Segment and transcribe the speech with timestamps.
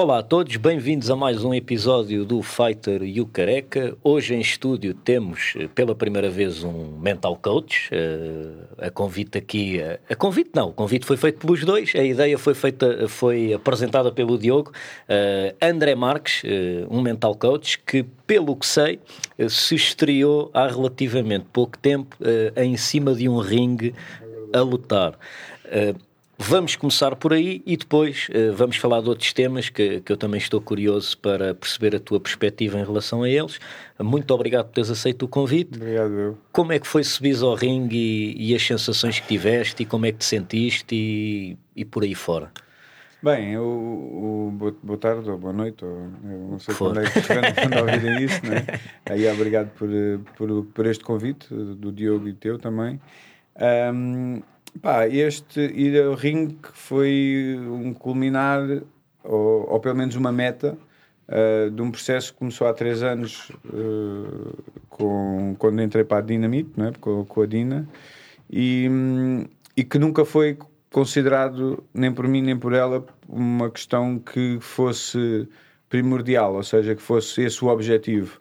[0.00, 3.96] Olá a todos, bem-vindos a mais um episódio do Fighter e o Careca.
[4.04, 7.90] Hoje em estúdio temos eh, pela primeira vez um mental coach.
[7.92, 12.04] Uh, a convite aqui, uh, a convite não, o convite foi feito pelos dois, a
[12.04, 14.70] ideia foi feita, foi apresentada pelo Diogo.
[14.70, 16.42] Uh, André Marques,
[16.88, 19.00] um mental coach que, pelo que sei,
[19.48, 22.16] se estreou há relativamente pouco tempo
[22.54, 23.92] em cima de um ringue
[24.54, 25.18] a lutar.
[26.40, 30.16] Vamos começar por aí e depois uh, vamos falar de outros temas que, que eu
[30.16, 33.58] também estou curioso para perceber a tua perspectiva em relação a eles.
[33.98, 35.76] Muito obrigado por teres aceito o convite.
[35.76, 36.38] Obrigado, eu.
[36.52, 40.06] Como é que foi subir ao ringue e, e, as sensações que tiveste e como
[40.06, 42.52] é que te sentiste e, e por aí fora?
[43.20, 47.78] Bem, eu, o, boa tarde ou boa noite, ou, não sei quando é que quando
[47.80, 48.64] ouvirem isso, né?
[49.06, 49.88] Aí obrigado por,
[50.36, 53.00] por, por este convite do Diogo e teu também.
[53.92, 54.40] Um,
[54.80, 58.60] Pá, este ir ao ringue foi um culminar,
[59.24, 60.78] ou, ou pelo menos uma meta,
[61.28, 64.56] uh, de um processo que começou há três anos, uh,
[64.88, 66.92] com, quando entrei para a Dinamite, não é?
[67.00, 67.88] com, com a Dina,
[68.50, 68.88] e,
[69.76, 70.58] e que nunca foi
[70.92, 75.48] considerado, nem por mim nem por ela, uma questão que fosse
[75.88, 78.40] primordial, ou seja, que fosse esse o objetivo.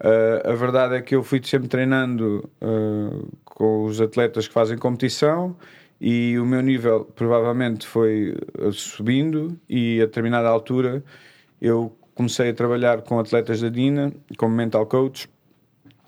[0.00, 3.28] Uh, a verdade é que eu fui sempre treinando uh,
[3.58, 5.56] com os atletas que fazem competição
[6.00, 11.02] e o meu nível provavelmente foi uh, subindo e a determinada altura
[11.60, 15.28] eu comecei a trabalhar com atletas da Dina como mental coach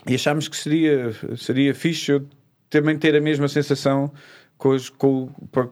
[0.06, 2.24] e achámos que seria, seria fixe eu
[2.70, 4.12] também ter a mesma sensação
[4.60, 5.30] com, os, com,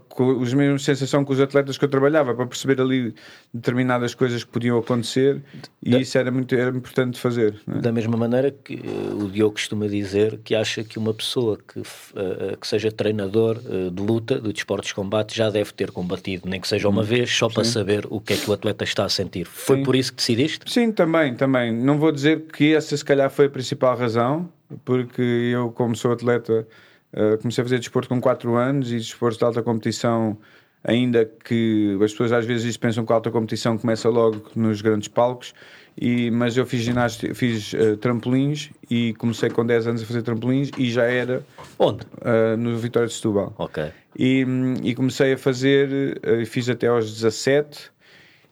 [0.08, 3.14] com os mesmos sensação com os atletas que eu trabalhava para perceber ali
[3.53, 5.42] determinadas coisas que podiam acontecer
[5.83, 7.61] e da, isso era muito era importante fazer.
[7.69, 7.80] É?
[7.80, 11.80] Da mesma maneira que uh, o Diogo costuma dizer que acha que uma pessoa que,
[11.80, 16.48] uh, que seja treinador uh, de luta, de desportos de combate, já deve ter combatido,
[16.48, 17.55] nem que seja uma hum, vez, só Sim.
[17.57, 19.45] para saber o que é que o atleta está a sentir.
[19.45, 19.83] Foi Sim.
[19.83, 20.73] por isso que decidiste?
[20.73, 21.70] Sim, também, também.
[21.74, 24.48] Não vou dizer que essa se calhar foi a principal razão,
[24.83, 25.20] porque
[25.52, 26.67] eu, como sou atleta
[27.13, 30.36] Uh, comecei a fazer desporto com 4 anos e desporto de alta competição,
[30.85, 35.08] ainda que as pessoas às vezes pensam que a alta competição começa logo nos grandes
[35.08, 35.55] palcos,
[36.01, 40.23] e, mas eu fiz ginástica, fiz uh, trampolins e comecei com 10 anos a fazer
[40.23, 41.42] trampolins e já era
[41.79, 42.05] onde?
[42.05, 43.55] Uh, no Vitória de Setúbal.
[43.58, 43.90] Ok.
[44.17, 44.45] E,
[44.83, 47.90] e comecei a fazer, fiz até aos 17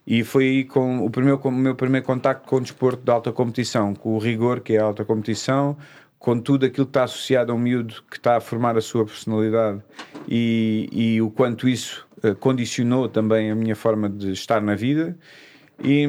[0.07, 3.11] e foi aí com o, primeiro, com o meu primeiro contacto com o desporto de
[3.11, 5.77] alta competição, com o rigor que é a alta competição,
[6.19, 9.05] com tudo aquilo que está associado a um miúdo que está a formar a sua
[9.05, 9.83] personalidade
[10.29, 15.17] e, e o quanto isso uh, condicionou também a minha forma de estar na vida.
[15.85, 16.07] E,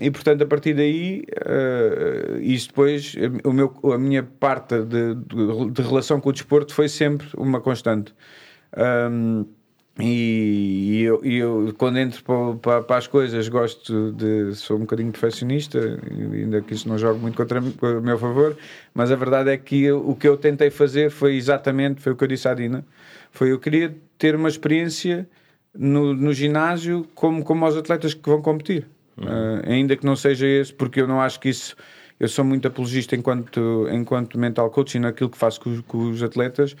[0.00, 5.70] e portanto, a partir daí, uh, isso depois, o meu, a minha parte de, de,
[5.70, 8.12] de relação com o desporto foi sempre uma constante.
[8.76, 9.46] Um,
[10.00, 14.54] e, eu, eu, quando entro para, para, para, as coisas, gosto de.
[14.54, 16.00] sou um bocadinho perfeccionista,
[16.32, 18.56] ainda que isso não jogue muito contra o meu favor,
[18.94, 22.16] mas a verdade é que eu, o que eu tentei fazer foi exatamente foi o
[22.16, 22.84] que eu disse à Dina:
[23.32, 25.28] foi eu queria ter uma experiência
[25.76, 28.86] no, no ginásio como, como os atletas que vão competir,
[29.16, 29.26] uhum.
[29.26, 31.74] uh, ainda que não seja esse, porque eu não acho que isso.
[32.20, 36.74] Eu sou muito apologista enquanto, enquanto mental coaching naquilo que faço com, com os atletas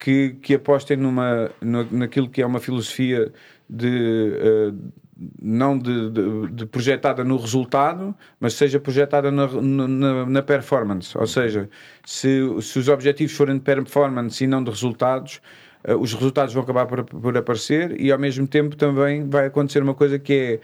[0.00, 3.30] que, que apostem numa, naquilo que é uma filosofia
[3.68, 4.72] de.
[4.72, 5.00] Uh,
[5.42, 11.16] não de, de, de, projetada no resultado, mas seja projetada na, na, na, performance.
[11.18, 11.68] Ou seja,
[12.06, 15.42] se, se os objetivos forem de performance e não de resultados,
[15.86, 19.82] uh, os resultados vão acabar por, por aparecer e ao mesmo tempo também vai acontecer
[19.82, 20.60] uma coisa que é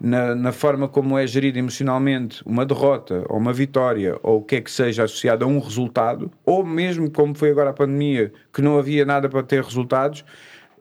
[0.00, 4.56] na, na, forma como é gerida emocionalmente uma derrota ou uma vitória ou o que
[4.56, 8.62] é que seja associado a um resultado, ou mesmo como foi agora a pandemia, que
[8.62, 10.24] não havia nada para ter resultados,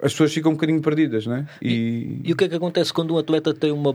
[0.01, 1.45] as pessoas ficam um bocadinho perdidas, né?
[1.61, 3.93] E, e, e o que é que acontece quando um atleta tem uma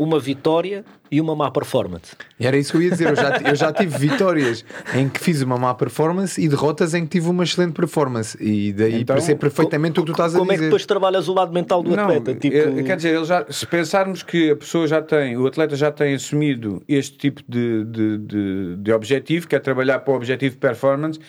[0.00, 2.16] uma vitória e uma má performance.
[2.38, 3.10] Era isso que eu ia dizer.
[3.10, 4.64] Eu já, eu já tive vitórias
[4.94, 8.34] em que fiz uma má performance e derrotas em que tive uma excelente performance.
[8.40, 10.38] E daí então, percebo perfeitamente o que tu estás a dizer.
[10.38, 12.34] Como é que depois trabalhas o lado mental do Não, atleta?
[12.34, 12.82] Tipo...
[12.82, 16.14] Quer dizer, ele já, se pensarmos que a pessoa já tem, o atleta já tem
[16.14, 20.60] assumido este tipo de, de, de, de objetivo, que é trabalhar para o objetivo de
[20.60, 21.20] performance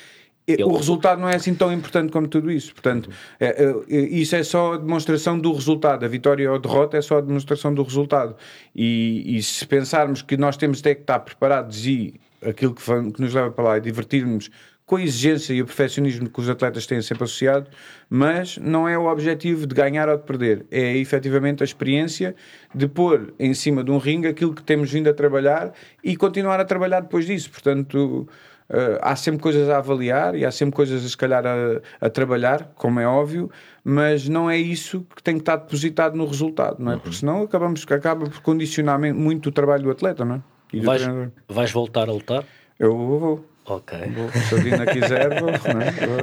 [0.48, 0.64] ele...
[0.64, 2.74] o resultado não é assim tão importante como tudo isso.
[2.74, 3.10] Portanto,
[3.40, 6.06] é, é, é, isso é só a demonstração do resultado.
[6.06, 8.36] A vitória ou a derrota é só a demonstração do resultado.
[8.76, 13.22] E, e se pensarmos que nós temos até que estar preparados e aquilo que, que
[13.22, 14.50] nos leva para lá é divertirmos
[14.92, 17.70] com a exigência e o perfeccionismo que os atletas têm sempre associado,
[18.10, 22.36] mas não é o objetivo de ganhar ou de perder, é efetivamente a experiência
[22.76, 25.72] de pôr em cima de um ringue aquilo que temos vindo a trabalhar
[26.04, 27.50] e continuar a trabalhar depois disso.
[27.50, 28.28] Portanto,
[28.72, 32.72] Uh, há sempre coisas a avaliar e há sempre coisas, se calhar, a, a, trabalhar,
[32.76, 33.52] como é óbvio,
[33.84, 36.96] mas não é isso que tem que estar depositado no resultado, não é?
[36.96, 37.02] Uhum.
[37.02, 40.42] Porque senão acabamos, acaba por condicionar muito o trabalho do atleta, não é?
[40.86, 41.02] Vais,
[41.50, 42.46] vais, voltar a lutar?
[42.80, 43.46] Eu vou.
[43.66, 43.98] Ok.
[44.16, 44.30] Vou.
[44.32, 45.52] Se a Dina quiser, vou.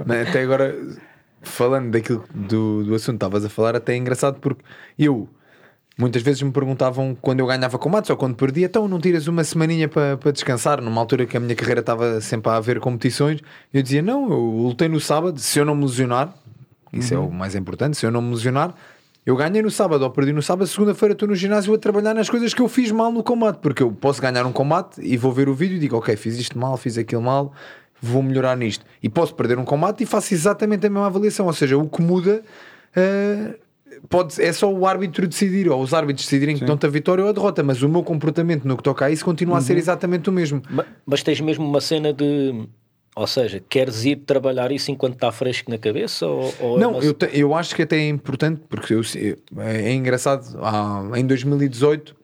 [0.06, 0.22] Não é?
[0.22, 0.74] Até agora,
[1.42, 4.64] falando daquilo do, do assunto que estavas a falar, até é engraçado porque
[4.98, 5.28] eu
[5.98, 9.42] Muitas vezes me perguntavam quando eu ganhava combates ou quando perdia, então não tiras uma
[9.42, 10.80] semaninha para, para descansar?
[10.80, 13.40] Numa altura que a minha carreira estava sempre a haver competições,
[13.74, 16.32] eu dizia: Não, eu lutei no sábado, se eu não me lesionar,
[16.92, 17.24] isso uhum.
[17.24, 18.76] é o mais importante, se eu não me lesionar,
[19.26, 22.30] eu ganhei no sábado ou perdi no sábado, segunda-feira estou no ginásio a trabalhar nas
[22.30, 25.32] coisas que eu fiz mal no combate, porque eu posso ganhar um combate e vou
[25.32, 27.52] ver o vídeo e digo: Ok, fiz isto mal, fiz aquilo mal,
[28.00, 28.86] vou melhorar nisto.
[29.02, 32.00] E posso perder um combate e faço exatamente a mesma avaliação, ou seja, o que
[32.00, 32.40] muda.
[32.96, 33.67] Uh,
[34.08, 36.60] pode, é só o árbitro decidir, ou os árbitros decidirem Sim.
[36.60, 39.10] que dão-te a vitória ou a derrota, mas o meu comportamento no que toca a
[39.10, 39.58] isso continua uhum.
[39.58, 39.78] a ser uhum.
[39.78, 40.62] exatamente o mesmo.
[40.70, 42.66] Mas, mas, tens mesmo uma cena de.
[43.16, 46.26] Ou seja, queres ir trabalhar isso enquanto está fresco na cabeça?
[46.26, 47.04] Ou, ou é não, é uma...
[47.04, 49.00] eu, te, eu acho que até é importante, porque eu,
[49.58, 52.18] é, é engraçado, ah, em 2018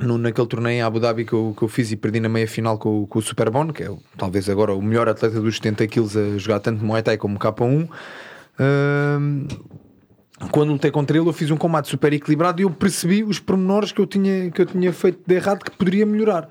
[0.00, 2.48] no, naquele torneio em Abu Dhabi que eu, que eu fiz e perdi na meia
[2.48, 6.16] final com, com o Superbon, que é talvez agora o melhor atleta dos 70 quilos
[6.16, 7.88] a jogar tanto Muay Thai como K1.
[8.60, 9.46] Uh,
[10.48, 13.92] quando lutei contra ele, eu fiz um combate super equilibrado e eu percebi os pormenores
[13.92, 16.48] que eu tinha, que eu tinha feito de errado que poderia melhorar.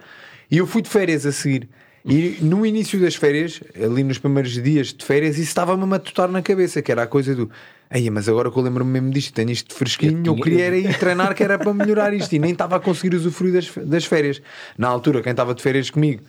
[0.49, 1.67] E eu fui de férias a seguir.
[2.05, 6.29] E no início das férias, ali nos primeiros dias de férias, isso estava-me a matutar
[6.29, 7.49] na cabeça, que era a coisa do
[7.91, 10.77] Aí, mas agora que eu lembro-me mesmo disto, tenho isto fresquinho, eu, eu queria era
[10.77, 14.05] ir treinar que era para melhorar isto e nem estava a conseguir usufruir das, das
[14.05, 14.39] férias.
[14.77, 16.21] Na altura, quem estava de férias comigo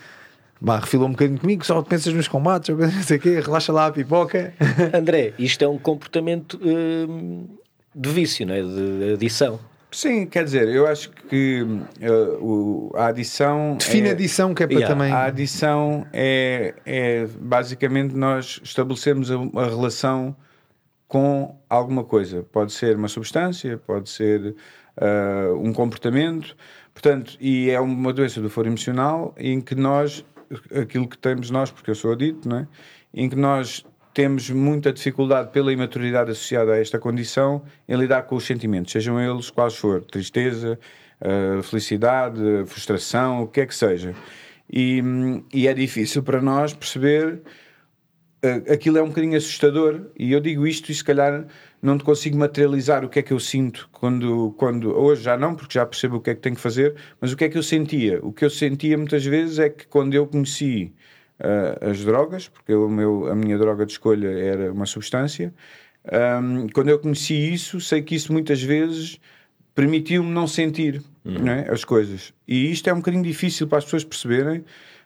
[0.60, 3.86] bah, refilou um bocadinho comigo, só pensas nos combates, não sei o quê, relaxa lá
[3.86, 4.52] a pipoca.
[4.92, 7.46] André, isto é um comportamento hum,
[7.94, 8.62] de vício, não é?
[8.62, 9.58] de adição.
[9.92, 13.76] Sim, quer dizer, eu acho que uh, o, a adição.
[13.76, 15.12] Define é, adição, que é para yeah, também.
[15.12, 20.36] A adição é, é basicamente nós estabelecemos a, a, relação
[21.08, 22.46] com alguma coisa.
[22.52, 24.54] Pode ser uma substância, pode ser
[24.96, 26.56] uh, um comportamento,
[26.94, 30.24] portanto, e é uma doença do foro emocional em que nós
[30.74, 32.66] aquilo que temos nós, porque eu sou adito, não é?
[33.12, 38.36] em que nós temos muita dificuldade pela imaturidade associada a esta condição em lidar com
[38.36, 40.78] os sentimentos, sejam eles quais for, tristeza,
[41.20, 44.14] uh, felicidade, frustração, o que é que seja.
[44.72, 45.02] E,
[45.52, 47.40] e é difícil para nós perceber
[48.72, 51.46] aquilo é um bocadinho assustador e eu digo isto e se calhar
[51.82, 55.54] não te consigo materializar o que é que eu sinto quando, quando hoje já não,
[55.54, 57.58] porque já percebo o que é que tenho que fazer, mas o que é que
[57.58, 58.18] eu sentia?
[58.22, 60.92] O que eu sentia muitas vezes é que quando eu conheci
[61.40, 65.52] uh, as drogas, porque o meu, a minha droga de escolha era uma substância,
[66.42, 69.20] um, quando eu conheci isso, sei que isso muitas vezes
[69.74, 71.38] permitiu-me não sentir uhum.
[71.38, 72.32] não é, as coisas.
[72.46, 74.60] E isto é um bocadinho difícil para as pessoas perceberem,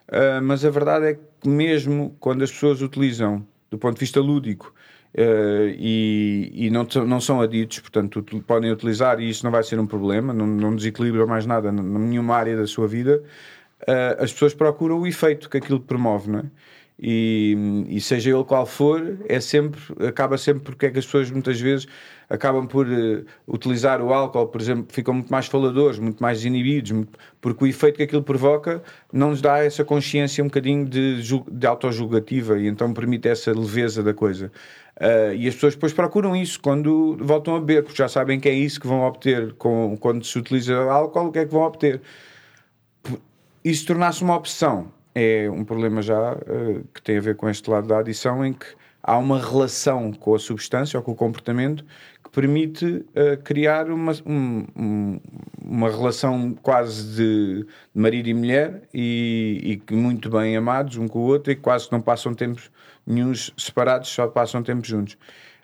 [0.09, 4.21] uh, mas a verdade é que mesmo quando as pessoas utilizam do ponto de vista
[4.21, 4.75] lúdico
[5.17, 9.79] Uh, e, e não, não são aditos, portanto podem utilizar e isso não vai ser
[9.79, 13.23] um problema, não, não desequilibra mais nada nenhuma área da sua vida.
[13.83, 16.45] Uh, as pessoas procuram o efeito que aquilo promove, não é?
[16.99, 21.31] E, e, seja ele qual for, é sempre, acaba sempre porque é que as pessoas
[21.31, 21.87] muitas vezes
[22.29, 27.07] acabam por uh, utilizar o álcool, por exemplo, ficam muito mais faladores, muito mais inibidos,
[27.41, 28.83] porque o efeito que aquilo provoca
[29.13, 34.03] não nos dá essa consciência um bocadinho de, de autojulgativa e então permite essa leveza
[34.03, 34.51] da coisa.
[34.97, 38.49] Uh, e as pessoas depois procuram isso quando voltam a beber, porque já sabem que
[38.49, 41.63] é isso que vão obter com, quando se utiliza álcool, o que é que vão
[41.63, 42.01] obter.
[43.65, 47.71] Isso tornar-se uma opção é um problema já uh, que tem a ver com este
[47.71, 48.67] lado da adição, em que
[49.03, 51.85] há uma relação com a substância ou com o comportamento
[52.35, 55.21] permite uh, criar uma, um,
[55.65, 61.23] uma relação quase de marido e mulher e, e muito bem amados um com o
[61.23, 62.71] outro e quase não passam tempos
[63.07, 65.17] nenhums separados, só passam tempo juntos.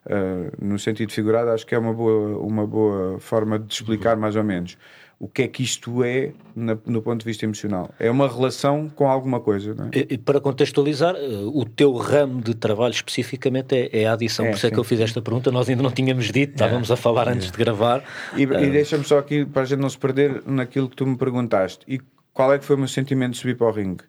[0.06, 4.34] Uh, no sentido figurado, acho que é uma boa, uma boa forma de explicar mais
[4.36, 4.78] ou menos
[5.20, 7.90] o que é que isto é na, no ponto de vista emocional.
[7.98, 9.74] É uma relação com alguma coisa.
[9.74, 9.90] Não é?
[9.92, 14.48] e, para contextualizar, eh, o teu ramo de trabalho especificamente é, é a adição, é,
[14.48, 15.52] por isso é que eu fiz esta pergunta.
[15.52, 18.02] Nós ainda não tínhamos dito, estávamos a falar antes de gravar.
[18.34, 18.64] E, uh...
[18.64, 21.84] e deixa-me só aqui, para a gente não se perder naquilo que tu me perguntaste.
[21.86, 22.00] E
[22.32, 24.04] qual é que foi o meu sentimento de subir para o ringue?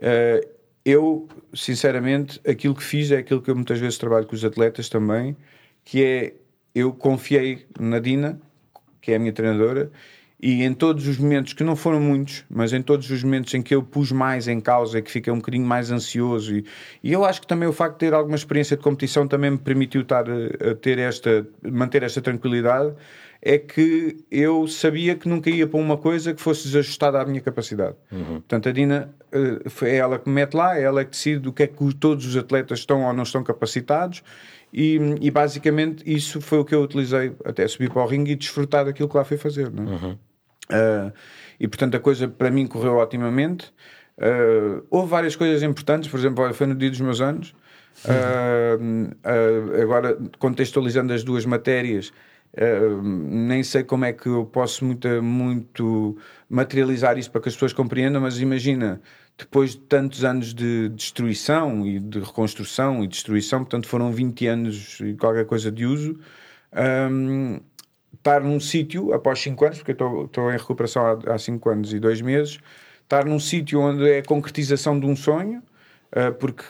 [0.00, 0.44] Uh,
[0.84, 4.88] eu, sinceramente, aquilo que fiz é aquilo que eu muitas vezes trabalho com os atletas
[4.88, 5.36] também,
[5.84, 6.34] que é
[6.74, 8.40] eu confiei na Dina,
[9.00, 9.92] que é a minha treinadora,
[10.42, 13.60] e em todos os momentos, que não foram muitos, mas em todos os momentos em
[13.60, 16.64] que eu pus mais em causa e que fiquei um bocadinho mais ansioso, e,
[17.02, 19.58] e eu acho que também o facto de ter alguma experiência de competição também me
[19.58, 22.94] permitiu estar a, a ter esta, manter esta tranquilidade,
[23.42, 27.40] é que eu sabia que nunca ia para uma coisa que fosse desajustada à minha
[27.40, 27.96] capacidade.
[28.32, 29.14] Portanto, a Dina
[29.82, 32.26] é ela que me mete lá, é ela que decide o que é que todos
[32.26, 34.22] os atletas estão ou não estão capacitados.
[34.72, 38.36] E, e basicamente isso foi o que eu utilizei até subir para o ringue e
[38.36, 39.70] desfrutar daquilo que lá fui fazer.
[39.70, 40.18] Não é?
[40.70, 41.12] Uh,
[41.58, 43.72] e portanto a coisa para mim correu otimamente.
[44.18, 47.54] Uh, houve várias coisas importantes, por exemplo, foi no dia dos meus anos.
[48.04, 49.10] Uh,
[49.82, 52.12] agora, contextualizando as duas matérias,
[53.02, 56.16] nem sei como é que eu posso muito, muito
[56.48, 59.00] materializar isso para que as pessoas compreendam, mas imagina,
[59.38, 64.98] depois de tantos anos de destruição e de reconstrução e destruição, portanto foram 20 anos
[65.00, 66.18] e qualquer coisa de uso,
[68.20, 72.20] estar num sítio, após 5 anos, porque estou em recuperação há 5 anos e 2
[72.20, 72.58] meses,
[73.02, 75.62] estar num sítio onde é a concretização de um sonho,
[76.12, 76.64] uh, porque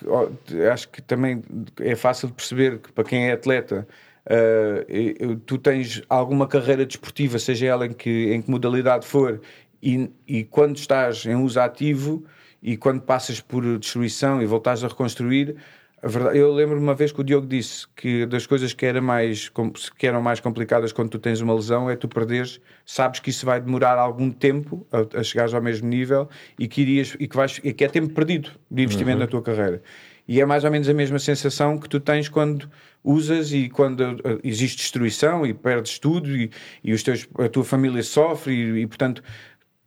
[0.73, 1.43] acho que também
[1.81, 3.87] é fácil de perceber que para quem é atleta,
[4.27, 9.41] uh, tu tens alguma carreira desportiva, seja ela em que, em que modalidade for,
[9.83, 12.25] e, e quando estás em uso ativo
[12.63, 15.57] e quando passas por destruição e voltares a reconstruir,
[16.03, 19.03] a verdade, eu lembro uma vez que o Diogo disse que das coisas que, era
[19.03, 19.51] mais,
[19.99, 23.45] que eram mais complicadas quando tu tens uma lesão é tu perderes, sabes que isso
[23.45, 26.29] vai demorar algum tempo a, a chegares ao mesmo nível
[26.59, 29.25] e que, irias, e que, vais, e que é tempo perdido de investimento uhum.
[29.25, 29.83] na tua carreira.
[30.27, 32.71] E é mais ou menos a mesma sensação que tu tens quando
[33.05, 36.51] usas e quando uh, existe destruição e perdes tudo e,
[36.83, 39.23] e os teus, a tua família sofre e, e portanto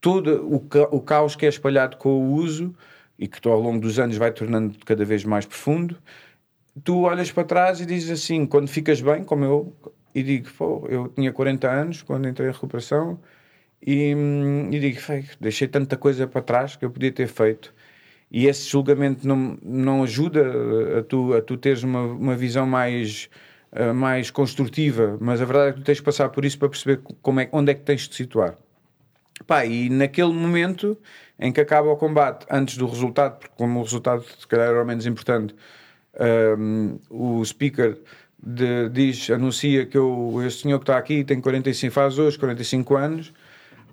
[0.01, 2.75] todo o, ca o caos que é espalhado com o uso
[3.17, 5.98] e que tu, ao longo dos anos vai tornando cada vez mais profundo,
[6.84, 9.75] tu olhas para trás e dizes assim, quando ficas bem, como eu,
[10.15, 13.20] e digo, pô, eu tinha 40 anos quando entrei em recuperação
[13.86, 14.13] e,
[14.72, 15.00] e digo,
[15.39, 17.74] deixei tanta coisa para trás que eu podia ter feito.
[18.32, 23.29] E esse julgamento não, não ajuda a tu, a tu teres uma, uma visão mais,
[23.72, 26.70] uh, mais construtiva, mas a verdade é que tu tens de passar por isso para
[26.70, 28.58] perceber como é, onde é que tens de te situar.
[29.46, 30.98] Pá, e naquele momento
[31.40, 34.82] em que acaba o combate, antes do resultado, porque como o resultado se calhar era
[34.82, 35.56] o menos importante,
[36.58, 37.98] um, o speaker
[38.42, 42.96] de, diz, anuncia que eu, este senhor que está aqui tem 45, faz hoje 45
[42.96, 43.34] anos,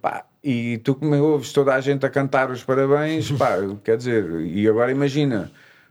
[0.00, 4.40] pá, e tu como ouves toda a gente a cantar os parabéns, pá, quer dizer,
[4.42, 5.50] e agora imagina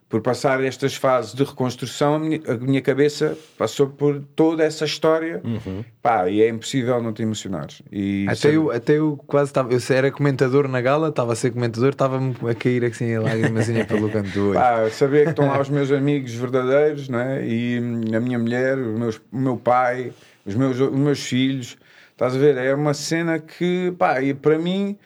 [0.09, 4.83] por passar estas fases de reconstrução, a minha, a minha cabeça passou por toda essa
[4.83, 5.85] história uhum.
[6.01, 7.83] pá, e é impossível não te emocionares.
[7.91, 8.55] E até, sabe...
[8.55, 12.35] eu, até eu quase estava, eu era comentador na gala, estava a ser comentador, estava-me
[12.49, 14.53] a cair assim a lágrimazinha pelo canto do olho.
[14.55, 17.45] Pá, saber que estão lá os meus amigos verdadeiros né?
[17.45, 17.77] e
[18.11, 20.11] a minha mulher, os meus, o meu pai,
[20.43, 21.77] os meus, os meus filhos,
[22.13, 22.57] estás a ver?
[22.57, 24.97] É uma cena que, pá, e para mim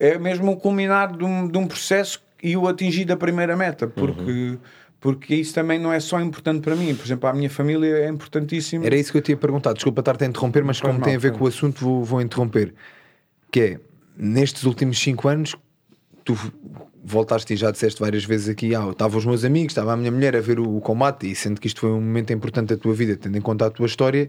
[0.00, 3.86] é mesmo o culminar de um, de um processo e o atingir da primeira meta,
[3.86, 4.30] porque.
[4.30, 4.58] Uhum.
[5.00, 8.08] Porque isso também não é só importante para mim, por exemplo, a minha família é
[8.08, 8.84] importantíssimo.
[8.84, 11.18] Era isso que eu tinha perguntado, desculpa estar-te a interromper, mas como mal, tem a
[11.20, 11.38] ver sim.
[11.38, 12.74] com o assunto, vou, vou interromper.
[13.48, 13.80] Que é,
[14.16, 15.56] nestes últimos 5 anos,
[16.24, 16.36] tu
[17.04, 20.10] voltaste e já disseste várias vezes aqui, ah, estavam os meus amigos, estava a minha
[20.10, 22.76] mulher a ver o, o, combate, e sendo que isto foi um momento importante da
[22.76, 24.28] tua vida, tendo em conta a tua história,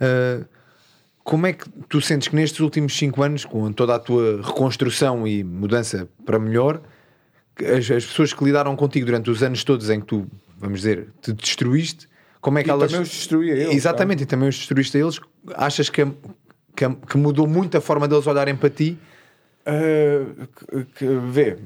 [0.00, 0.44] uh,
[1.24, 5.26] como é que tu sentes que nestes últimos 5 anos, com toda a tua reconstrução
[5.26, 6.80] e mudança para melhor,
[7.64, 10.26] as, as, pessoas que lidaram contigo durante os anos todos em que tu,
[10.58, 12.08] vamos dizer, te destruíste,
[12.40, 12.90] como é que e elas.
[12.90, 13.74] também os destruí a eles.
[13.74, 14.22] Exatamente, tá?
[14.24, 15.20] e também os destruíste a eles.
[15.54, 16.04] Achas que,
[16.76, 18.98] que, que, mudou muito a forma deles olharem para ti?
[19.66, 20.46] Uh,
[20.94, 21.58] que, vê,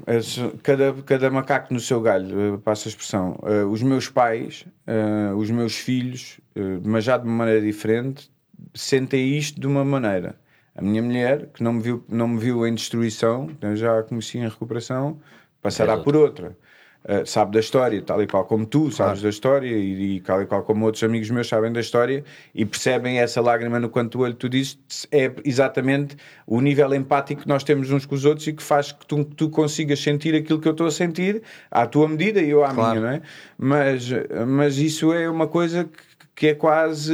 [0.61, 3.39] cada, cada macaco no seu galho, uh, passa a expressão.
[3.41, 6.39] Uh, os meus pais, uh, os meus filhos,
[6.83, 8.29] mas já de uma maneira diferente,
[8.73, 10.35] sentem isto de uma maneira.
[10.75, 14.37] A minha mulher, que não me viu, não me viu em destruição, já a conheci
[14.37, 15.19] em recuperação,
[15.63, 16.55] passará por outra.
[17.03, 19.21] Uh, sabe da história, tal e qual como tu sabes claro.
[19.23, 22.23] da história e, e tal e qual como outros amigos meus sabem da história
[22.55, 24.79] e percebem essa lágrima no canto do olho tu dizes
[25.11, 26.15] é exatamente
[26.47, 29.25] o nível empático que nós temos uns com os outros e que faz que tu,
[29.25, 32.73] tu consigas sentir aquilo que eu estou a sentir à tua medida e eu à
[32.73, 33.01] claro.
[33.01, 33.21] minha, não é?
[33.57, 34.09] Mas,
[34.47, 35.91] mas isso é uma coisa que,
[36.33, 37.13] que é quase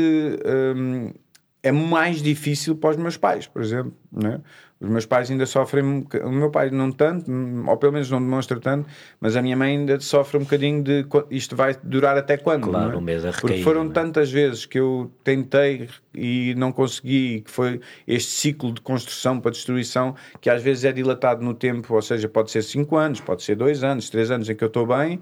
[0.77, 1.11] um,
[1.63, 4.41] é mais difícil para os meus pais, por exemplo, não é?
[4.81, 7.29] Os meus pais ainda sofrem, o meu pai não tanto,
[7.67, 8.87] ou pelo menos não demonstra tanto,
[9.19, 12.69] mas a minha mãe ainda sofre um bocadinho de isto vai durar até quando?
[12.69, 12.97] Claro, é?
[12.97, 13.89] um mês a recair, Porque foram é?
[13.89, 19.51] tantas vezes que eu tentei e não consegui, que foi este ciclo de construção para
[19.51, 23.43] destruição, que às vezes é dilatado no tempo, ou seja, pode ser 5 anos, pode
[23.43, 25.19] ser 2 anos, 3 anos em que eu estou bem,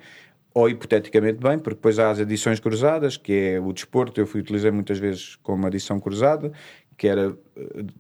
[0.54, 4.42] ou hipoteticamente bem, porque depois há as adições cruzadas, que é o desporto, eu fui
[4.42, 6.52] utilizei muitas vezes como adição cruzada,
[6.98, 7.38] que era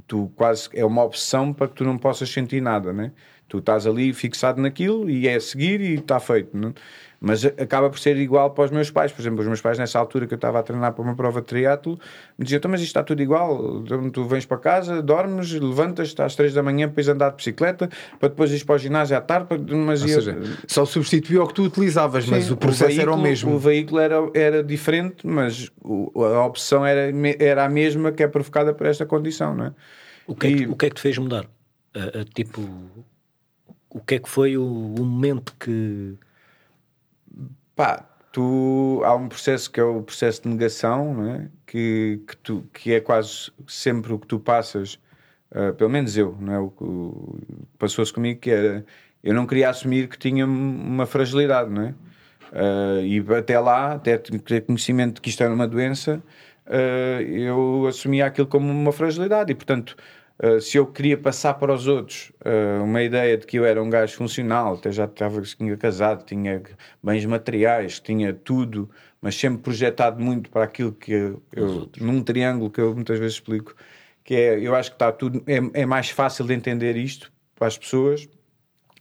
[0.07, 3.11] tu quase é uma opção para que tu não possas sentir nada, né?
[3.47, 6.73] Tu estás ali fixado naquilo e é seguir e está feito, né?
[7.19, 9.11] Mas acaba por ser igual para os meus pais.
[9.11, 11.41] Por exemplo, os meus pais, nessa altura que eu estava a treinar para uma prova
[11.41, 11.99] de triatlo,
[12.37, 13.79] me diziam: então, Mas isto está tudo igual.
[13.79, 17.89] Então, tu vens para casa, dormes, levantas, às três da manhã, depois andar de bicicleta,
[18.19, 19.47] para depois ir para o ginásio à tarde.
[19.73, 23.11] Mas Ou eu- seja, só substituiu o que tu utilizavas, mas Sim, o processo era
[23.11, 23.51] o veículo- mesmo.
[23.55, 28.27] O veículo era, era diferente, mas o- a opção era, era a mesma que é
[28.27, 29.73] provocada por esta condição, não é?
[30.27, 31.45] O que, é que, E- o que é que te fez mudar?
[31.95, 32.61] A- a, tipo,
[33.89, 36.13] o que é que foi o, o momento que.
[37.77, 41.47] Pá, tu há um processo que é o processo de negação, é?
[41.67, 44.99] que, que, tu, que é quase sempre o que tu passas,
[45.51, 46.59] ah, pelo menos eu, não é?
[46.59, 48.83] o que passou-se comigo que era
[49.23, 51.95] eu não queria assumir que tinha uma fragilidade, não é?
[52.51, 56.23] Ah, e até lá, até ter conhecimento de que isto era uma doença,
[56.65, 59.95] ah, eu assumia aquilo como uma fragilidade e, portanto,
[60.43, 63.81] Uh, se eu queria passar para os outros uh, uma ideia de que eu era
[63.81, 66.61] um gajo funcional, até já estava tinha casado, tinha
[67.01, 68.87] bens materiais, tinha tudo,
[69.19, 73.33] mas sempre projetado muito para aquilo que eu, eu num triângulo que eu muitas vezes
[73.35, 73.75] explico,
[74.23, 77.67] que é, eu acho que está tudo, é, é mais fácil de entender isto para
[77.67, 78.29] as pessoas,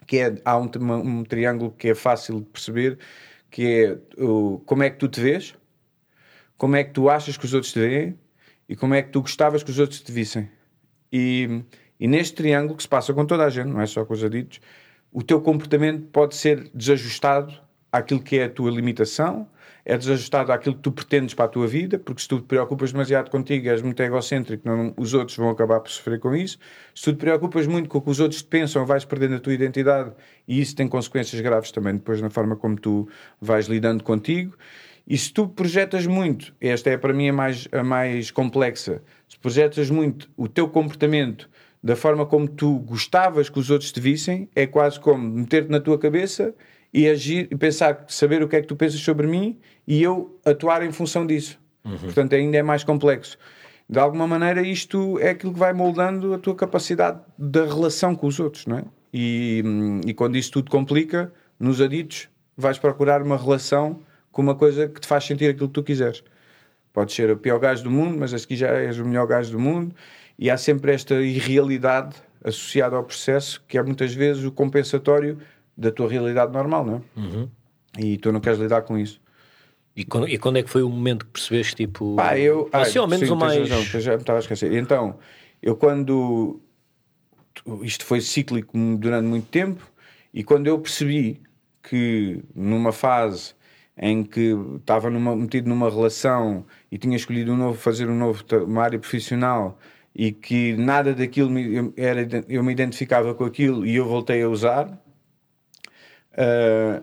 [0.07, 2.99] que é, há um, uma- um triângulo que é fácil de perceber,
[3.51, 3.63] que
[4.19, 5.55] é o, como é que tu te vês,
[6.57, 8.19] como é que tu achas que os outros te veem
[8.69, 10.49] e como é que tu gostavas que os outros te vissem.
[11.17, 11.63] E,
[11.99, 14.23] e neste triângulo que se passa com toda a gente, não é só com os
[14.23, 14.61] aditos,
[15.11, 17.55] o teu comportamento pode ser desajustado
[17.91, 19.49] àquilo que é a tua limitação,
[19.83, 22.93] é desajustado àquilo que tu pretendes para a tua vida, porque se tu te preocupas
[22.93, 26.59] demasiado contigo, és muito egocêntrico, não- os outros vão acabar por sofrer com isso.
[26.95, 29.41] Se tu te preocupas muito com o que os outros te pensam, vais perdendo a
[29.41, 30.13] tua identidade
[30.47, 33.09] e isso tem consequências graves também depois na forma como tu
[33.41, 34.57] vais lidando contigo.
[35.07, 39.39] E se tu projetas muito, esta é para mim a mais, a mais complexa, se
[39.39, 41.49] projetas muito o teu comportamento
[41.83, 45.79] da forma como tu gostavas que os outros te vissem, é quase como meter-te na
[45.79, 46.53] tua cabeça
[46.93, 50.41] e agir e pensar, saber o que é que tu pensas sobre mim e eu
[50.45, 51.61] atuar em função disso.
[52.01, 53.39] Portanto, ainda é mais complexo.
[53.89, 58.27] De alguma maneira, isto é aquilo que vai moldando a tua capacidade da relação com
[58.27, 58.85] os outros, não é?
[59.15, 64.01] E, hum, e quando isso tudo complica, nos aditos, vais procurar uma relação
[64.37, 66.23] com uma coisa que te faz sentir aquilo que tu quiseres.
[66.93, 69.51] Podes ser o pior gajo do mundo, mas a seguir já és o melhor gajo
[69.51, 69.97] do mundo.
[70.39, 75.39] E há sempre esta irrealidade associada ao processo, que é muitas vezes o compensatório
[75.75, 77.01] da tua realidade normal, não é?
[77.99, 79.19] E tu não queres lidar com isso.
[79.97, 82.17] E quando, e quando é que foi o momento que percebeste, tipo.
[82.17, 82.69] Pá, eu.
[82.71, 83.71] assim, ai, ao menos sim, o mais.
[83.71, 84.71] razão, já me estava a esquecer.
[84.75, 85.19] Então,
[85.63, 86.61] eu quando.
[87.81, 89.91] Isto foi cíclico durante muito tempo,
[90.35, 91.41] e quando eu percebi
[91.83, 93.56] que numa fase
[93.99, 98.45] em que estava numa- metido numa relação e tinha escolhido um novo, fazer um novo,
[98.67, 99.79] uma área profissional
[100.15, 104.43] e que nada daquilo me, eu, era, eu me identificava com aquilo e eu voltei
[104.43, 104.99] a usar,
[106.37, 107.03] ah,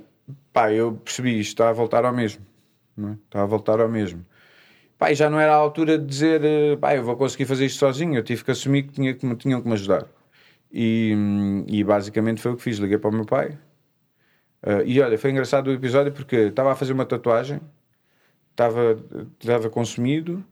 [0.51, 2.45] pá, eu percebi isto está a voltar ao mesmo.
[2.95, 3.13] Não é?
[3.13, 4.25] Está a voltar ao mesmo.
[4.99, 7.65] Pá, e já não era a altura de dizer, eh, pá, eu vou conseguir fazer
[7.67, 8.15] isto sozinho.
[8.15, 10.07] Eu tive que assumir que, tinha que tinham que me ajudar.
[10.71, 12.77] E, hum, e basicamente foi o que fiz.
[12.79, 13.57] Liguei para o meu pai.
[14.63, 17.59] Ah, e olha, foi engraçado o episódio porque estava a fazer uma tatuagem,
[18.51, 18.97] estava,
[19.39, 20.43] estava consumido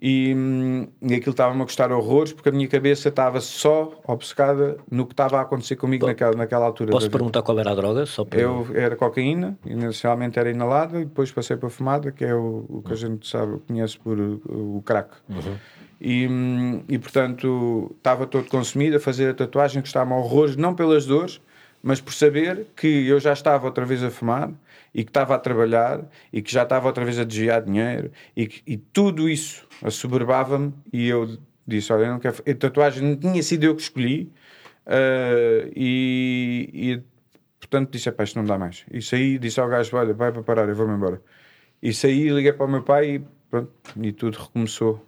[0.00, 4.76] e, hum, e aquilo estava-me a custar horrores porque a minha cabeça estava só obcecada
[4.88, 6.92] no que estava a acontecer comigo naquela, naquela altura.
[6.92, 8.06] Posso perguntar qual era a droga?
[8.06, 8.40] Só para...
[8.40, 12.82] Eu era cocaína, inicialmente era inalada, e depois passei para fumada, que é o, o
[12.86, 14.40] que a gente sabe, conhece por uh,
[14.76, 15.16] o crack.
[16.00, 20.54] E, hum, e portanto estava todo consumido a fazer a tatuagem que estava a horrores,
[20.54, 21.40] não pelas dores,
[21.82, 24.52] mas por saber que eu já estava outra vez a fumar
[24.94, 28.46] e que estava a trabalhar e que já estava outra vez a desviar dinheiro e,
[28.46, 32.36] que- e tudo isso assoberbava-me e eu disse, olha, eu não quero...
[32.48, 34.32] A tatuagem não tinha sido eu que escolhi
[34.86, 37.02] uh, e, e
[37.60, 38.84] portanto disse, pá, isto não dá mais.
[38.90, 41.22] E saí, disse ao gajo, olha, vai para parar, eu vou-me embora.
[41.82, 45.04] E saí, liguei para o meu pai e pronto, e tudo recomeçou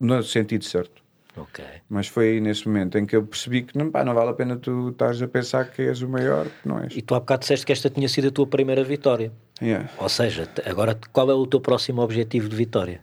[0.00, 1.05] no sentido certo.
[1.36, 1.64] Ok.
[1.88, 4.32] Mas foi aí nesse momento em que eu percebi que não, pá, não vale a
[4.32, 6.96] pena tu estares a pensar que és o maior, não és.
[6.96, 9.30] E tu há bocado disseste que esta tinha sido a tua primeira vitória.
[9.60, 9.88] Yeah.
[9.98, 13.00] Ou seja, agora qual é o teu próximo objetivo de vitória?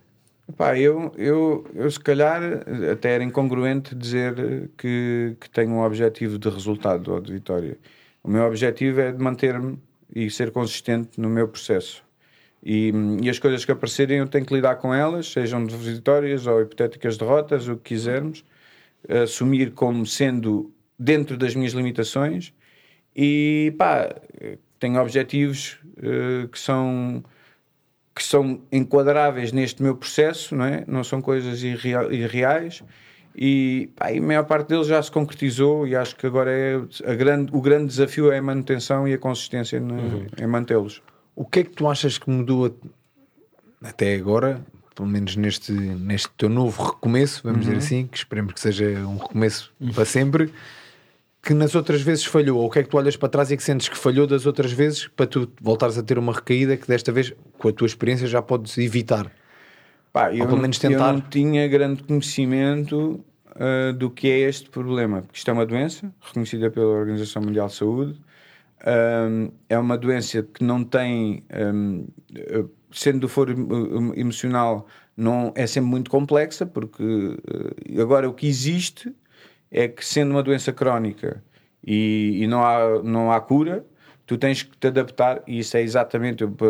[0.57, 2.41] Pá, eu, eu, eu se calhar
[2.91, 7.77] até era incongruente dizer que, que tenho um objetivo de resultado ou de vitória.
[8.23, 9.77] O meu objetivo é de manter-me
[10.13, 12.02] e ser consistente no meu processo.
[12.65, 16.47] E, e as coisas que aparecerem eu tenho que lidar com elas, sejam de vitórias
[16.47, 18.45] ou hipotéticas derrotas, o que quisermos,
[19.23, 22.53] assumir como sendo dentro das minhas limitações
[23.15, 24.15] e pá,
[24.79, 27.23] tenho objetivos eh, que são
[28.15, 30.83] que são enquadráveis neste meu processo, não é?
[30.87, 32.83] Não são coisas irrea- irreais
[33.35, 37.15] E, pá, e a maior parte deles já se concretizou e acho que agora é
[37.15, 40.27] grande, o grande desafio é a manutenção e a consistência no, Uhum.
[40.39, 41.01] em mantê-los.
[41.35, 42.75] O que é que tu achas que mudou
[43.81, 44.63] até agora,
[44.95, 49.17] pelo menos neste, neste teu novo recomeço, vamos dizer assim, que esperemos que seja um
[49.17, 50.53] recomeço para sempre,
[51.41, 52.59] que nas outras vezes falhou?
[52.59, 54.45] Ou o que é que tu olhas para trás e que sentes que falhou das
[54.45, 57.87] outras vezes para tu voltares a ter uma recaída que desta vez, com a tua
[57.87, 59.29] experiência, já podes evitar?
[60.13, 61.11] Pá, eu, pelo não- menos eu tentar.
[61.11, 63.19] não tinha grande conhecimento
[63.55, 67.67] ah, do que é este problema, porque isto é uma doença reconhecida pela Organização Mundial
[67.67, 68.21] de Saúde.
[68.85, 75.53] Ahm, é uma doença que não tem, ahm, eh, sendo do foro emo- emocional, não
[75.55, 77.03] é sempre muito complexa, porque
[77.93, 79.13] eh, agora o que existe
[79.71, 81.43] é que, sendo uma doença crónica
[81.85, 83.85] e, e não, há, não há cura,
[84.25, 86.45] tu tens que te adaptar, e isso é exatamente.
[86.47, 86.65] pa-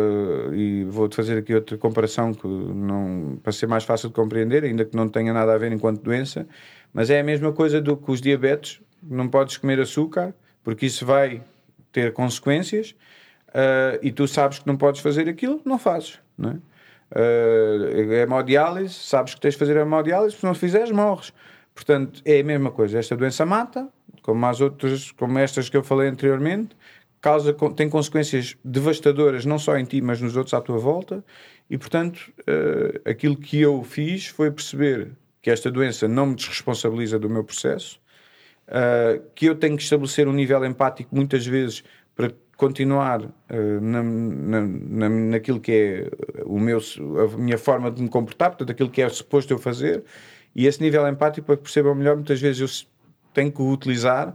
[0.52, 4.84] E vou-te fazer aqui outra comparação que não, para ser mais fácil de compreender, ainda
[4.84, 6.46] que não tenha nada a ver enquanto doença,
[6.92, 8.80] mas é a mesma coisa do que os diabetes.
[9.02, 11.42] Não podes comer açúcar, porque isso vai
[11.94, 12.94] ter consequências,
[13.54, 16.18] ah, e tu sabes que não podes fazer aquilo, não fazes.
[16.36, 16.58] Não é?
[17.16, 21.32] É hemodiálise, sabes que tens de fazer hemodiálise, se não fizeres, morres.
[21.72, 22.98] Portanto, é a mesma coisa.
[22.98, 23.88] Esta doença mata,
[24.22, 26.76] como as outras, como estas que eu falei anteriormente,
[27.20, 31.24] causa, tem consequências devastadoras, não só em ti, mas nos outros à tua volta.
[31.70, 37.18] E, portanto, eh, aquilo que eu fiz foi perceber que esta doença não me desresponsabiliza
[37.18, 38.00] do meu processo,
[38.68, 44.02] eh, que eu tenho que estabelecer um nível empático muitas vezes para continuar eh, na,
[44.02, 46.10] na, na, naquilo que é
[46.44, 46.78] o meu,
[47.34, 50.04] a minha forma de me comportar, portanto, aquilo que é suposto eu fazer,
[50.54, 52.88] e esse nível empático, para que percebam melhor, muitas vezes eu
[53.32, 54.34] tenho que o utilizar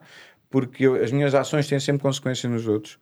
[0.50, 3.00] porque eu- as minhas ações têm sempre consequência nos outros.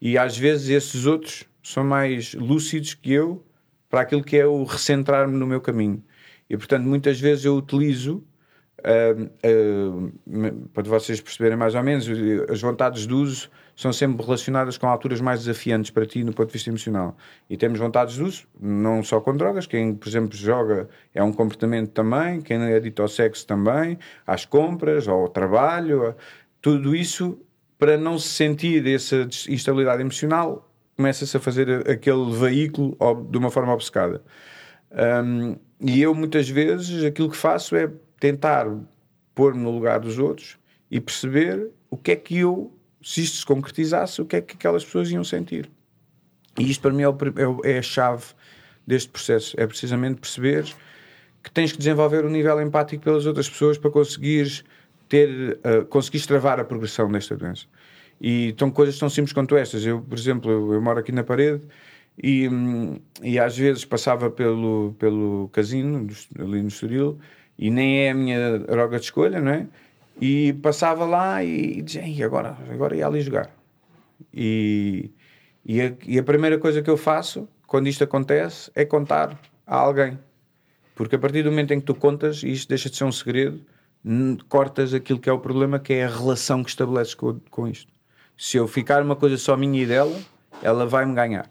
[0.00, 3.44] E às vezes esses outros são mais lúcidos que eu
[3.88, 6.02] para aquilo que é o recentrar-me no meu caminho.
[6.48, 8.24] E portanto, muitas vezes eu utilizo,
[10.72, 12.06] para vocês perceberem mais ou menos,
[12.48, 16.48] as vontades de uso são sempre relacionadas com alturas mais desafiantes para ti no ponto
[16.48, 17.16] de vista emocional.
[17.48, 21.32] E temos vontades de uso, não só com drogas, quem, por exemplo, joga é um
[21.32, 26.14] comportamento também, quem é adito ao sexo também, às compras, ao trabalho,
[26.60, 27.38] tudo isso
[27.78, 32.94] para não se sentir essa instabilidade emocional, começa-se a fazer aquele veículo
[33.30, 34.22] de uma forma obcecada.
[34.92, 38.66] Um, e eu muitas vezes aquilo que faço é tentar
[39.34, 40.58] pôr-me no lugar dos outros
[40.90, 44.54] e perceber o que é que eu, se isto se concretizasse, o que é que
[44.54, 45.68] aquelas pessoas iam sentir.
[46.58, 47.16] E isto para mim é, o
[47.64, 48.24] é é a chave
[48.86, 49.58] deste processo.
[49.58, 50.64] É precisamente perceber
[51.42, 54.62] que tens que desenvolver um nível empático pelas outras pessoas para conseguires
[55.08, 57.66] ter, uh, conseguires travar a progressão desta doença.
[58.20, 59.84] E são coisas tão simples quanto estas.
[59.86, 61.62] Eu, por exemplo, eu, moro aqui na parede
[62.22, 66.06] e, hum, e às vezes passava pelo, pelo casino
[66.38, 67.18] ali no Estoril
[67.60, 69.66] e nem é a minha droga de escolha, não é?
[70.18, 73.50] E passava lá e, e dizia, "Ei, agora, agora ia ali jogar.
[74.32, 75.10] E,
[75.64, 79.76] e, a, e a primeira coisa que eu faço quando isto acontece é contar a
[79.76, 80.18] alguém.
[80.94, 83.12] Porque a partir do momento em que tu contas, e isto deixa de ser um
[83.12, 83.60] segredo,
[84.48, 87.92] cortas aquilo que é o problema, que é a relação que estabeleces com, com isto.
[88.38, 90.18] Se eu ficar uma coisa só minha e dela,
[90.62, 91.50] ela vai-me ganhar.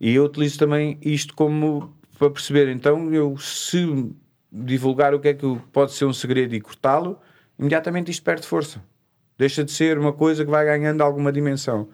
[0.00, 4.10] E eu utilizo também isto como para perceber, então, eu se
[4.50, 7.18] divulgar o que é que pode ser um segredo e cortá-lo,
[7.58, 8.82] imediatamente isto perde força.
[9.36, 11.88] Deixa de ser uma coisa que vai ganhando alguma dimensão.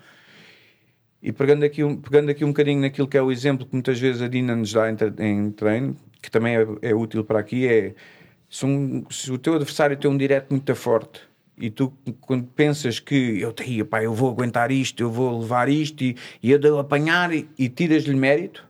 [1.22, 3.98] E pegando aqui, um, pegando aqui um bocadinho naquilo que é o exemplo que muitas
[3.98, 7.66] vezes a Dina nos dá em, em treino, que também é, é útil para aqui,
[7.66, 7.94] é
[8.48, 11.22] se, um- se o teu adversário tem um direto muito forte
[11.56, 13.54] e tu quando pensas que eu,
[13.86, 17.48] pá, eu vou aguentar isto, eu vou levar isto e, e eu devo apanhar e,
[17.58, 18.66] e tiras-lhe mérito,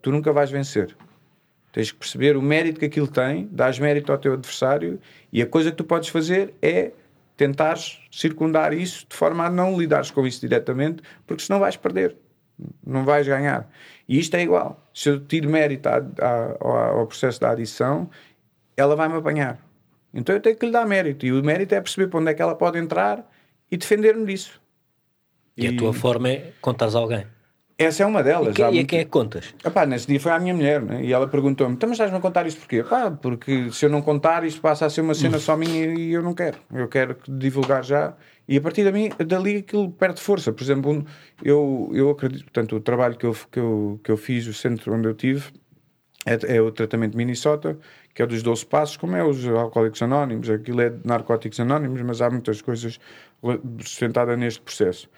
[0.00, 0.96] tu nunca vais vencer.
[1.72, 5.00] Tens que perceber o mérito que aquilo tem, dás mérito ao teu adversário
[5.32, 6.90] e a coisa que tu podes fazer é
[7.36, 12.16] tentares circundar isso de forma a não lidares com isso diretamente, porque senão vais perder,
[12.84, 13.70] não vais ganhar.
[14.08, 14.84] E isto é igual.
[14.92, 16.56] Se eu tiro mérito à- à-
[16.90, 18.10] ao, processo da adição,
[18.76, 19.58] ela vai-me apanhar.
[20.12, 21.24] Então eu tenho que lhe dar mérito.
[21.24, 23.24] E o mérito é perceber para onde é que ela pode entrar
[23.70, 24.60] e defender-me disso.
[25.56, 27.24] E, a tua forma é contares a alguém.
[27.80, 28.48] Essa é uma delas.
[28.48, 29.54] E, que- e a quem é que contas?
[29.64, 31.02] Epá, nesse dia foi à minha mulher, né?
[31.02, 32.84] e ela perguntou-me: então, mas estás-me a contar isto porquê?
[32.84, 36.12] Pá, porque se eu não contar, isto passa a ser uma cena só minha e
[36.12, 36.58] eu não quero.
[36.70, 38.12] Eu quero divulgar já.
[38.46, 40.52] E a partir dali, dali aquilo perde força.
[40.52, 41.06] Por exemplo,
[41.42, 44.92] eu, eu acredito, portanto, o trabalho que eu, que, eu, que eu fiz, o centro
[44.92, 45.44] onde eu tive,
[46.26, 47.78] é, é o tratamento Minnesota,
[48.14, 52.02] que é dos 12 passos, como é os alcoólicos anónimos, aquilo é de narcóticos anónimos,
[52.02, 53.00] mas há muitas coisas
[53.82, 55.08] sustentadas neste processo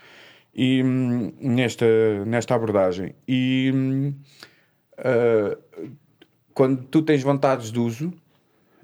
[0.54, 3.14] e hum, nesta, nesta abordagem.
[3.26, 4.12] E
[4.98, 5.56] ah,
[6.54, 8.08] quando tu tens vontades de uso,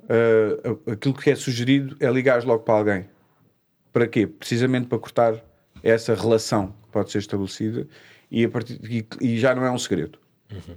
[0.05, 3.05] uh, aquilo que é sugerido é ligares logo para alguém.
[3.93, 4.27] Para quê?
[4.27, 5.35] Precisamente para cortar
[5.83, 7.87] essa relação que pode ser estabelecida
[8.31, 10.19] e, a partir, e, e já não é um segredo.
[10.51, 10.77] Uhum.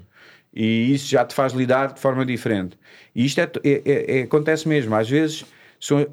[0.54, 2.78] E isso já te faz lidar de forma diferente.
[3.16, 4.94] E isto é, é, é, é acontece mesmo.
[4.94, 5.46] Às vezes
[5.82, 6.06] são,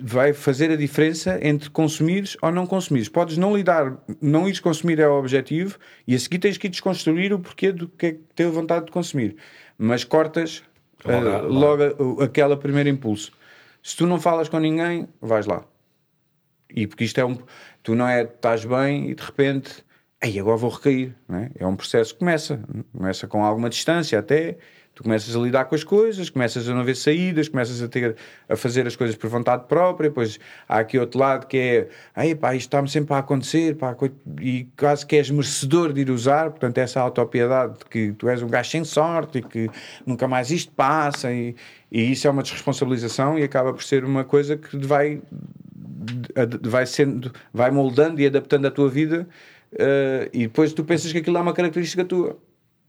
[0.00, 3.08] vai fazer a diferença entre consumires ou não consumires.
[3.08, 6.70] Podes não lidar, não ires consumir é o objetivo e a seguir tens que ir
[6.70, 9.36] desconstruir o porquê do que é que teve vontade de consumir.
[9.76, 10.62] Mas cortas
[11.04, 13.32] logo, uh, logo aquele primeiro impulso.
[13.82, 15.64] Se tu não falas com ninguém, vais lá.
[16.70, 17.36] E porque isto é um.
[17.82, 18.22] Tu não é.
[18.22, 19.84] Estás bem e de repente.
[20.20, 21.16] Aí agora vou recair.
[21.30, 21.64] É?
[21.64, 22.60] é um processo que começa.
[22.92, 24.56] Começa com alguma distância até
[24.98, 28.16] Tu começas a lidar com as coisas, começas a não ver saídas, começas a ter
[28.48, 30.08] a fazer as coisas por vontade própria.
[30.08, 33.96] Depois há aqui outro lado que é, aí pá, isto está-me sempre a acontecer, pá,
[34.40, 36.50] e quase que és merecedor de ir usar.
[36.50, 39.70] Portanto, essa autopiedade de que tu és um gajo sem sorte e que
[40.04, 41.32] nunca mais isto passa.
[41.32, 41.54] E,
[41.92, 45.22] e isso é uma desresponsabilização e acaba por ser uma coisa que vai,
[46.60, 49.28] vai, sendo, vai moldando e adaptando a tua vida.
[49.74, 52.36] Uh, e depois tu pensas que aquilo é uma característica tua.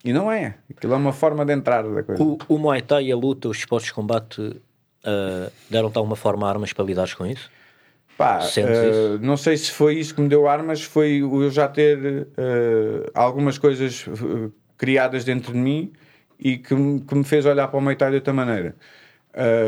[0.03, 0.55] E não é.
[0.69, 2.23] Aquilo é uma forma de entrar da coisa.
[2.23, 6.47] O, o Muay Thai e a luta, os esportes de combate, uh, deram-te alguma forma
[6.47, 7.49] armas para lidares com isso?
[8.17, 11.97] Pá, uh, não sei se foi isso que me deu armas, foi eu já ter
[11.97, 14.05] uh, algumas coisas
[14.77, 15.91] criadas dentro de mim
[16.37, 18.75] e que, me, que me fez olhar para o Muay Thai de outra maneira.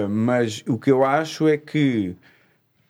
[0.10, 2.16] mas o que eu acho é que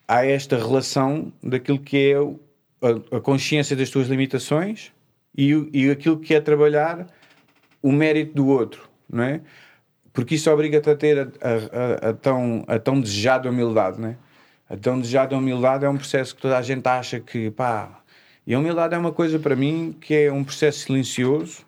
[0.06, 4.92] há esta relação daquilo que é a, a consciência das tuas limitações
[5.36, 7.06] e, e aquilo que é trabalhar
[7.82, 9.40] o mérito do outro, não é?
[10.12, 14.16] Porque isso obriga-te a ter a, a, a, tão, a tão desejada humildade, não é?
[14.68, 17.98] A tão desejada humildade é um processo que toda a gente acha que, pá...
[18.46, 21.64] E a humildade é uma coisa, para mim, que é um processo silencioso,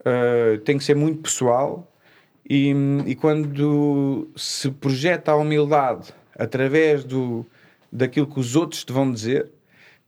[0.00, 1.90] uh, tem que ser muito pessoal,
[2.48, 2.72] e,
[3.06, 7.44] e quando se projeta a humildade através do,
[7.92, 9.50] daquilo que os outros te vão dizer,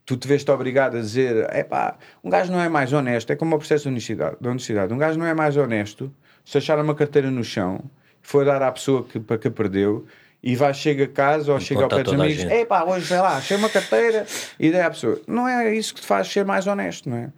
[0.05, 3.35] tu te vês-te obrigado a dizer é pá, um gajo não é mais honesto, é
[3.35, 4.93] como o processo de honestidade, de honestidade.
[4.93, 7.83] Um gajo não é mais honesto se achar uma carteira no chão,
[8.21, 10.05] for dar à pessoa que, para que perdeu
[10.43, 13.05] e vai, chega a casa ou e chega ao pé dos amigos, é pá, hoje
[13.05, 14.25] vai lá, achei uma carteira
[14.59, 15.21] e dá à pessoa.
[15.27, 17.31] Não é isso que te faz ser mais honesto, não é?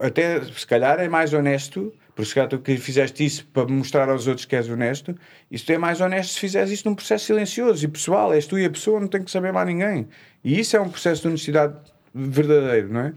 [0.00, 4.10] Até se calhar é mais honesto, porque se calhar tu que fizeste isso para mostrar
[4.10, 5.16] aos outros que és honesto,
[5.50, 8.64] isso é mais honesto se fizeres isso num processo silencioso e pessoal, és tu e
[8.64, 10.08] a pessoa, não tem que saber mais ninguém.
[10.44, 11.74] E isso é um processo de honestidade
[12.14, 13.14] verdadeiro, não é?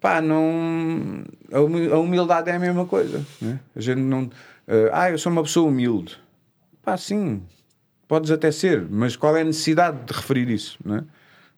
[0.00, 1.24] Pá, não.
[1.52, 3.60] A humildade é a mesma coisa, não é?
[3.74, 4.24] A gente não.
[4.24, 6.16] Uh, ah, eu sou uma pessoa humilde.
[6.82, 7.42] Pá, sim,
[8.06, 11.04] podes até ser, mas qual é a necessidade de referir isso, não é?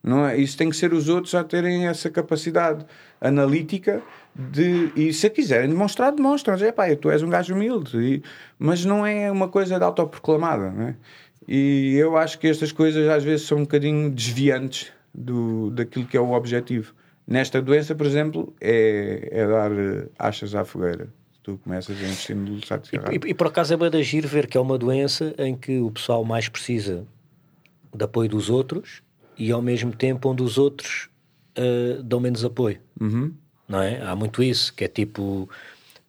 [0.02, 0.36] Não é?
[0.36, 2.84] Isso tem que ser os outros a terem essa capacidade
[3.20, 4.02] analítica
[4.34, 4.90] de.
[4.96, 6.56] E se quiserem demonstrar, demonstram.
[6.56, 7.96] É pá, tu és um gajo humilde.
[7.98, 8.22] E,
[8.58, 10.96] mas não é uma coisa de autoproclamada, não é?
[11.46, 16.16] E eu acho que estas coisas às vezes são um bocadinho desviantes do, daquilo que
[16.16, 16.94] é o objetivo.
[17.26, 21.08] Nesta doença, por exemplo, é, é dar eh, achas à fogueira.
[21.42, 23.98] Tu começas a investir no saco de e, e, e por acaso é bem de
[23.98, 27.04] agir ver que é uma doença em que o pessoal mais precisa
[27.94, 29.02] de apoio dos outros
[29.36, 31.08] e ao mesmo tempo onde os outros
[31.58, 32.78] uh, dão menos apoio.
[33.00, 33.32] Uhum.
[33.68, 34.00] Não é?
[34.02, 35.48] Há muito isso, que é tipo.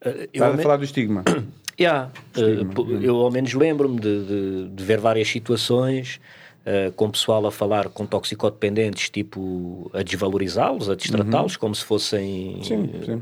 [0.06, 1.24] Uh, Estás a falar do estigma.
[1.80, 2.72] Yeah, estigma.
[2.80, 6.22] Uh, eu ao menos lembro-me de, de, de, ver várias situações
[6.66, 11.60] uh, com pessoal a falar com toxicodependentes, tipo a desvalorizá-los, a destratá-los, uhum.
[11.60, 13.22] como se fossem sim, sim.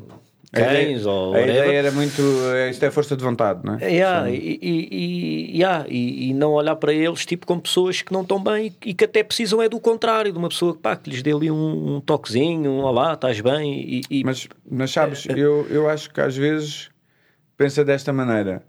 [0.51, 1.33] cães a ou.
[1.33, 2.21] A ideia era muito.
[2.53, 3.91] Eh, isto é força de vontade, não é?
[3.91, 8.21] Yeah, e, e, yeah, e, e, não olhar para eles tipo como pessoas que não
[8.21, 11.21] estão bem e, que até precisam é do contrário, de uma pessoa pá, que lhes
[11.21, 14.03] dê ali um, um toquezinho, um olá, estás bem.
[14.09, 16.89] E, mas, mas sabes, é, eu, eu acho que às vezes
[17.57, 18.63] pensa desta maneira.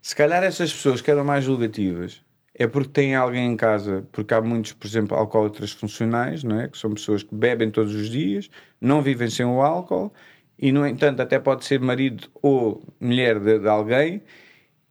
[0.00, 2.24] Se calhar essas pessoas que eram mais julgativas
[2.58, 6.68] é porque têm alguém em casa, porque há muitos, por exemplo, alcoólatras funcionais, não é?
[6.68, 10.10] que são pessoas que bebem todos os dias, não vivem sem o álcool
[10.58, 14.22] e, no entanto, até pode ser marido ou mulher de, de alguém.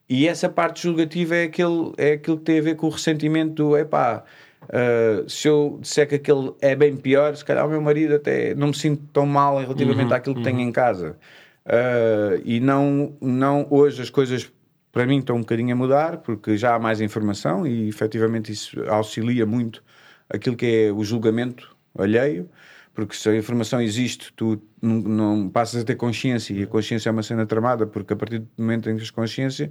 [0.08, 3.54] E essa parte julgativa é aquele, é aquilo que tem a ver com o ressentimento
[3.56, 4.24] do epá,
[4.66, 8.54] uh, se eu disser que aquele é bem pior, se calhar o meu marido até
[8.54, 10.46] não me sinto tão mal relativamente uhum, àquilo que uhum.
[10.46, 11.18] tenho em casa.
[11.66, 14.52] Uh, e não, não hoje as coisas
[14.96, 18.82] para mim estão um bocadinho a mudar, porque já há mais informação e efetivamente isso
[18.90, 19.84] auxilia muito
[20.30, 22.50] aquilo que é o julgamento alheio,
[22.94, 27.10] porque se a informação existe, tu não, não passas a ter consciência e a consciência
[27.10, 29.70] é uma cena tramada, porque a partir do momento em que tens consciência,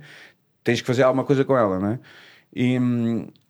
[0.62, 2.00] tens que fazer alguma coisa com ela, não é?
[2.54, 2.78] E,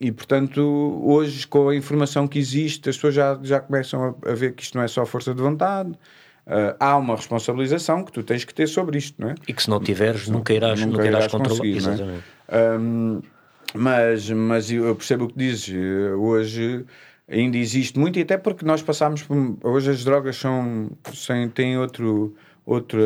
[0.01, 0.61] e portanto,
[1.03, 4.63] hoje, com a informação que existe, as pessoas já, já começam a, a ver que
[4.63, 5.93] isto não é só força de vontade,
[6.47, 9.35] Uh, há uma responsabilização que tu tens que ter sobre isto, não é?
[9.49, 11.67] E que se não tiveres, nunca irás, nunca, nunca irás, irás controlar.
[11.67, 12.25] Exatamente.
[12.49, 12.79] É?
[12.79, 13.23] Um,
[13.75, 15.75] Mas, mas eu percebo o que dizes.
[16.19, 16.85] Hoje
[17.29, 19.59] ainda existe muito, e até porque nós passamos por.
[19.63, 20.91] Hoje as drogas são.
[21.13, 22.35] Sem, têm outro.
[22.65, 23.01] outro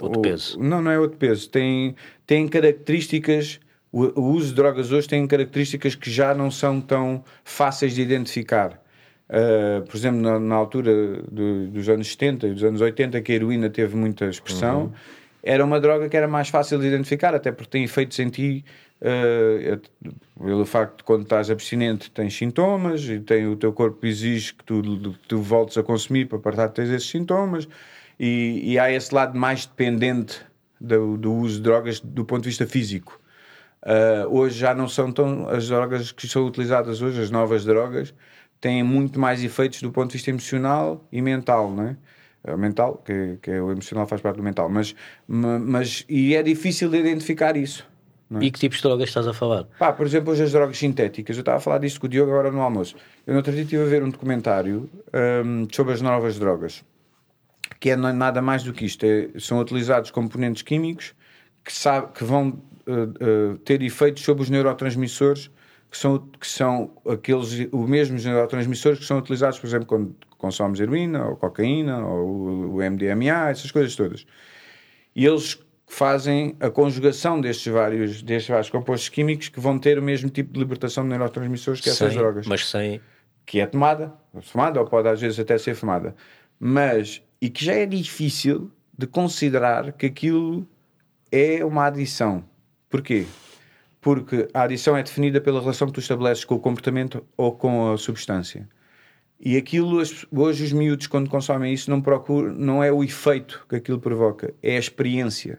[0.00, 0.58] Outro peso.
[0.60, 1.48] Não, não é outro peso.
[1.50, 1.94] Tem,
[2.26, 3.60] tem características.
[3.90, 8.80] O uso de drogas hoje tem características que já não são tão fáceis de identificar.
[9.28, 13.32] Uh, por exemplo, na, na altura do- dos anos 70 e dos anos 80, que
[13.32, 14.92] a heroína teve muita expressão,
[15.42, 18.64] era uma droga que era mais fácil de identificar, até porque tem efeitos em ti.
[19.02, 19.80] uh,
[20.42, 24.64] pelo facto de quando estás abstinente tens sintomas e tem, o teu corpo exige que
[24.64, 27.68] tu, que tu voltes a consumir para de ter esses sintomas
[28.18, 30.40] e, e há esse lado mais dependente
[30.80, 33.20] do, do uso de drogas do ponto de vista físico.
[33.82, 35.48] Uh, hoje já não são tão.
[35.48, 38.12] As drogas que são utilizadas hoje, as novas drogas,
[38.60, 41.96] têm muito mais efeitos do ponto de vista emocional e mental, não é?
[42.52, 44.94] Uh, mental, que, que é o emocional faz parte do mental, mas,
[45.26, 47.84] ma- mas e é difícil de identificar isso.
[48.30, 48.44] é?
[48.44, 49.64] E que tipos de drogas estás a falar?
[49.78, 52.30] Pá, por exemplo, hoje as drogas sintéticas, eu estava a falar disto com o Diogo
[52.30, 52.94] agora no almoço.
[53.26, 54.88] Eu no outro dia estive a ver um documentário
[55.44, 56.84] hum, sobre as novas drogas,
[57.80, 61.14] que é na- nada mais do que isto: é- são utilizados componentes químicos
[61.64, 65.50] que, sabe, que vão uh, uh, ter efeitos sobre os neurotransmissores,
[65.90, 70.78] que são, que são aqueles, os mesmos neurotransmissores que são utilizados, por exemplo, quando consomes
[70.80, 74.24] heroína, ou cocaína, ou o- o MDMA, essas coisas todas
[75.16, 80.02] e eles fazem a conjugação destes vários, destes vários compostos químicos que vão ter o
[80.02, 82.46] mesmo tipo de libertação de neurotransmissores que essas Sem- drogas.
[82.46, 83.00] Mas sem.
[83.46, 86.14] Que é tomada, fumada, ou pode às vezes até ser fumada.
[86.60, 90.68] Mas, e que já é difícil de considerar que aquilo
[91.32, 92.44] é uma adição.
[92.90, 93.24] Porquê?
[94.08, 97.92] Porque a adição é definida pela relação que tu estabeleces com o comportamento ou com
[97.92, 98.66] a substância.
[99.38, 103.76] E aquilo, hoje os miúdos, quando consomem isso, não, procuram, não é o efeito que
[103.76, 105.58] aquilo provoca, é a experiência.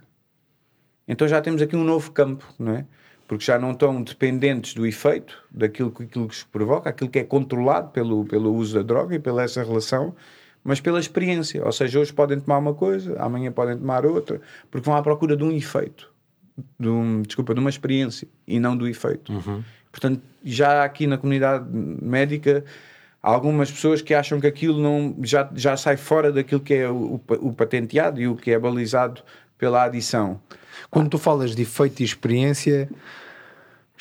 [1.07, 2.87] Então já temos aqui um novo campo, não é?
[3.27, 7.19] Porque já não estão dependentes do efeito, daquilo que aquilo que se provoca, aquilo que
[7.19, 10.15] é controlado pelo, pelo uso da droga e pela essa relação,
[10.63, 11.63] mas pela experiência.
[11.63, 15.37] Ou seja, hoje podem tomar uma coisa, amanhã podem tomar outra, porque vão à procura
[15.37, 16.11] de um efeito,
[16.79, 19.31] de um, desculpa, de uma experiência e não do efeito.
[19.91, 22.63] Portanto, já aqui na comunidade médica
[23.21, 26.89] há algumas pessoas que acham que aquilo não, já, já sai fora daquilo que é
[26.89, 29.21] o, o o patenteado e o que é balizado
[29.57, 30.39] pela adição.
[30.89, 32.89] Quando tu falas de efeito e experiência,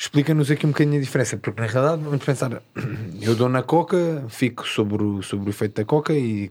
[0.01, 2.61] explica-nos aqui um bocadinho a diferença, porque na realidade vamos pensar,
[3.21, 6.49] eu dou na coca, fico sobre o, sobre o efeito da coca, e,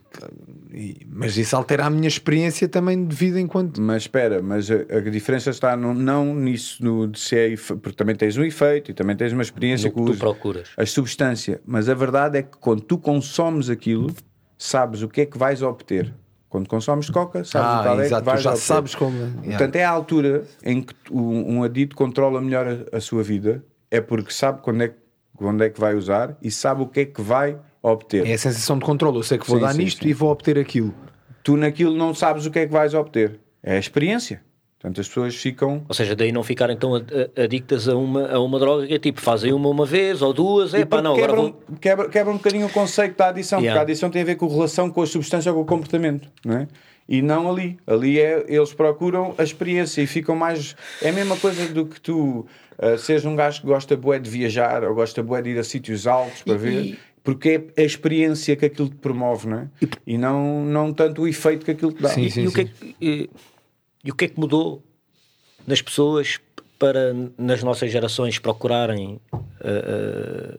[0.70, 3.80] e- mas isso altera a minha experiência também de vida enquanto.
[3.80, 7.92] Mas espera, mas a, a diferença está no- não nisso no, de se é porque
[7.92, 10.68] também tens um efeito e também tens uma experiência No com que tu uso, procuras.
[10.76, 11.60] a substância.
[11.66, 14.14] Mas a verdade é que quando tu consomes aquilo,
[14.58, 16.12] sabes o que é que vais obter.
[16.48, 19.16] Quando consomes coca, sabes o Ah, qual é exato, que vais já sabes como.
[19.18, 19.42] Yeah.
[19.42, 23.62] Portanto, é a altura em que tu- um adito controla melhor a, a sua vida,
[23.90, 24.94] é porque sabe quando é, que-
[25.36, 28.26] quando é que vai usar e sabe o que é que vai obter.
[28.26, 29.18] É a sensação de controle.
[29.18, 30.08] Eu sei que vou Sim, dar sim, nisto sim.
[30.08, 30.94] e vou obter aquilo.
[31.44, 33.38] Tu naquilo não sabes o que é que vais obter.
[33.62, 34.42] É a experiência.
[34.80, 36.92] Portanto, as pessoas ficam Ou seja, daí não ficarem tão
[37.36, 40.72] adictas a uma, a uma droga que é tipo, fazem uma uma vez ou duas,
[40.72, 41.62] é E pá, não, agora quebra, vou.
[41.68, 43.72] um, quebra, quebra um bocadinho o conceito da adição, Yeah.
[43.80, 45.66] porque a adição tem a ver com a relação com a substância ou com o
[45.76, 46.68] comportamento, não é?
[47.08, 47.76] E não ali.
[47.86, 50.76] Ali é, eles procuram a experiência e ficam mais.
[51.02, 52.46] É a mesma coisa do que tu
[52.78, 55.64] uh, seres um gajo que gosta bué de viajar ou gosta bué de ir a
[55.64, 56.84] sítios altos para E- ver.
[56.84, 59.68] e- Porque é a experiência que aquilo te promove, não é?
[60.06, 62.10] E não, não tanto o efeito que aquilo te dá.
[62.10, 62.94] Sim, E, sim, e o que é sim.
[63.00, 63.30] que,
[64.04, 64.82] e, o que é que mudou
[65.66, 66.40] nas pessoas
[66.78, 70.58] para nas nossas gerações procurarem ah, ah,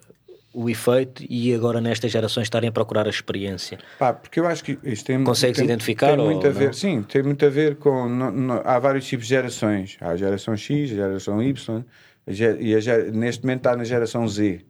[0.53, 3.79] o efeito e agora nestas gerações estarem a procurar a experiência?
[3.97, 6.65] Pá, porque eu acho que isto tem, Consegues tem, identificar tem muito ou a ver,
[6.67, 6.73] não?
[6.73, 8.07] sim, tem muito a ver com
[8.65, 9.97] há vários tipos de gerações.
[10.01, 11.85] Há a geração X, a geração Y,
[12.27, 14.61] a ge- e a neste momento está na geração Z,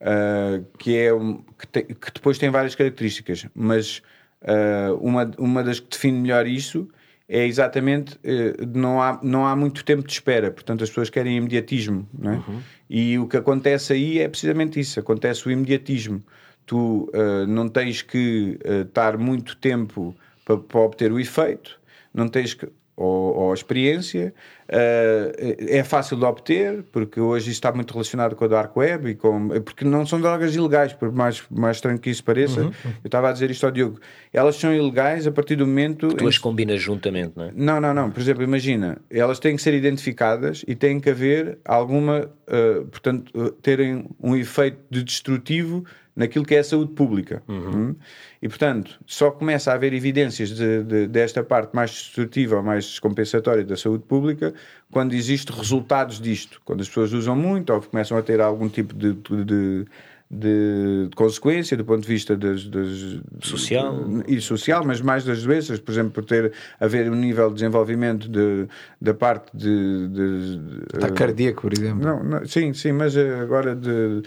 [0.00, 1.10] ah, que é
[1.58, 4.00] que, tem- que depois tem várias características, mas
[4.42, 6.88] ah, uma, uma das que define melhor isso
[7.28, 11.36] é exatamente eh, não, há, não há muito tempo de espera, portanto as pessoas querem
[11.36, 12.36] imediatismo, não é?
[12.36, 12.60] Uhum.
[12.88, 16.22] E o que acontece aí é precisamente isso: acontece o imediatismo.
[16.64, 21.78] Tu eh, não tens que eh, estar muito tempo para, para obter o efeito,
[22.14, 22.68] não tens que.
[22.96, 24.34] Ou, ou a experiência,
[24.70, 29.48] é fácil de obter, porque hoje está muito relacionado com a Dark Web e com.
[29.64, 32.60] Porque não são drogas ilegais, por mais, mais estranho que isso pareça.
[32.60, 33.98] Uhum, Eu estava a dizer isto ao Diogo.
[34.32, 36.08] Elas são ilegais a partir do momento.
[36.08, 37.52] Tu em as combinas juntamente, não é?
[37.54, 38.10] não, não, não.
[38.10, 43.30] Por exemplo, imagina, elas têm que ser identificadas e tem que haver alguma, uh, portanto,
[43.34, 45.84] uh, terem um efeito de destrutivo
[46.18, 47.40] naquilo que é a saúde pública.
[47.48, 47.94] Hum?
[48.42, 53.64] E, portanto, só começa a haver evidências de, de, desta parte mais destrutiva, mais compensatória
[53.64, 54.52] da saúde pública,
[54.90, 56.60] quando existem resultados disto.
[56.64, 59.12] Quando as pessoas usam muito ou começam a ter algum tipo de,
[59.44, 59.86] de
[60.30, 65.80] de, consequência do ponto de vista das, das, social e social, mas mais das doenças,
[65.80, 68.68] por exemplo, por ter haver um nível de desenvolvimento de,
[69.00, 70.56] da parte de, de,
[70.98, 72.04] de cardíaco, por exemplo.
[72.04, 74.22] Não, não, sim, sim, mas agora de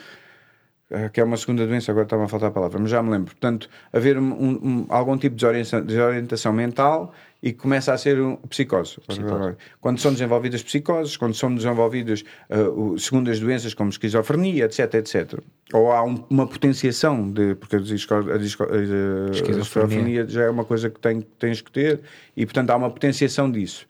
[1.14, 3.32] que é uma segunda doença, agora estava a faltar a palavra, mas já me lembro.
[3.32, 5.46] Portanto, haver um, um, algum tipo de
[5.86, 9.00] desorientação mental e começa a ser um, psicose.
[9.08, 9.56] psicose.
[9.80, 15.39] Quando são desenvolvidas psicoses, quando são desenvolvidas uh, segundo as doenças como esquizofrenia, etc, etc.
[15.74, 17.56] Ou há um, uma potenciação de.
[17.56, 21.72] Porque a, disco, a, disco, a, esquizofrenia já é uma coisa que tem, tens que
[21.72, 22.02] ter
[22.36, 23.88] e, portanto, há uma potenciação disso.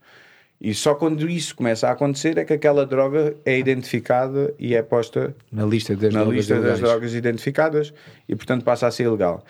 [0.64, 4.84] E só quando isso começa a acontecer é que aquela droga é identificada e é
[4.84, 7.91] posta na lista das, na drogas, lista das drogas identificadas
[8.30, 9.43] e, portanto, passa a ser ilegal.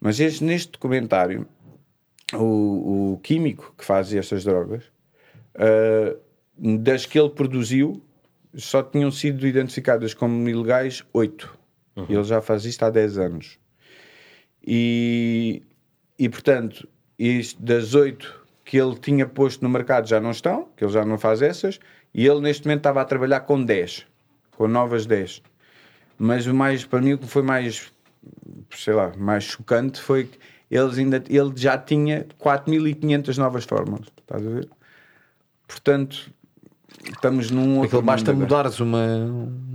[0.00, 1.48] Mas este, neste documentário,
[2.32, 4.84] o, o, químico que faz estas drogas,
[5.56, 6.16] uh,
[6.78, 8.00] das que ele produziu,
[8.54, 11.58] só tinham sido identificadas como ilegais oito.
[11.96, 12.06] Uhum.
[12.08, 13.58] Ele já faz isto há 10 anos.
[14.64, 15.60] E,
[16.16, 16.88] e portanto,
[17.18, 21.04] isto, das oito que ele tinha posto no mercado já não estão, que ele já
[21.04, 21.80] não faz essas,
[22.14, 24.06] e ele neste momento estava a trabalhar com 10,
[24.52, 25.42] com novas 10.
[26.18, 27.92] Mas o mais, para mim, o que foi mais,
[28.74, 30.38] sei lá, mais chocante foi que
[30.70, 34.68] eles ainda, ele já tinha 4.500 novas fórmulas, estás a ver?
[35.66, 36.30] Portanto,
[37.04, 37.98] estamos num outro.
[37.98, 39.06] Aquilo basta mudares uma,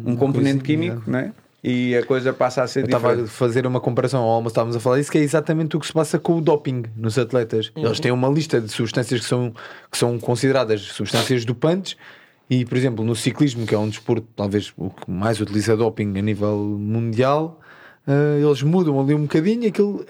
[0.06, 1.34] um componente químico, não é?
[1.64, 3.10] E a coisa passa a ser Eu diferente.
[3.10, 5.80] Estava a fazer uma comparação ao almoço, estávamos a falar isso, que é exatamente o
[5.80, 7.72] que se passa com o doping nos atletas.
[7.76, 7.86] Uhum.
[7.86, 9.54] Eles têm uma lista de substâncias que são,
[9.92, 11.98] que são consideradas substâncias dopantes.
[12.50, 16.18] E, por exemplo, no ciclismo, que é um desporto talvez o que mais utiliza doping
[16.18, 17.60] a nível mundial,
[18.08, 20.06] Uh, eles mudam ali um bocadinho, aquilo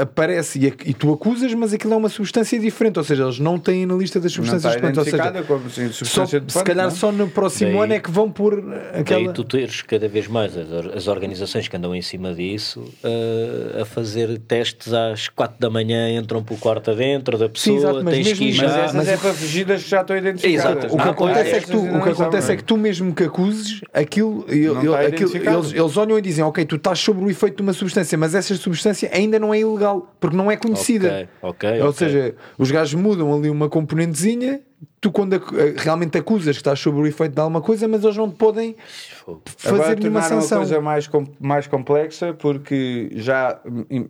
[0.00, 3.58] aparece e, e, tu acusas, mas aquilo é uma substância diferente, ou seja, eles não
[3.58, 6.94] têm na lista das substâncias de ou seja, como, sim, só, de se calhar não?
[6.94, 9.24] só no próximo daí, ano é que vão pôr aquela.
[9.24, 13.82] Daí tu teres cada vez mais as, as organizações que andam em cima disso uh,
[13.82, 18.04] a fazer testes às 4 da manhã, entram por quarto dentro da pessoa, sim, exato,
[18.04, 18.66] mas tens que ir já.
[18.66, 20.84] Mas essas mas é para fugir das que já estão identificadas.
[20.84, 20.94] Exato.
[20.94, 23.24] O que ah, acontece, é que, tu, o que acontece é que tu mesmo que
[23.24, 27.56] acuses aquilo, ele, aquilo eles, eles olham e dizem, ok, tu estás sobre o efeito
[27.56, 31.28] de uma substância, mas essa substância ainda não é ilegal, porque não é conhecida.
[31.42, 32.08] Okay, okay, Ou okay.
[32.08, 34.60] seja, os gajos mudam ali uma componentezinha,
[35.00, 38.16] tu quando eh, realmente acusas que estás sobre o efeito de alguma coisa, mas eles
[38.16, 38.76] não te podem
[39.56, 40.58] fazer nenhuma sanção.
[40.58, 43.60] uma coisa mais, mais complexa, porque já,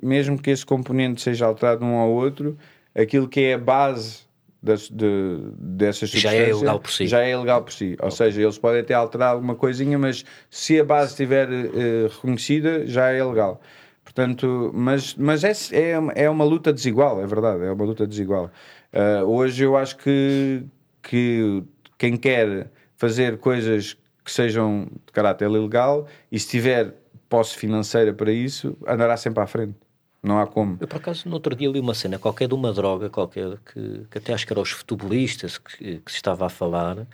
[0.02, 2.56] mesmo que esse componente seja alterado um ao outro,
[2.94, 4.29] aquilo que é a base
[4.62, 7.06] das, de, dessas já é ilegal por si.
[7.06, 7.96] Já é ilegal por si.
[8.00, 12.86] Ou seja, eles podem até alterar alguma coisinha, mas se a base estiver uh, reconhecida,
[12.86, 13.60] já é ilegal.
[14.04, 18.50] Portanto, mas, mas é, é, é uma luta desigual, é verdade, é uma luta desigual.
[18.92, 20.64] Uh, hoje eu acho que,
[21.02, 21.62] que
[21.96, 26.94] quem quer fazer coisas que sejam de caráter ilegal e se tiver
[27.28, 29.76] posse financeira para isso, andará sempre à frente.
[30.22, 30.76] Não há como.
[30.80, 34.06] Eu, por acaso, no outro dia li uma cena qualquer de uma droga qualquer, que,
[34.10, 37.06] que até acho que era os futebolistas que, que se estava a falar,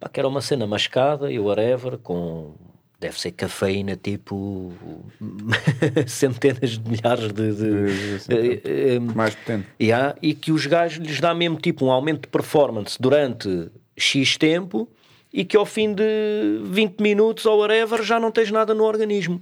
[0.00, 2.54] pá, que era uma cena mascada e whatever, com
[3.00, 4.72] deve ser cafeína tipo
[6.08, 9.68] centenas de milhares de, de, de, de mais potente.
[9.80, 14.36] Yeah, e que os gajos lhes dá mesmo tipo um aumento de performance durante X
[14.36, 14.88] tempo
[15.32, 19.40] e que ao fim de 20 minutos ou whatever já não tens nada no organismo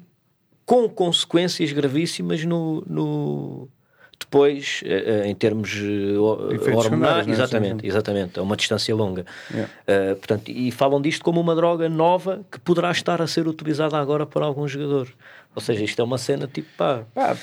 [0.66, 3.68] com consequências gravíssimas no, no
[4.18, 7.30] depois eh, eh, em termos eh, hormonais, é?
[7.30, 9.24] exatamente, exatamente, a uma distância longa.
[9.50, 9.72] Yeah.
[9.86, 13.96] Uh, portanto, e falam disto como uma droga nova que poderá estar a ser utilizada
[13.96, 15.12] agora por alguns jogadores.
[15.54, 17.04] Ou seja, isto é uma cena tipo pá.
[17.14, 17.36] pá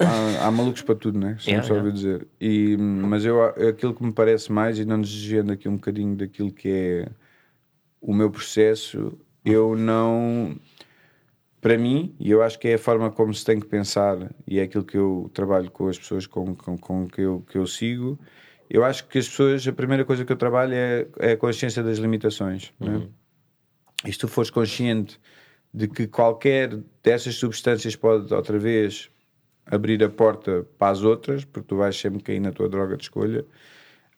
[0.00, 1.36] há, há, malucos para tudo, né?
[1.40, 1.90] Se yeah, yeah.
[1.90, 2.26] dizer.
[2.40, 6.52] E, mas eu, aquilo que me parece mais, e não desviando aqui um bocadinho daquilo
[6.52, 7.08] que é
[8.00, 10.56] o meu processo, eu não
[11.64, 14.58] para mim, e eu acho que é a forma como se tem que pensar, e
[14.58, 17.66] é aquilo que eu trabalho com as pessoas com, com, com que, eu, que eu
[17.66, 18.18] sigo,
[18.68, 21.82] eu acho que as pessoas, a primeira coisa que eu trabalho é, é a consciência
[21.82, 22.70] das limitações.
[22.78, 22.90] Né?
[22.90, 22.98] Uhum.
[22.98, 23.08] Né?
[24.04, 25.18] E se tu fores consciente
[25.72, 29.08] de que qualquer dessas substâncias pode outra vez
[29.64, 33.04] abrir a porta para as outras, porque tu vais sempre cair na tua droga de
[33.04, 33.40] escolha,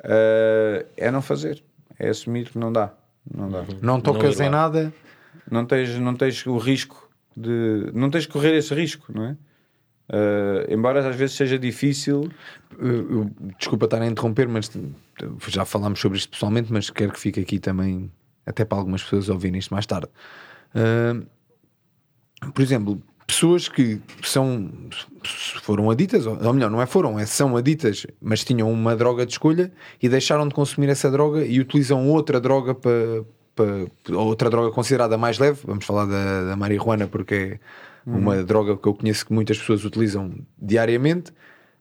[0.01, 1.63] uh, é não fazer,
[1.97, 2.93] é assumir que não dá.
[3.33, 3.65] Não, dá.
[3.81, 4.93] Não tocas não em nada.
[5.49, 7.06] Não tens, não tens o risco
[7.37, 7.91] de.
[7.93, 9.37] Não tens que correr esse risco, não é?
[10.09, 12.31] Uh, embora às vezes seja difícil.
[12.79, 14.71] Uh, desculpa estar a interromper, mas
[15.49, 18.11] já falámos sobre isto pessoalmente, mas quero que fique aqui também,
[18.45, 20.09] até para algumas pessoas ouvirem isto mais tarde.
[20.75, 21.27] Uh,
[22.53, 24.71] por exemplo, pessoas que são
[25.63, 29.33] foram aditas, ou melhor, não é foram, é são aditas, mas tinham uma droga de
[29.33, 33.36] escolha e deixaram de consumir essa droga e utilizam outra droga para, para
[34.13, 37.59] outra droga considerada mais leve, vamos falar da, da marihuana porque
[38.07, 41.33] é uma droga que eu conheço que muitas pessoas utilizam diariamente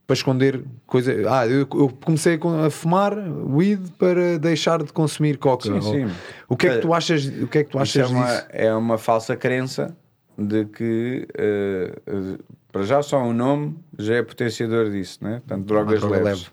[0.07, 1.13] para esconder coisa.
[1.29, 3.13] Ah, eu, eu comecei a fumar
[3.47, 5.63] weed para deixar de consumir coca.
[5.63, 6.13] Sim, sim.
[6.47, 7.25] O que é que tu achas?
[7.25, 8.45] O que é que tu achas é uma, disso?
[8.49, 9.95] é uma falsa crença
[10.37, 12.37] de que eh, eh,
[12.71, 15.41] para já só o nome já é potenciador disso, né?
[15.45, 16.51] Portanto, drogas droga leves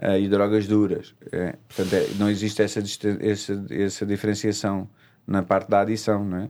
[0.00, 1.14] eh, e drogas duras.
[1.32, 2.80] É, portanto, é- não existe essa,
[3.20, 4.88] essa, essa diferenciação
[5.26, 6.48] na parte da adição, não é?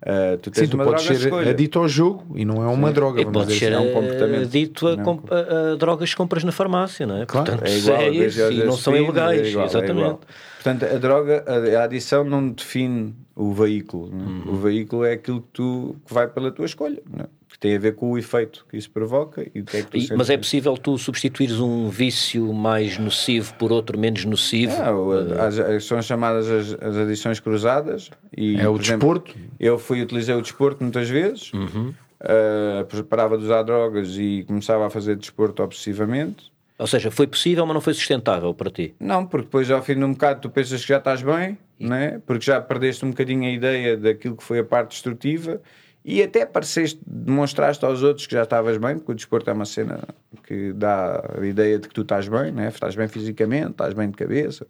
[0.00, 1.50] Eh, tu tens Sim, tu uma podes droga de ser escolha.
[1.50, 3.20] adito ao jogo e não é uma droga.
[3.20, 4.48] E vamos pode dizer ser é um comportamento.
[4.48, 7.26] dito a, é comp- a- a drogas que compras na farmácia, não é?
[7.26, 7.46] Claro.
[7.50, 10.18] Portanto, É igual, é isso, e não são ilegais, é igual, é exatamente.
[10.62, 14.10] Portanto, a droga, a, a adição não define o veículo.
[14.12, 14.28] não é?
[14.28, 14.52] Uhum.
[14.52, 17.28] O veículo é aquilo que, tu, que vai pela tua escolha, não é?
[17.50, 19.90] que tem a ver com o efeito que isso provoca e o que é que
[19.90, 24.76] tu E- mas é possível tu substituires um vício mais nocivo por outro menos nocivo?
[24.78, 28.10] Ah, o- as- as- são chamadas as, as adições cruzadas.
[28.36, 28.80] E, É o exemplo,
[29.18, 29.34] desporto.
[29.58, 31.94] eu fui utilizei o desporto muitas vezes, Uhum.
[32.20, 36.52] ah, parava de usar drogas e começava a fazer desporto obsessivamente.
[36.78, 38.94] Ou seja, foi possível, mas não foi sustentável para ti.
[39.00, 42.20] Não, porque depois ao fim de um bocado tu pensas que já estás bem, né?
[42.24, 45.60] porque já perdeste um bocadinho a ideia daquilo que foi a parte destrutiva
[46.04, 49.64] e até pareceste, demonstraste aos outros que já estavas bem, porque o desporto é uma
[49.64, 50.00] cena
[50.44, 52.68] que dá a ideia de que tu estás bem, né?
[52.68, 54.66] estás bem fisicamente, estás bem de cabeça.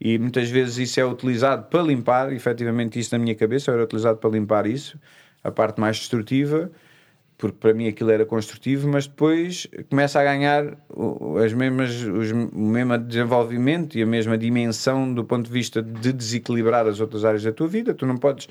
[0.00, 4.18] E muitas vezes isso é utilizado para limpar, efetivamente isso na minha cabeça era utilizado
[4.18, 4.98] para limpar isso,
[5.42, 6.70] a parte mais destrutiva,
[7.40, 10.76] porque para mim aquilo era construtivo, mas depois começa a ganhar
[11.42, 16.12] as mesmas, os, o mesmo desenvolvimento e a mesma dimensão do ponto de vista de
[16.12, 17.94] desequilibrar as outras áreas da tua vida.
[17.94, 18.46] Tu não podes.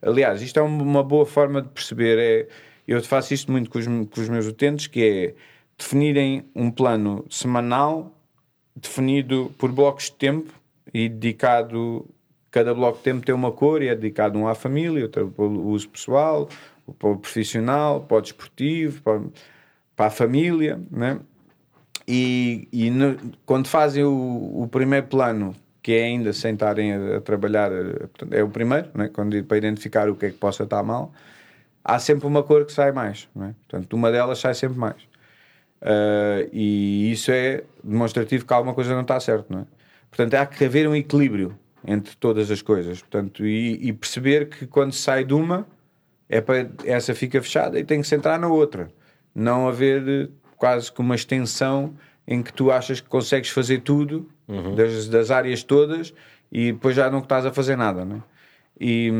[0.00, 2.16] Aliás, isto é um- uma boa forma de perceber.
[2.16, 2.48] É,
[2.86, 5.34] eu faço isto muito com os, com os meus utentes, que é
[5.76, 8.14] definirem um plano semanal
[8.76, 10.52] definido por blocos de tempo
[10.94, 12.06] e dedicado.
[12.52, 15.44] Cada bloco de tempo tem uma cor e é dedicado um à família, outro para
[15.44, 16.48] o uso pessoal,
[16.98, 19.20] para o profissional, para o desportivo, para,
[19.96, 21.20] para a família, né?
[22.06, 27.16] E, e no- quando fazem o, o primeiro plano, que é ainda sem estarem a,
[27.16, 29.08] a trabalhar, eh, é o primeiro, né?
[29.12, 31.12] quando, para identificar o que é que possa estar mal,
[31.84, 33.28] há sempre uma cor que sai mais.
[33.34, 33.54] Né?
[33.68, 35.02] Portanto, uma delas sai sempre mais.
[35.80, 39.64] Uh, e isso é demonstrativo que alguma coisa não está certo, não é?
[40.10, 43.00] Portanto, há que haver um equilíbrio entre todas as coisas.
[43.00, 45.66] Portanto, e, e perceber que quando sai de uma,
[46.28, 48.88] é para, essa fica fechada e tem que se entrar na outra.
[49.34, 51.94] Não haver eh, quase que uma extensão
[52.26, 54.28] em que tu achas que consegues fazer tudo
[54.76, 56.12] das, das áreas todas
[56.50, 58.22] e depois já não estás a fazer nada, não é?
[58.80, 59.10] E,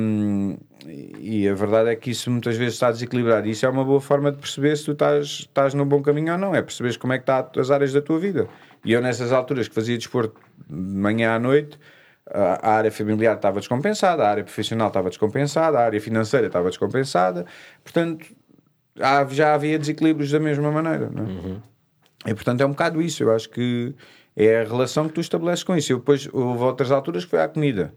[1.19, 3.49] e a verdade é que isso muitas vezes está desequilibrado.
[3.49, 6.33] E isso é uma boa forma de perceber se tu estás, estás no bom caminho
[6.33, 6.55] ou não.
[6.55, 8.49] É perceberes como é que está as áreas da tua vida.
[8.85, 11.79] E eu, nessas alturas que fazia desporto de manhã à noite,
[12.33, 17.47] a área familiar estava descompensada, a área profissional estava descompensada, a área financeira estava descompensada.
[17.83, 18.27] Portanto,
[19.31, 21.11] já havia desequilíbrios da mesma maneira.
[21.11, 22.31] Não é?
[22.31, 23.23] E portanto é um bocado isso.
[23.23, 23.95] Eu acho que
[24.37, 25.93] é a relação que tu estabeleces com isso.
[25.93, 27.95] Eu depois houve outras alturas que foi à comida.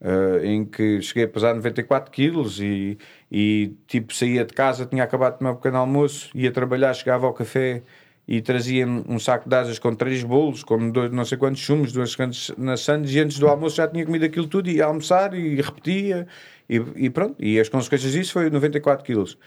[0.00, 2.96] Uh, em que cheguei a pesar 94 quilos e,
[3.32, 7.26] e tipo saía de casa, tinha acabado de tomar um pequeno almoço, ia trabalhar, chegava
[7.26, 7.82] ao café
[8.28, 11.92] e trazia um saco de asas com três bolos, com dois, não sei quantos chumos,
[11.92, 15.32] duas grandes naçãs, e antes do almoço já tinha comido aquilo tudo e ia almoçar
[15.32, 16.26] e repetia
[16.68, 17.42] e, e pronto.
[17.42, 19.38] E as consequências disso foi 94 quilos.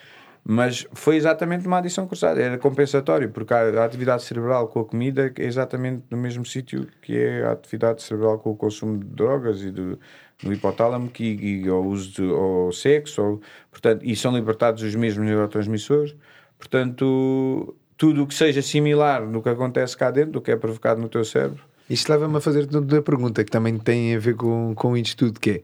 [0.43, 4.85] Mas foi exatamente uma adição cruzada, era compensatório, porque a a atividade cerebral com a
[4.85, 9.05] comida é exatamente no mesmo sítio que é a atividade cerebral com o consumo de
[9.05, 9.99] drogas e do,
[10.43, 15.27] hipotálamo que, e ao uso de, ao sexo, ou, portanto, e são libertados os mesmos
[15.27, 16.15] neurotransmissores.
[16.57, 20.99] Portanto, tudo o que seja similar no que acontece cá dentro, do que é provocado
[20.99, 24.73] no teu cérebro, Isto leva-me a fazer a pergunta que também tem a ver com,
[24.73, 25.61] com isto tudo, que é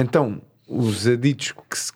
[0.00, 1.92] então, os aditos que, se-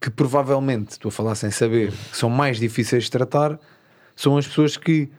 [0.00, 3.58] que provavelmente, estou a falar sem saber, são mais difíceis de tratar,
[4.14, 5.10] são as pessoas que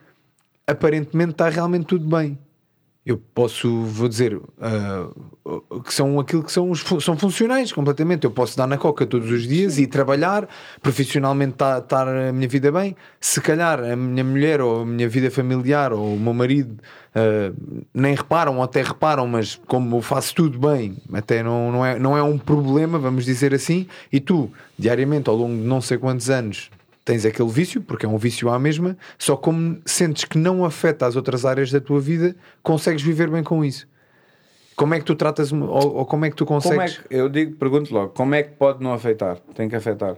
[0.65, 2.39] aparentemente está realmente tudo bem.
[3.05, 5.09] Eu posso, vou dizer, ah,
[5.83, 8.23] que são aquilo que são, os, são funcionais completamente.
[8.23, 10.47] Eu posso dar na coca todos os dias e trabalhar,
[10.81, 12.95] profissionalmente estar a minha vida bem.
[13.19, 16.77] Se calhar a minha mulher ou a minha vida familiar ou o meu marido
[17.13, 17.51] ah,
[17.93, 21.99] nem reparam ou até reparam, mas como eu faço tudo bem, até não, não, é,
[21.99, 23.85] não é um problema, vamos dizer assim.
[24.11, 24.49] E tu,
[24.79, 26.71] diariamente, ao longo de não sei quantos anos,
[27.05, 31.05] tens aquele vício, porque é um vício à mesma, só como sentes que não afeta
[31.05, 33.87] as outras áreas da tua vida, consegues viver bem com isso.
[34.75, 36.97] Como é que tu tratas, ou, ou como é que tu Como é consegues?
[36.97, 39.37] que, eu digo, pergunto logo, como é que pode não afetar?
[39.53, 40.15] Tem que afetar.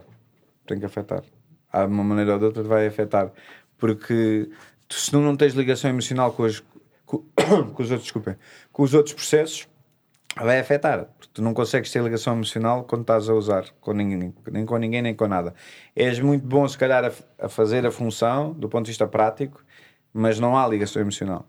[0.66, 1.24] tem que afetar.
[1.72, 3.32] Há uma maneira ou de outra vai afetar.
[3.78, 4.50] Porque
[4.88, 6.64] tu, se tu não tens ligação emocional com, as,
[7.06, 7.18] com,
[7.74, 8.36] com os outros, desculpem,
[8.72, 9.68] com os outros processos,
[10.36, 11.06] vai afetar.
[11.18, 14.78] Porque tu não consegues ter ligação emocional quando estás a usar com ninguém, nem com
[14.78, 15.54] ninguém, nem com nada.
[15.96, 19.64] És muito bom, se calhar, a, a fazer a função do ponto de vista prático,
[20.14, 21.48] mas não há ligação emocional.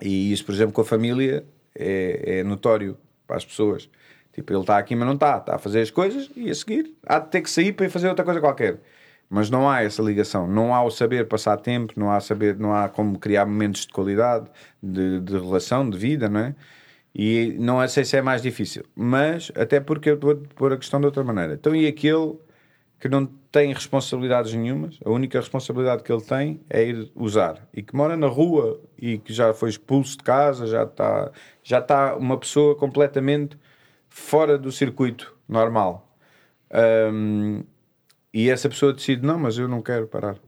[0.00, 1.44] E isso, por exemplo, com a família
[1.74, 3.88] é, é notório para as pessoas.
[4.32, 5.38] Tipo, ele está aqui, mas não está.
[5.38, 7.90] Está a fazer as coisas e a seguir há de ter que sair para ir
[7.90, 8.80] fazer outra coisa qualquer.
[9.28, 10.46] Mas não há essa ligação.
[10.46, 13.92] Não há o saber passar tempo, não há saber, não há como criar momentos de
[13.92, 14.46] qualidade,
[14.82, 16.54] de, de relação, de vida, não é?
[17.14, 18.84] E não sei se é mais difícil.
[18.94, 21.54] Mas, até porque eu vou pôr a questão de outra maneira.
[21.54, 22.38] Então, e aquele
[22.98, 27.82] que não tem responsabilidades nenhumas, a única responsabilidade que ele tem é ir usar e
[27.82, 31.30] que mora na rua e que já foi expulso de casa, já está
[31.62, 33.58] já está uma pessoa completamente
[34.08, 36.16] fora do circuito normal.
[37.12, 37.64] Um,
[38.32, 40.38] e essa pessoa decide: não, mas eu não quero parar.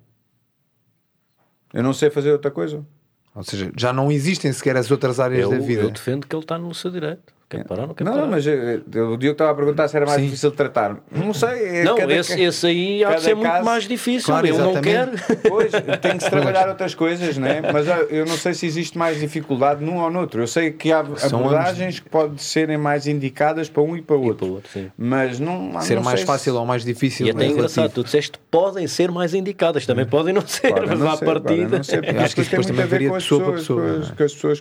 [1.72, 2.86] Eu não sei fazer outra coisa.
[3.34, 5.82] Ou seja, já não existem sequer as outras áreas eu, da vida.
[5.82, 7.34] Eu defendo que ele está no seu direito.
[7.56, 8.24] Quer parar, não quer não, parar.
[8.24, 8.54] Não, mas eu,
[8.92, 10.24] eu, o Diogo estava a perguntar se era mais Sim.
[10.26, 10.96] difícil de tratar.
[11.10, 11.48] Não sei.
[11.80, 14.26] é Não, cada- esse, esse aí há de ser muito caso- mais difícil.
[14.26, 15.08] Claro, ele não quer.
[15.08, 15.24] exatamente.
[15.48, 17.62] Pois, tem que se trabalhar outras coisas, né?
[17.72, 20.42] mas eu- eu não sei se existe mais dificuldade num ou no outro.
[20.42, 24.16] Eu sei que há São abordagens que podem serem mais indicadas para um e para
[24.16, 24.46] o E outro.
[24.46, 24.92] para outro.
[24.96, 26.58] Mas não Ser não mais sei fácil se...
[26.58, 27.26] ou mais difícil.
[27.26, 28.02] E até é é engraçado, relativo.
[28.02, 31.24] tu disseste podem ser mais indicadas, também podem não ser, Podem mas não à ser,
[31.24, 31.76] partida.
[31.76, 33.18] não ser, porque Eu acho que isso tem depois muito a também ver varia com
[33.18, 34.08] de as pessoas.
[34.08, 34.16] com é?
[34.16, 34.60] pessoas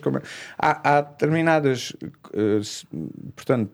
[0.58, 1.92] há determinadas.
[3.34, 3.72] Portanto,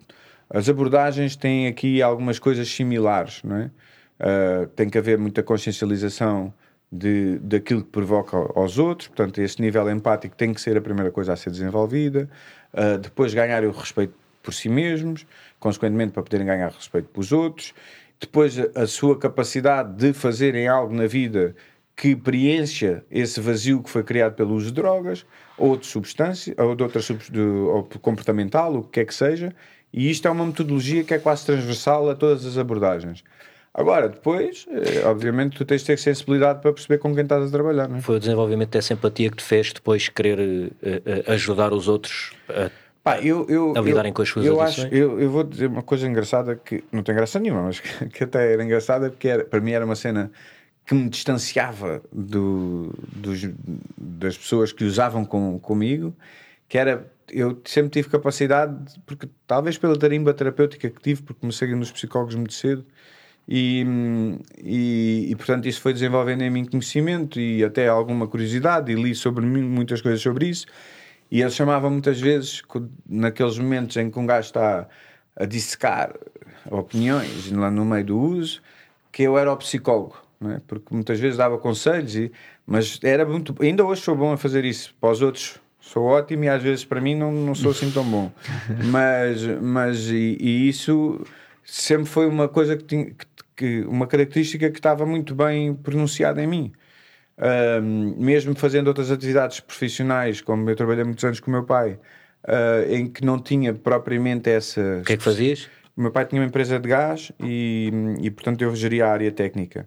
[0.48, 3.70] as abordagens têm aqui algumas coisas similares, não é?
[4.20, 6.52] Ah, tem que haver muita consciencialização
[6.92, 11.10] de, daquilo que provoca aos outros, portanto, esse nível empático tem que ser a primeira
[11.10, 12.28] coisa a ser desenvolvida.
[12.74, 15.26] Ah, depois, ganhar o respeito por si mesmos,
[15.58, 17.72] consequentemente, para poderem ganhar respeito pelos outros.
[18.20, 21.54] Depois, a, a sua capacidade de fazerem algo na vida
[21.96, 25.26] que preencha esse vazio que foi criado pelo uso de drogas
[25.60, 29.54] ou de substância, ou de outra de, ou comportamental, o que quer que seja,
[29.92, 33.22] e isto é uma metodologia que é quase transversal a todas as abordagens.
[33.72, 37.50] Agora, depois, eh, obviamente, tu tens de ter sensibilidade para perceber com quem estás a
[37.50, 38.00] trabalhar, não é?
[38.00, 42.32] Foi o desenvolvimento dessa empatia que te fez depois querer eh, eh, ajudar os outros
[42.48, 42.70] a
[43.02, 44.86] Pá, eu, eu, A lidarem eu- com as suas eu adições?
[44.86, 48.06] acho, eu, eu vou dizer uma coisa engraçada que não tem graça nenhuma, mas que,
[48.10, 50.30] que até era engraçada porque era, para mim era uma cena
[50.90, 53.48] que me distanciava do, dos,
[53.96, 56.12] das pessoas que usavam com, comigo,
[56.68, 61.72] que era eu sempre tive capacidade, porque talvez pela tarimba terapêutica que tive, porque comecei
[61.76, 62.84] nos psicólogos muito cedo,
[63.46, 63.86] e,
[64.58, 69.14] e, e, portanto isso foi desenvolvendo em mim conhecimento e até alguma curiosidade, e li
[69.14, 70.66] sobre mim muitas coisas sobre isso.
[71.30, 72.62] E ele chamava muitas vezes,
[73.08, 74.88] naqueles momentos em que um gajo está
[75.36, 76.12] a dissecar
[76.68, 78.60] opiniões lá no meio do uso,
[79.12, 80.60] que eu era o psicólogo, é?
[80.66, 82.32] porque muitas vezes dava conselhos, e,
[82.66, 83.54] mas era muito.
[83.60, 84.94] Ainda hoje sou bom a fazer isso.
[85.00, 88.04] Para os outros sou ótimo e às vezes para mim não, não sou assim tão
[88.04, 88.30] bom.
[88.90, 91.20] mas mas e, e isso
[91.64, 93.04] sempre foi uma coisa que tinha.
[93.06, 93.26] Que,
[93.56, 96.72] que- uma característica que estava muito bem pronunciada em mim.
[97.82, 101.98] Um, mesmo fazendo outras atividades profissionais, como eu trabalhei muitos anos com o meu pai,
[102.44, 104.98] uh, em que não tinha propriamente essa.
[105.00, 105.68] O que é que fazias?
[105.96, 109.30] O meu pai tinha uma empresa de gás e, e portanto, eu geria a área
[109.30, 109.86] técnica.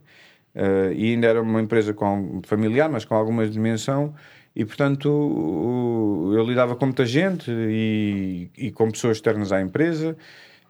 [0.56, 4.14] Uh, e ainda era uma empresa com, familiar, mas com alguma dimensão.
[4.56, 10.16] E, portanto, o- eu lidava com muita gente e, e com pessoas externas à empresa.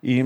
[0.01, 0.21] E,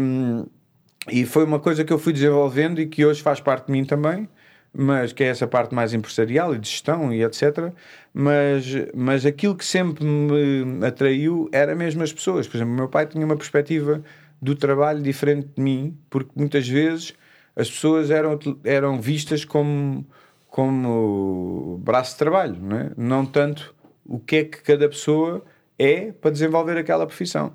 [1.09, 3.83] e foi uma coisa que eu fui desenvolvendo e que hoje faz parte de mim
[3.85, 4.27] também,
[4.73, 7.71] mas que é essa parte mais empresarial e de gestão e etc.
[8.13, 12.47] Mas, mas aquilo que sempre me atraiu era mesmo as pessoas.
[12.47, 14.03] Por exemplo, meu pai tinha uma perspectiva
[14.41, 17.13] do trabalho diferente de mim, porque muitas vezes
[17.57, 20.05] as pessoas eram, eram vistas como,
[20.47, 22.91] como braço de trabalho, não, é?
[22.95, 23.73] não tanto
[24.05, 25.43] o que é que cada pessoa
[25.77, 27.53] é para desenvolver aquela profissão.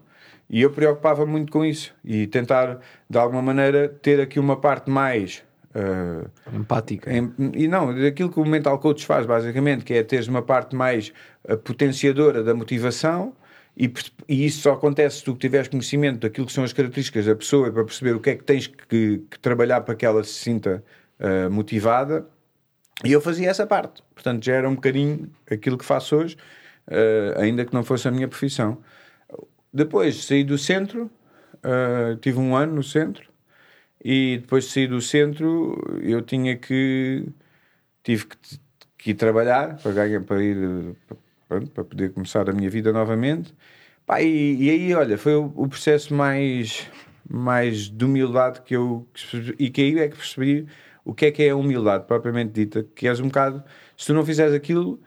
[0.50, 2.78] E eu preocupava muito com isso e tentar,
[3.08, 5.42] de alguma maneira, ter aqui uma parte mais.
[5.74, 7.10] eh, Empática.
[7.10, 10.76] em- e não, daquilo que o mental coach faz, basicamente, que é teres uma parte
[10.76, 11.10] mais
[11.48, 13.32] eh, potenciadora da motivação.
[13.76, 13.92] E,
[14.28, 17.72] e isso só acontece se tu tiveres conhecimento daquilo que são as características da pessoa
[17.72, 20.84] para perceber o que é que tens que, que trabalhar para que ela se sinta
[21.18, 22.26] eh, motivada.
[23.04, 24.02] E eu fazia essa parte.
[24.14, 26.36] Portanto, já era um bocadinho aquilo que faço hoje,
[26.88, 28.78] eh, ainda que não fosse a minha profissão.
[29.72, 31.10] Depois saí do centro,
[31.62, 33.32] eh, tive um ano no centro,
[34.04, 37.26] e depois de sair do centro eu tinha que.
[38.02, 38.38] tive que,
[38.98, 40.96] que ir trabalhar para, ganhar, para ir.
[41.52, 43.54] Pronto, para poder começar a minha vida novamente.
[44.06, 46.88] Pá, e, e aí, olha, foi o, o processo mais,
[47.28, 49.06] mais de humildade que eu.
[49.58, 50.66] e que aí é que percebi
[51.04, 53.62] o que é que é a humildade propriamente dita, que és um bocado,
[53.96, 55.00] se tu não fizeres aquilo,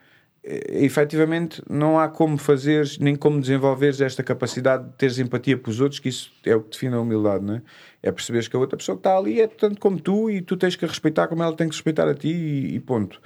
[0.44, 5.70] eh, efetivamente não há como fazeres nem como desenvolveres esta capacidade de teres empatia para
[5.70, 7.62] os outros, que isso é o que define a humildade, não é?
[8.04, 10.58] É perceberes que a outra pessoa que está ali é tanto como tu e tu
[10.58, 13.20] tens que respeitar como ela tem que respeitar a ti e, e ponto.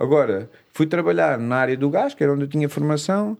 [0.00, 3.36] Agora, fui trabalhar na área do gás, que era onde eu tinha formação,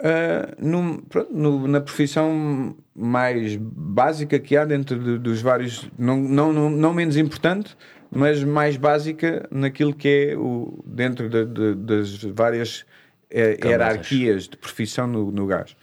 [0.00, 6.16] uh, num, pronto, no, na profissão mais básica que há dentro de, dos vários, não,
[6.16, 7.76] não, não, não menos importante,
[8.10, 12.84] mas mais básica naquilo que é o, dentro de, de, das várias
[13.30, 15.76] é, hierarquias de profissão no, no gás.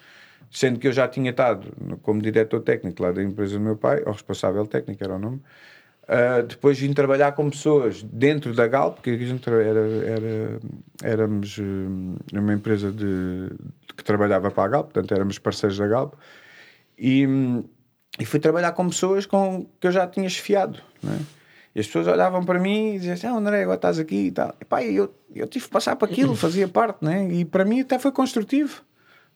[0.52, 4.04] Sendo que eu já tinha estado como diretor técnico lá da empresa do meu pai,
[4.06, 5.42] ou responsável técnico era o nome,
[6.10, 10.60] uh, depois vim trabalhar com pessoas dentro da Galp, porque a gente era, era,
[11.04, 13.50] éramos uh, uma empresa de,
[13.96, 16.16] que trabalhava para a Galp, portanto éramos parceiros da Galp,
[16.98, 17.26] e,
[18.20, 21.20] e fui trabalhar com pessoas com, que eu já tinha esfiado, não é?
[21.76, 24.32] E as pessoas olhavam para mim e diziam assim: ah, André, agora estás aqui e
[24.32, 24.56] tal.
[24.60, 27.32] E pá, eu, eu tive que passar para aquilo, fazia parte, né?
[27.32, 28.82] E para mim até foi construtivo.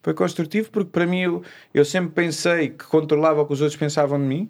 [0.02, 1.44] Foi construtivo porque para mim eu,
[1.74, 4.50] eu sempre pensei que controlava o que os outros pensavam de mim.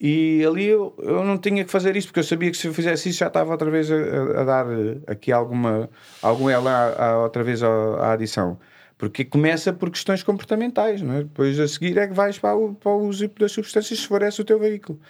[0.00, 2.74] E ali eu, eu não tinha que fazer isso porque eu sabia que se eu
[2.74, 3.96] fizesse isso já estava outra vez a,
[4.40, 4.66] a, dar
[5.08, 5.90] aqui alguma
[6.22, 8.58] algum ela outra vez à, adição.
[8.96, 11.18] Porque começa por questões comportamentais, não é?
[11.22, 14.22] depois a seguir é que vais para o, para o uso das substâncias se for
[14.22, 15.00] esse o teu veículo.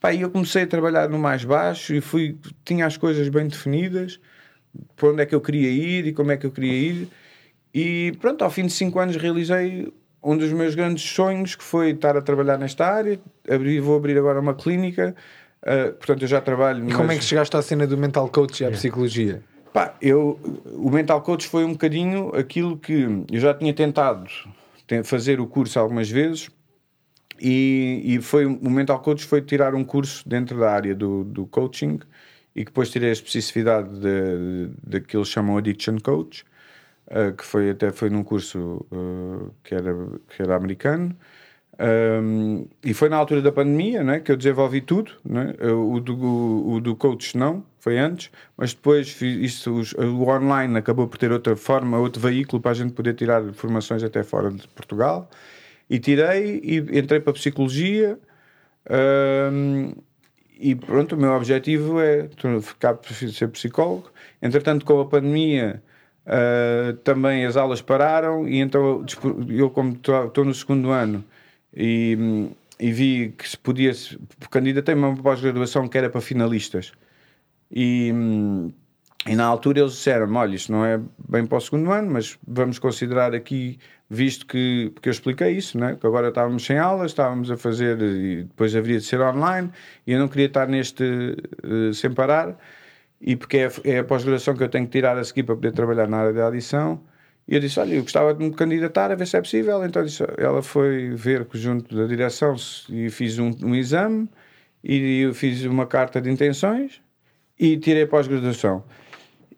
[0.00, 4.20] Pá, eu comecei a trabalhar no mais baixo e fui, tinha as coisas bem definidas,
[4.94, 7.08] para onde é que eu queria ir e como é que eu queria ir.
[7.74, 11.90] E pronto, ao fim de 5 anos realizei um dos meus grandes sonhos, que foi
[11.90, 13.18] estar a trabalhar nesta área.
[13.48, 15.14] Abri, vou abrir agora uma clínica.
[15.62, 16.80] Uh, portanto, eu já trabalho.
[16.80, 16.96] E mas...
[16.96, 19.42] como é que chegaste à cena do mental coach e à psicologia?
[19.72, 20.40] Pá, eu,
[20.72, 24.26] o mental coach foi um bocadinho aquilo que eu já tinha tentado
[25.04, 26.48] fazer o curso algumas vezes
[27.38, 31.44] e, e foi o mental coach foi tirar um curso dentro da área do, do
[31.46, 31.98] coaching
[32.54, 36.44] e depois tirei a especificidade de, de, de que eles chamam addiction coach
[37.08, 39.94] uh, que foi até foi num curso uh, que era
[40.28, 41.16] que era americano
[41.78, 45.54] um, e foi na altura da pandemia né, que eu desenvolvi tudo né?
[45.62, 50.78] o, do, o, o do coach não foi antes mas depois isso, os, o online
[50.78, 54.50] acabou por ter outra forma outro veículo para a gente poder tirar formações até fora
[54.50, 55.28] de Portugal
[55.88, 58.18] e tirei e entrei para a psicologia.
[58.90, 59.92] Um,
[60.58, 62.28] e pronto, o meu objetivo é
[62.62, 62.98] ficar
[63.32, 64.10] ser psicólogo.
[64.40, 65.82] Entretanto, com a pandemia,
[66.26, 69.04] uh, também as aulas pararam, e então
[69.48, 71.24] eu, como estou no segundo ano
[71.74, 72.48] e,
[72.78, 73.92] e vi que se podia,
[74.50, 76.92] candidatei-me a uma pós-graduação que era para finalistas.
[77.70, 78.12] E,
[79.26, 82.38] e na altura eles disseram: olha, isto não é bem para o segundo ano, mas
[82.46, 85.96] vamos considerar aqui visto que, porque eu expliquei isso, né?
[86.00, 89.70] que agora estávamos sem aulas, estávamos a fazer, e depois haveria de ser online,
[90.06, 92.56] e eu não queria estar neste uh, sem parar,
[93.20, 95.72] e porque é, é a pós-graduação que eu tenho que tirar a seguir para poder
[95.72, 97.00] trabalhar na área da adição.
[97.48, 99.84] E eu disse: Olha, eu gostava de me candidatar a ver se é possível.
[99.84, 102.56] Então disse, ela foi ver junto da direção
[102.90, 104.28] e fiz um, um exame,
[104.82, 107.00] e eu fiz uma carta de intenções
[107.58, 108.84] e tirei a pós-graduação.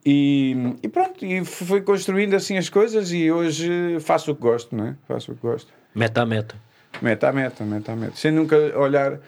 [0.05, 4.75] E, e, pronto, e fui construindo assim as coisas e hoje faço o que gosto,
[4.75, 4.97] não é?
[5.07, 5.73] Faço o que gosto.
[5.95, 6.57] Meta a meta.
[7.03, 8.17] Meta a meta, meta a meta.
[8.17, 9.21] Sem nunca olhar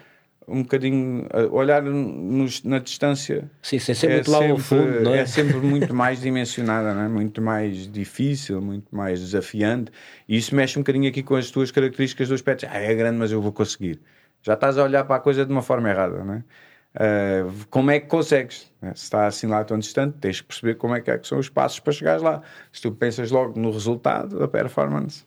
[0.50, 3.50] um bocadinho, olhar nos, na distância.
[3.62, 5.20] Sim, sem ser é muito lá ao fundo, não é?
[5.20, 7.08] É sempre muito mais dimensionada, não é?
[7.08, 9.92] Muito mais difícil, muito mais desafiante.
[10.28, 12.66] E isso mexe um bocadinho aqui com as tuas características do aspecto.
[12.68, 14.00] Ah, é grande, mas eu vou conseguir.
[14.42, 16.44] Já estás a olhar para a coisa de uma forma errada, não é?
[16.92, 18.70] Uh, como é que consegues?
[18.82, 18.92] Né?
[18.96, 21.38] Se está assim lá tão distante, tens que perceber como é que, é que são
[21.38, 22.42] os passos para chegares lá.
[22.72, 25.24] Se tu pensas logo no resultado, a performance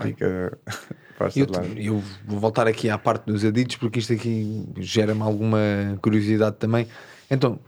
[0.00, 0.58] fica.
[1.36, 1.46] Eu,
[1.76, 5.58] eu vou voltar aqui à parte dos aditos, porque isto aqui gera-me alguma
[6.00, 6.86] curiosidade também.
[7.30, 7.58] Então,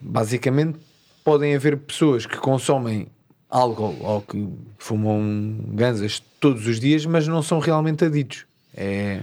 [0.00, 0.78] basicamente,
[1.24, 3.08] podem haver pessoas que consomem
[3.50, 4.48] álcool ou que
[4.78, 8.46] fumam ganzas todos os dias, mas não são realmente aditos.
[8.76, 9.20] É.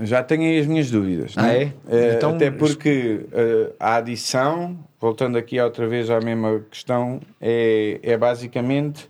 [0.00, 1.34] Já tenho aí as minhas dúvidas.
[1.36, 1.72] Ah, é?
[1.88, 2.14] é?
[2.14, 8.16] Então, Até porque uh, a adição, voltando aqui outra vez à mesma questão, é, é
[8.16, 9.08] basicamente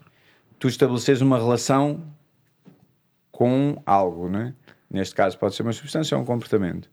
[0.59, 2.01] tu estabeleceres uma relação
[3.43, 4.55] com algo, né?
[4.89, 6.89] Neste caso pode ser uma substância ou um comportamento.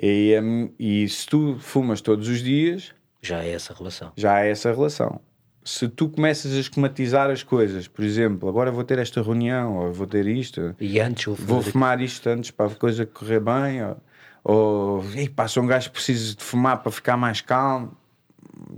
[0.00, 2.94] E, um, e se tu fumas todos os dias...
[3.20, 4.12] Já é essa relação.
[4.16, 5.20] Já é essa relação
[5.64, 9.92] se tu começas a esquematizar as coisas, por exemplo, agora vou ter esta reunião, ou
[9.92, 13.84] vou ter isto, e antes vou, vou fumar isto antes para a coisa correr bem,
[13.84, 13.96] ou,
[14.44, 17.96] ou ei, pá, sou um gajo que preciso de fumar para ficar mais calmo,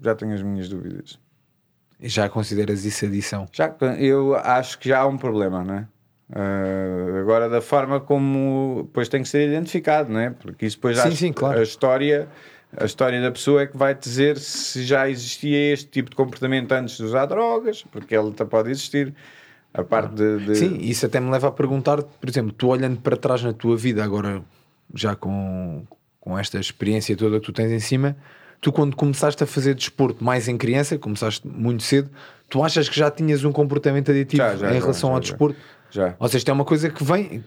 [0.02, 1.18] já tenho as minhas dúvidas.
[2.00, 3.46] Já consideras isso adição?
[3.52, 5.88] Já, eu acho que já há um problema, não é?
[6.30, 10.30] Uh, agora, da forma como depois tem que ser identificado, não é?
[10.30, 11.58] Porque isso depois sim, sim, claro.
[11.58, 12.28] a história
[12.76, 16.70] A história da pessoa é que vai dizer se já existia este tipo de comportamento
[16.72, 19.14] antes de usar drogas, porque ele pode existir.
[19.72, 20.54] A parte de, de...
[20.56, 23.76] Sim, isso até me leva a perguntar, por exemplo, tu olhando para trás na tua
[23.76, 24.42] vida agora,
[24.94, 25.84] já com,
[26.18, 28.16] com esta experiência toda que tu tens em cima,
[28.60, 32.10] tu quando começaste a fazer desporto mais em criança, começaste muito cedo,
[32.48, 35.58] tu achas que já tinhas um comportamento aditivo Já, já, em relação já, ao desporto?
[35.90, 36.14] Já.
[36.18, 37.42] Ou seja, isto é uma coisa que vem,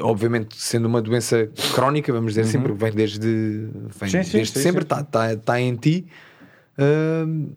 [0.00, 3.90] obviamente, sendo uma doença crónica, vamos dizer assim, porque vem desde, vem Uhum.
[4.08, 6.06] Sim, sim, desde sim, sempre, está tá, tá em ti.
[6.78, 7.52] Hum,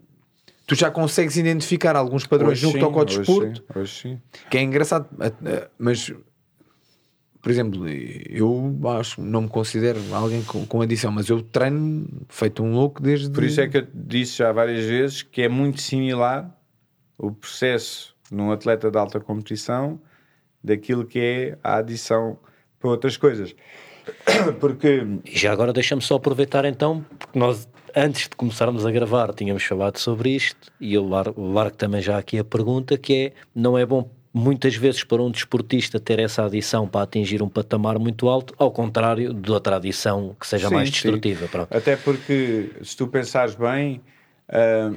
[0.68, 4.22] tu já consegues identificar alguns padrões Hoje junto sim, ao ao hoje desporto, Hoje sim.
[4.50, 6.12] que é engraçado, a- a- mas
[7.42, 12.64] por exemplo, eu acho, não me considero alguém com, com adição, mas eu treino feito
[12.64, 13.30] um louco desde.
[13.30, 16.50] Por isso é que eu disse já várias vezes que é muito similar
[17.20, 20.02] o processo num atleta de alta competição
[20.66, 22.38] daquilo que é a adição
[22.80, 23.56] para outras coisas.
[24.60, 29.64] Porque já agora deixa-me só aproveitar então, porque nós antes de começarmos a gravar tínhamos
[29.64, 33.78] falado sobre isto e eu largo, largo também já aqui a pergunta que é, não
[33.78, 38.28] é bom muitas vezes para um desportista ter essa adição para atingir um patamar muito
[38.28, 41.68] alto, ao contrário de outra adição que seja Sim, mais destrutiva.
[41.72, 44.02] Até porque, se tu pensares bem,
[44.50, 44.92] ah,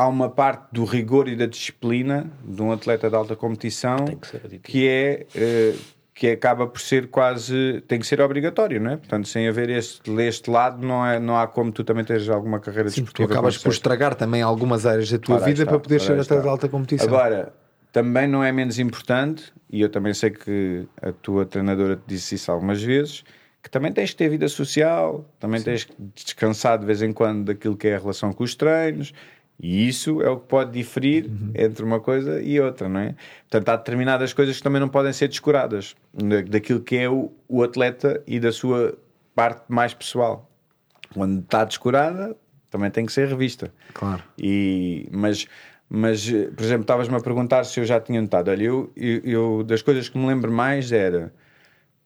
[0.00, 4.58] há uma parte do rigor e da disciplina de um atleta de alta competição que
[4.58, 5.26] que é.
[5.34, 5.74] eh,
[6.14, 8.96] que acaba por ser quase tem que ser obrigatório, não é?
[8.98, 12.60] Portanto, sem haver este, este lado, não, é, não há como tu também teres alguma
[12.60, 13.40] carreira Sim, porque tu desportiva.
[13.40, 16.42] acabas por estragar também algumas áreas da tua Ora, vida está, para poder ser atleta
[16.42, 17.08] de alta competição.
[17.08, 17.54] Agora,
[17.90, 22.34] também não é menos importante, e eu também sei que a tua treinadora te disse
[22.34, 23.24] isso algumas vezes,
[23.62, 27.46] que também tens que ter vida social, também tens que descansar de vez em quando
[27.46, 29.14] daquilo que é a relação com os treinos,
[29.62, 31.52] e isso é o que pode diferir Uhum.
[31.54, 33.14] entre uma coisa e outra, não é?
[33.48, 37.30] Portanto, há determinadas coisas que também não podem ser descuradas da- daquilo que é o,
[37.48, 38.96] o atleta e da sua
[39.34, 40.50] parte mais pessoal.
[41.12, 42.36] Quando está descurada,
[42.70, 43.70] também tem que ser revista.
[43.92, 44.22] Claro.
[44.38, 45.46] E, mas,
[45.88, 48.48] mas, por exemplo, estavas-me a perguntar se eu já tinha notado.
[48.50, 51.32] Olha, eu, eu, eu- das coisas que me lembro mais era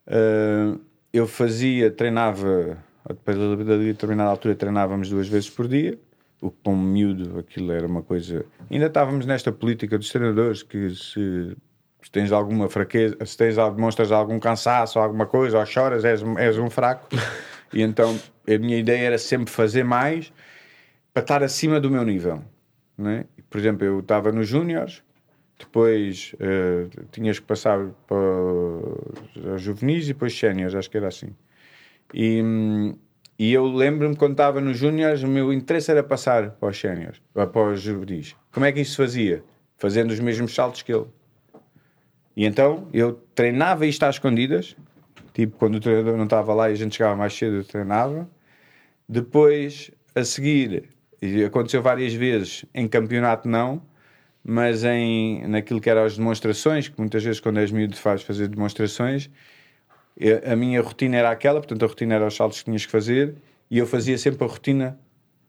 [0.07, 0.75] eh,
[1.13, 2.79] eu fazia, treinava,
[3.09, 5.99] depois de determinada altura treinávamos duas vezes por dia.
[6.45, 8.45] O um miúdo aquilo era uma coisa.
[8.71, 11.57] Ainda estávamos nesta política dos treinadores que se,
[12.03, 16.59] se tens alguma fraqueza, se tens, demonstras algum cansaço alguma coisa, ou choras, és, és
[16.59, 17.09] um fraco.
[17.73, 18.15] e então
[18.47, 20.31] a minha ideia era sempre fazer mais
[21.15, 22.43] para estar acima do meu nível.
[22.99, 23.25] Não é?
[23.49, 25.03] Por exemplo, eu estava nos Júniores,
[25.59, 31.35] depois eh, tinhas que passar para os juvenis e depois séniores, acho que era assim.
[32.13, 32.95] E, hum,
[33.39, 37.21] e eu lembro-me quando estava nos Júniores, o meu interesse era passar para os séniores,
[37.33, 38.37] para os juvenis.
[38.53, 39.45] Como é que isso se fazia?
[39.77, 41.07] Fazendo os mesmos saltos que ele.
[42.37, 44.77] E então eu treinava isto às escondidas,
[45.33, 48.29] tipo quando o treinador não estava lá e a gente chegava mais cedo, eu treinava.
[49.09, 50.89] Depois, a seguir,
[51.47, 53.83] aconteceu várias vezes, em campeonato não,
[54.43, 58.47] mas em, naquilo que eram as demonstrações, que muitas vezes quando és miúdo faz fazer
[58.49, 59.29] demonstrações,
[60.17, 62.93] eu- a minha rotina era aquela, portanto a rotina era os saltos que tinhas que
[62.93, 63.35] fazer,
[63.71, 64.99] e eu fazia sempre a rotina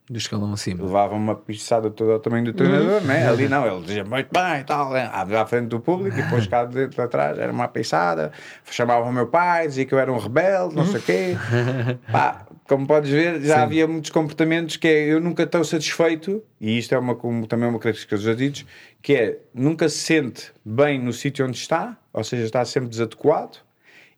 [0.10, 0.84] Do escalão acima.
[0.84, 3.28] levava uma pisada toda ao tamanho do treinador, né?
[3.28, 5.10] ali não, ele dizia muito bem e tal, né?
[5.12, 8.32] à frente do público, e depois cá de dentro atrás era uma pisada,
[8.70, 11.36] chamava o meu pai, dizia que eu era um rebelde, não sei o quê.
[12.12, 16.78] Pá, como podes ver, já havia muitos comportamentos que é, eu nunca estou satisfeito, e
[16.78, 18.66] isto é uma, como, também uma característica dos aditos,
[19.02, 23.58] que é nunca se sente bem no sítio onde está, ou seja, está sempre desadequado,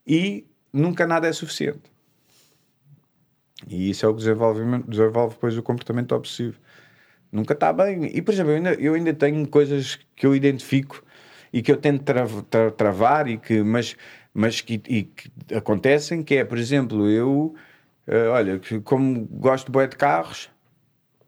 [0.08, 1.91] e nunca nada é suficiente.
[3.68, 6.58] E isso é o que desenvolve, desenvolve depois o comportamento obsessivo.
[7.32, 8.05] Nunca está bem.
[8.16, 11.03] E, por exemplo, eu ainda, eu ainda tenho coisas que eu identifico
[11.51, 13.95] e que eu tento tra- tra- travar, e que, mas,
[14.34, 17.55] mas que, que acontecem, que é, por exemplo, eu,
[18.05, 20.49] eh, olha, como gosto bué de carros,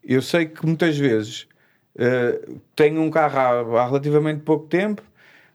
[0.02, 1.48] eu sei que muitas vezes
[1.96, 2.40] eh,
[2.76, 3.38] tenho um carro
[3.76, 5.02] há, há relativamente pouco tempo,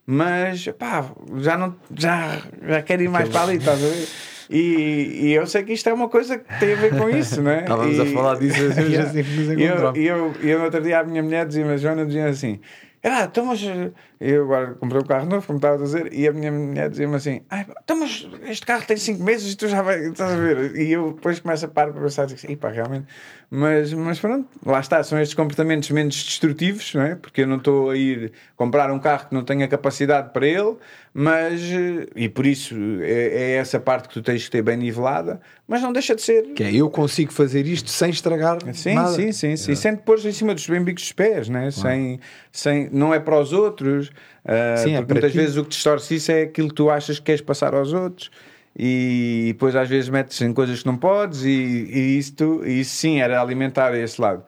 [0.08, 1.04] mas pá,
[1.38, 4.10] já não já, já quero ir mais para ali, estás a ver?
[4.50, 7.42] E, e eu sei que isto é uma coisa que tem a ver com isso,
[7.42, 7.62] não é?
[7.66, 9.10] Estávamos E- a falar disso Yeah.
[9.10, 11.66] assim nos E eu, e eu, e eu no outro dia a minha mulher dizia,
[11.66, 12.60] a Joana dizia assim:
[13.04, 16.28] ah, então, mas eh, eu agora comprei um carro novo, como estava a dizer, e
[16.28, 19.68] a minha mulher dizia-me assim: ah, então, mas este carro tem 5 meses e tu
[19.68, 20.76] já vai, estás a ver?
[20.76, 23.08] E eu depois começo a parar para pensar assim: pá, realmente.
[23.50, 27.16] Mas, mas pronto, lá está, são estes comportamentos menos destrutivos, não é?
[27.16, 30.76] Porque eu não estou a ir comprar um carro que não tenha capacidade para ele,
[31.14, 34.76] mas, eh, e por isso é, é essa parte que tu tens que ter bem
[34.78, 36.42] nivelada, mas não deixa de ser.
[36.56, 39.10] Que é, eu consigo fazer isto sem estragar Sim, nada.
[39.14, 39.76] sim, sim, sim.
[39.76, 41.70] Sem te pôr em cima dos bembicos dos pés, né?
[41.72, 42.20] sem,
[42.52, 44.12] sem, não é para os outros.
[44.44, 45.38] ah, Sim, é porque para muitas ti.
[45.38, 48.30] vezes o que distorce isso é aquilo que tu achas que queres passar aos outros.
[48.78, 52.96] E depois às vezes metes em coisas que não podes e, e isto, e isso
[52.96, 54.44] sim era alimentar esse lado.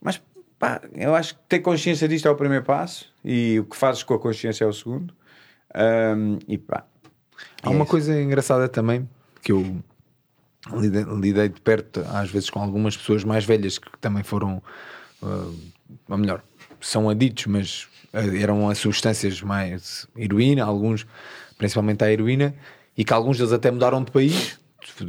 [0.00, 0.20] Mas
[0.58, 4.02] pá, eu acho que ter consciência disto é o primeiro passo e o que fazes
[4.02, 5.14] com a consciência é o segundo.
[5.74, 6.84] Um, e pá.
[7.62, 9.08] Há uma coisa engraçada também
[9.42, 9.82] que eu
[10.74, 14.62] lidei, lidei, de perto, às vezes, com algumas pessoas mais velhas que também foram,
[15.22, 15.54] uh,
[16.08, 16.42] ou melhor,
[16.80, 21.06] são aditos, mas uh, eram a substâncias mais heroína, alguns,
[21.58, 22.54] principalmente a heroína,
[22.96, 24.58] e que alguns deles até mudaram de país,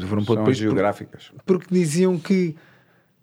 [0.08, 2.56] foram para país geográficas, porque, porque diziam que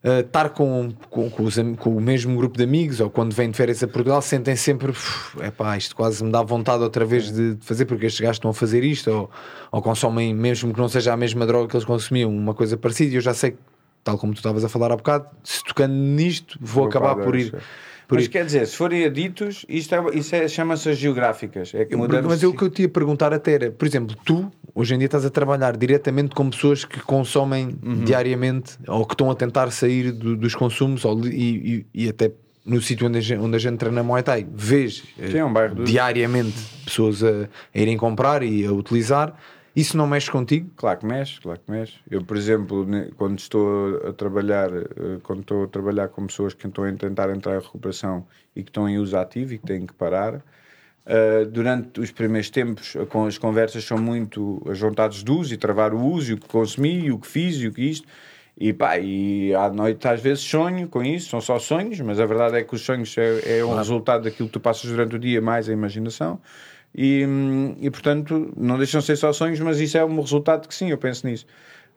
[0.05, 3.51] uh, estar com, com, com, os, com, o mesmo grupo de amigos ou quando vêm
[3.51, 4.93] de férias a Portugal sentem sempre
[5.41, 8.37] é pá, isto quase me dá vontade outra vez de, de, fazer porque estes gajos
[8.37, 9.31] estão a fazer isto ou,
[9.73, 13.13] ou consomem, mesmo que não seja a mesma droga que eles consumiam, uma coisa parecida.
[13.13, 13.57] E eu já sei,
[14.03, 17.35] tal como tu estavas a falar há bocado, se tocando nisto vou, vou acabar por
[17.37, 17.55] ir.
[18.07, 21.75] Por mas quer dizer, se forem aditos, isto, é, isso é, chama-se as geográficas.
[21.75, 24.51] É que mas eu, o que eu te ia perguntar até era, por exemplo, tu
[24.75, 28.05] hoje em dia estás a trabalhar diretamente com pessoas que consomem uhum.
[28.05, 32.33] diariamente ou que estão a tentar sair do, dos consumos ou, e, e, e, até
[32.65, 35.85] no sítio onde a gente, onde a gente treina Muay Thai, vês Sim, é um
[35.85, 39.35] diariamente pessoas a, a irem comprar e a utilizar
[39.75, 40.71] isso não mexe contigo?
[40.77, 41.95] Claro que mexe, claro que mexe.
[42.09, 46.67] Eu, por exemplo, quando estou a trabalhar, eh, quando estou a trabalhar com pessoas que
[46.67, 49.85] estão a tentar entrar em recuperação e que estão em uso ativo e que têm
[49.85, 55.31] que parar, uh, durante os primeiros tempos com as conversas são muito as vontades de
[55.31, 57.73] uso e travar o uso e o que consumi e o que fiz e o
[57.73, 58.07] que isto.
[58.57, 62.27] E pá, e à noite às vezes sonho com isso, são só sonhos, mas a
[62.27, 65.19] verdade é que os sonhos é, é um resultado daquilo que tu passas durante o
[65.19, 66.41] dia mais a imaginação.
[66.95, 67.27] E,
[67.81, 70.91] e portanto, não deixam de ser só sonhos, mas isso é um resultado que sim,
[70.91, 71.47] eu penso nisso.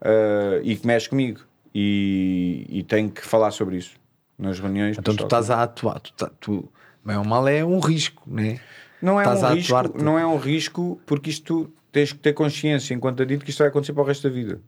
[0.02, 1.42] Uh, e que mexe comigo.
[1.74, 3.96] E, e tenho que falar sobre isso
[4.38, 4.98] nas reuniões.
[4.98, 6.72] Então tu estás a atuar, tu, tá, tu,
[7.06, 8.60] bem ou mal é um risco, né?
[9.02, 9.28] não é?
[9.28, 13.52] um risco, não é um risco porque isto tens que ter consciência enquanto adito que
[13.52, 14.60] isto vai acontecer para o resto da vida.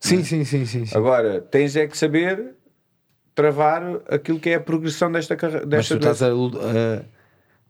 [0.00, 0.24] Sim, é?
[0.24, 2.54] sim, sim, sim, sim, Agora, tens é que saber
[3.34, 5.66] travar aquilo que é a progressão desta carreira.
[5.70, 7.02] Mas tu estás a, a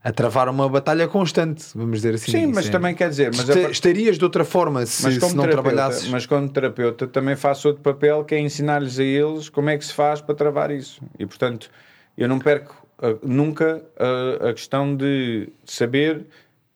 [0.03, 2.31] a travar uma batalha constante, vamos dizer assim.
[2.31, 3.71] Sim, mas também quer dizer, mas a...
[3.71, 6.09] estarias de outra forma se, se não trabalhasses.
[6.09, 9.85] Mas como terapeuta também faço outro papel que é ensinar-lhes a eles como é que
[9.85, 11.03] se faz para travar isso.
[11.19, 11.69] E portanto,
[12.17, 16.27] eu não perco uh, nunca uh, a questão de saber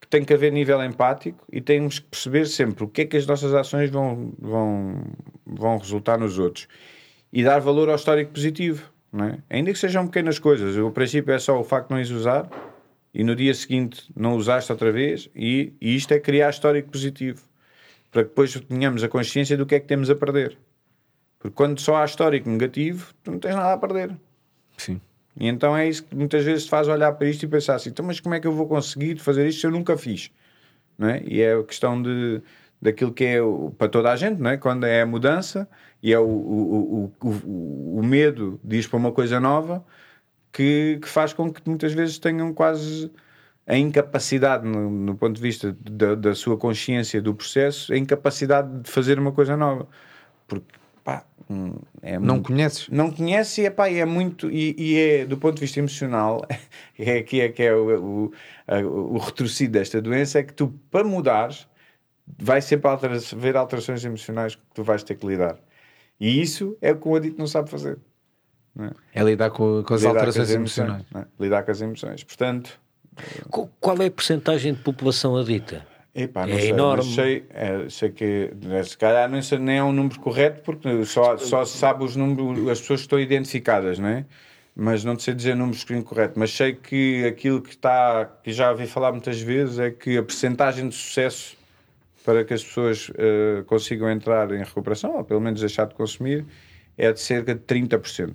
[0.01, 3.17] que tem que haver nível empático e temos que perceber sempre o que é que
[3.17, 5.01] as nossas ações vão, vão,
[5.47, 6.67] vão resultar nos outros
[7.33, 8.91] e dar valor ao histórico positivo.
[9.13, 9.39] Não é?
[9.49, 12.49] Ainda que sejam pequenas coisas, o princípio é só o facto de não as usar
[13.15, 17.43] e no dia seguinte não usaste outra vez, e, e isto é criar histórico positivo
[18.11, 20.59] para que depois tenhamos a consciência do que é que temos a perder.
[21.39, 24.15] Porque quando só há histórico negativo, tu não tens nada a perder.
[24.77, 25.01] Sim.
[25.37, 27.89] E então é isso que muitas vezes te faz olhar para isto e pensar assim:
[27.89, 30.31] então, mas como é que eu vou conseguir fazer isto se eu nunca fiz?
[30.99, 31.23] Não é?
[31.25, 32.43] E é a questão de,
[32.81, 34.59] daquilo que é o, para toda a gente, não é?
[34.59, 35.69] quando é a mudança
[36.03, 39.85] e é o, o, o, o, o medo de ir para uma coisa nova
[40.53, 43.11] que, que faz com que muitas vezes tenham quase
[43.67, 48.81] a incapacidade, no, no ponto de vista da, da, sua consciência do processo, a incapacidade
[48.81, 49.89] de fazer uma coisa nova.
[50.49, 50.67] Porque,
[51.05, 52.89] pá, hum, é não muito, conheces?
[52.89, 54.51] Não conhece e, epá, é muito.
[54.51, 56.45] E, e, é, do ponto de vista emocional,
[56.99, 61.69] é aqui é que é o, o, o, desta doença: é que tu, para mudares,
[62.39, 65.59] vai sempre haver alterações emocionais que tu vais ter que lidar.
[66.21, 67.99] E isso é o que o adito não sabe fazer.
[68.79, 69.21] É?
[69.21, 71.05] é lidar com, com as lidar alterações com as emocionais.
[71.11, 71.43] emoções, é?
[71.43, 72.25] Lidar com as emoções.
[72.25, 72.81] Portanto.
[73.79, 75.87] Qual é a porcentagem de população adita?
[76.15, 77.15] Epá, é sei, enorme.
[77.15, 78.51] Sei, é, sei que
[78.85, 82.69] se calhar nem, nem é um número correto porque só, só se sabe os números,
[82.69, 84.25] as pessoas que estão identificadas, não é?
[84.75, 88.87] Mas não sei dizer números incorretos, mas sei que aquilo que está, que já ouvi
[88.87, 91.57] falar muitas vezes, é que a percentagem de sucesso
[92.25, 96.47] para que as pessoas uh, consigam entrar em recuperação, ou pelo menos deixar de consumir,
[96.97, 98.33] é de cerca de 30%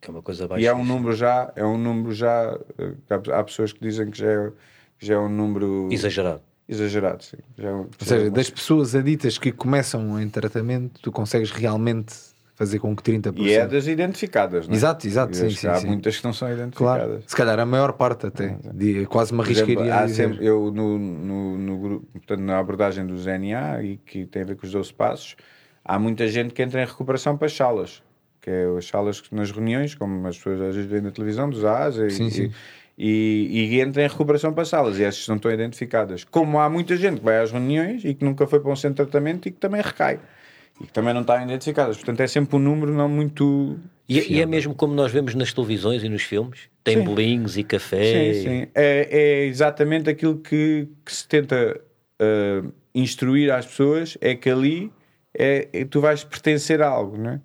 [0.00, 0.62] que é uma coisa baixa.
[0.62, 2.94] E é um número já, é um número já, eh,
[3.32, 4.52] há pessoas que dizem que já é,
[4.98, 6.42] já é um número exagerado.
[6.68, 7.36] Exagerado, sim.
[7.56, 12.14] Já, é Ou seja, é das pessoas aditas que começam em tratamento, tu consegues realmente
[12.56, 13.34] fazer com que 30%.
[13.38, 14.76] E é das identificadas, não é?
[14.76, 15.36] Exato, exato.
[15.36, 15.86] Sim, sim, há sim.
[15.86, 17.06] muitas que não são identificadas.
[17.06, 17.22] Claro.
[17.26, 18.56] Se calhar a maior parte até.
[18.72, 20.08] De, quase uma riscaria.
[20.08, 24.44] Sempre, eu, no, no, no, grupo, portanto, na abordagem do ZNA, e que tem a
[24.46, 25.36] ver com os 12 passos,
[25.84, 28.02] há muita gente que entra em recuperação para as salas
[28.46, 31.64] que é as salas nas reuniões, como as pessoas às vezes veem na televisão, dos
[31.64, 32.52] AAS, e, sim, sim.
[32.96, 36.22] E, e, entra em recuperação para salas, e essas não estão identificadas.
[36.22, 39.04] Como há muita gente que vai às reuniões e que nunca foi para um centro
[39.04, 40.20] de tratamento e que também recai.
[40.80, 41.96] E que também não estão identificadas.
[41.96, 43.80] Portanto, é sempre um número não muito.
[44.08, 46.60] E, e é mesmo como nós vemos nas televisões e nos filmes?
[46.84, 47.02] Tem sim.
[47.02, 48.32] bolinhos e café.
[48.32, 48.68] Sim, sim.
[48.76, 51.80] É, é exatamente aquilo que, que se tenta
[52.22, 54.92] uh, instruir às pessoas é que ali
[55.36, 57.40] é, é- tu vais pertencer a algo, não é?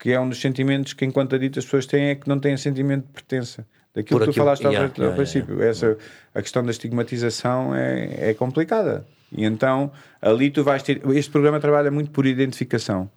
[0.00, 2.56] Que é um dos sentimentos que, enquanto adito, as pessoas têm, é que não têm
[2.56, 3.66] sentimento de pertença.
[3.94, 5.62] Daquilo Por que tu aquilo- falaste ao, yeah, ao yeah, princípio.
[5.62, 5.98] Essa,
[6.34, 9.06] a questão da estigmatização é, é complicada.
[9.30, 9.92] E então,
[10.22, 11.00] ali tu vais ter.
[11.10, 13.10] Este programa trabalha muito por identificação.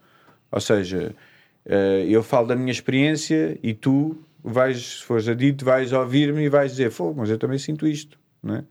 [0.51, 1.15] Ou seja,
[1.65, 6.49] eh, eu falo da minha experiência e tu vais, se fores adito, vais ouvir-me e
[6.49, 8.19] vais dizer: Pô, mas eu também sinto isto.
[8.43, 8.63] Não é?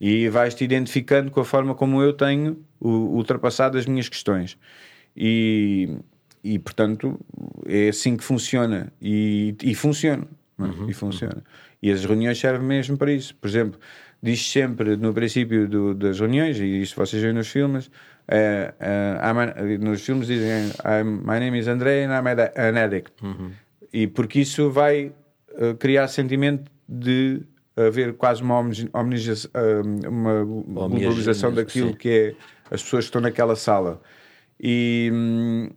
[0.00, 4.56] E vais-te identificando com a forma como eu tenho ultrapassado as minhas questões.
[5.16, 5.96] E,
[6.54, 7.18] e portanto,
[7.66, 8.92] é assim que funciona.
[9.00, 10.26] E, e funciona.
[10.58, 10.90] é?
[10.90, 11.42] E funciona.
[11.82, 13.34] E as reuniões servem mesmo para isso.
[13.36, 13.78] Por exemplo,
[14.22, 17.90] diz sempre no princípio do- das reuniões, e isto vocês veem nos filmes,
[19.22, 20.72] I'm an- nos filmes dizem
[21.04, 23.12] My name is André and I'm an addict.
[23.92, 25.12] E porque isso vai
[25.58, 27.42] eh, criar sentimento de
[27.76, 28.60] haver quase uma,
[30.44, 31.94] uma globalização daquilo sim.
[31.96, 32.34] que é
[32.70, 34.00] as pessoas que estão naquela sala.
[34.60, 35.70] E, hum,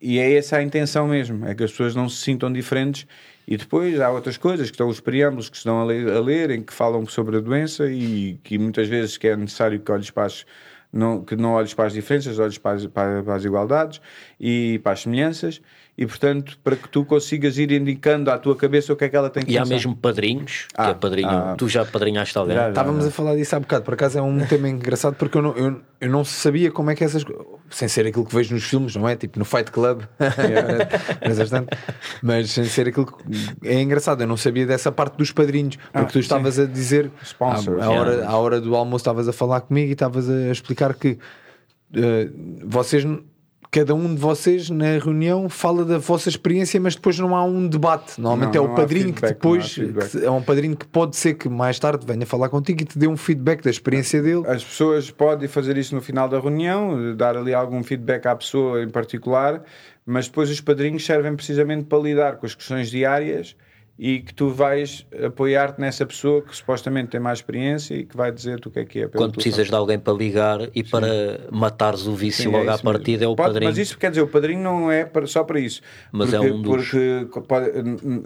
[0.00, 3.06] e é essa a intenção mesmo, é que as pessoas não se sintam diferentes.
[3.48, 6.62] E depois há outras coisas, que estão os preâmbulos que dão a ler, a em
[6.62, 10.24] que falam sobre a doença e que muitas vezes que é necessário que olhes para
[10.26, 10.44] as,
[10.92, 14.00] não, que não olhes para as diferenças, olhes para as, para, para as igualdades
[14.38, 15.62] e para as semelhanças.
[15.98, 19.16] E portanto, para que tu consigas ir indicando à tua cabeça o que é que
[19.16, 21.28] ela tem que E há mesmo padrinhos, que Ah, é padrinho.
[21.30, 21.54] ah.
[21.56, 22.54] tu já padrinhaste alguém?
[22.54, 22.68] Já, já.
[22.68, 25.56] Estávamos a falar disso há bocado, por acaso é um tema engraçado porque eu não,
[25.56, 28.64] eu, eu não sabia como é que essas coisas, sem ser aquilo que vejo nos
[28.64, 29.16] filmes, não é?
[29.16, 30.02] Tipo no Fight Club,
[31.26, 31.68] mas, bastante,
[32.22, 35.98] mas sem ser aquilo que é engraçado, eu não sabia dessa parte dos padrinhos, porque
[35.98, 37.80] Ah, tu estavas a dizer Sponsors.
[37.80, 38.30] à, à hora, Yeah.
[38.30, 41.18] à hora do almoço estavas a falar comigo e estavas a explicar que
[41.94, 42.28] eh,
[42.64, 43.02] vocês
[43.76, 47.68] cada um de vocês na reunião fala da vossa experiência, mas depois não há um
[47.68, 48.18] debate.
[48.18, 51.14] Normalmente Não, é o padrinho que feedback, há depois que é um padrinho que pode
[51.14, 54.44] ser que mais tarde venha falar contigo e te dê um feedback da experiência dele.
[54.46, 58.82] As pessoas podem fazer isso no final da reunião, dar ali algum feedback à pessoa
[58.82, 59.62] em particular,
[60.06, 63.54] mas depois os padrinhos servem precisamente para lidar com as questões diárias
[63.98, 68.30] e que tu vais apoiar-te nessa pessoa que supostamente tem mais experiência e que vai
[68.30, 69.08] dizer-te o que é que é.
[69.08, 72.78] Quando precisas de alguém para ligar e para matares o vício Sim, logo é à
[72.78, 73.70] partida, é o Pode- padrinho.
[73.70, 75.80] Mas isso quer dizer, o padrinho não é para- só para isso.
[76.12, 77.70] Mas é porque, um dos- Porque pode-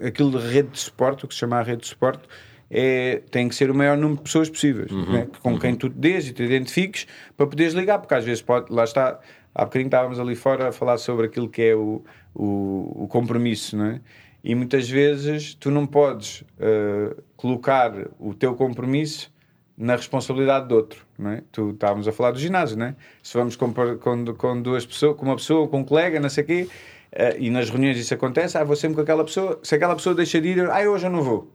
[0.05, 2.23] aquilo de rede de suporte, o que se chama a rede de suporte,
[2.69, 5.27] é, tem que ser o maior número de pessoas possíveis, Uhum, né?
[5.41, 7.07] com quem tu te dês e te identifiques
[7.37, 9.19] para poderes ligar, porque às vezes pode, lá está,
[9.55, 12.03] há bocadinho estávamos ali fora a falar sobre aquilo que é o,
[12.33, 14.01] o, o compromisso, não é?
[14.43, 19.31] E muitas vezes tu não podes eh, colocar o teu compromisso
[19.77, 21.43] na responsabilidade do outro, não é?
[21.51, 22.95] Tu estávamos a falar do ginásio, não é?
[23.21, 26.43] Se vamos com, com, com duas pessoas, com uma pessoa, com um colega, não sei
[26.43, 26.69] o quê,
[27.11, 30.15] eh, e nas reuniões isso acontece, ah, vou sempre com aquela pessoa, se aquela pessoa
[30.15, 31.51] deixa de ir, ah, hoje eu não vou,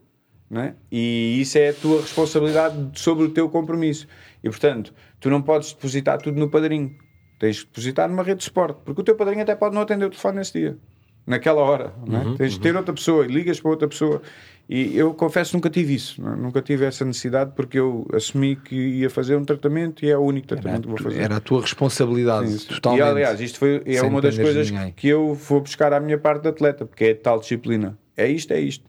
[0.48, 0.74] não é?
[0.90, 4.06] E isso é a tua responsabilidade sobre o teu compromisso.
[4.42, 6.96] E portanto, tu não podes depositar tudo no padrinho,
[7.38, 10.04] tens que depositar numa rede de suporte, porque o teu padrinho até pode não atender
[10.04, 10.78] o telefone nesse dia.
[11.26, 12.36] Naquela hora, não é?
[12.36, 14.22] tens de ter outra pessoa ligas para outra pessoa.
[14.68, 16.36] E eu confesso nunca tive isso, não é?
[16.36, 20.20] nunca tive essa necessidade porque eu assumi que ia fazer um tratamento e é o
[20.20, 21.20] único tratamento que vou fazer.
[21.20, 22.68] Era a tua responsabilidade, Isso.
[22.68, 23.00] totalmente.
[23.00, 24.92] E aliás, isto foi, é uma das coisas ninguém.
[24.92, 27.96] que eu vou buscar à minha parte de atleta, porque é tal disciplina.
[28.16, 28.84] É isto, é isto.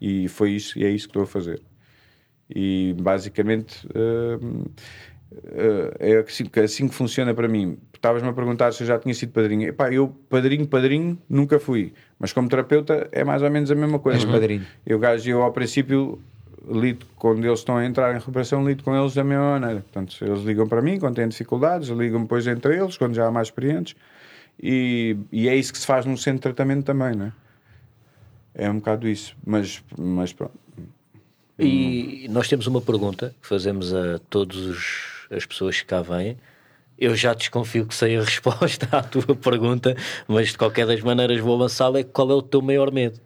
[0.00, 1.62] E foi isso, e é isso que estou a fazer.
[2.54, 4.64] E basicamente hum,
[5.98, 7.76] é assim, que- assim que funciona para mim.
[7.94, 9.68] Estavas-me a perguntar se eu já tinha sido padrinho.
[9.68, 11.92] Epá, eu, padrinho, padrinho, nunca fui.
[12.18, 14.18] Mas como terapeuta é mais ou menos a mesma coisa.
[14.18, 14.66] És padrinho.
[14.84, 16.20] Eu, gajo, eu ao princípio
[16.68, 19.80] lido quando eles estão a entrar em recuperação, lido com eles da mesma maneira.
[19.82, 23.30] Portanto, eles ligam para mim quando têm dificuldades, ligam depois entre eles, quando já há
[23.30, 23.94] mais experientes.
[24.62, 27.32] E, e é isso que se faz no centro de tratamento também, não é?
[28.54, 29.34] É um bocado isso.
[29.46, 30.52] Mas, mas pronto.
[31.58, 36.36] E nós temos uma pergunta que fazemos a todas as pessoas que cá vêm.
[36.98, 39.96] Eu já desconfio que sei a resposta à tua pergunta,
[40.28, 42.00] mas de qualquer das maneiras vou lançá-la.
[42.00, 43.18] É qual é o teu maior medo?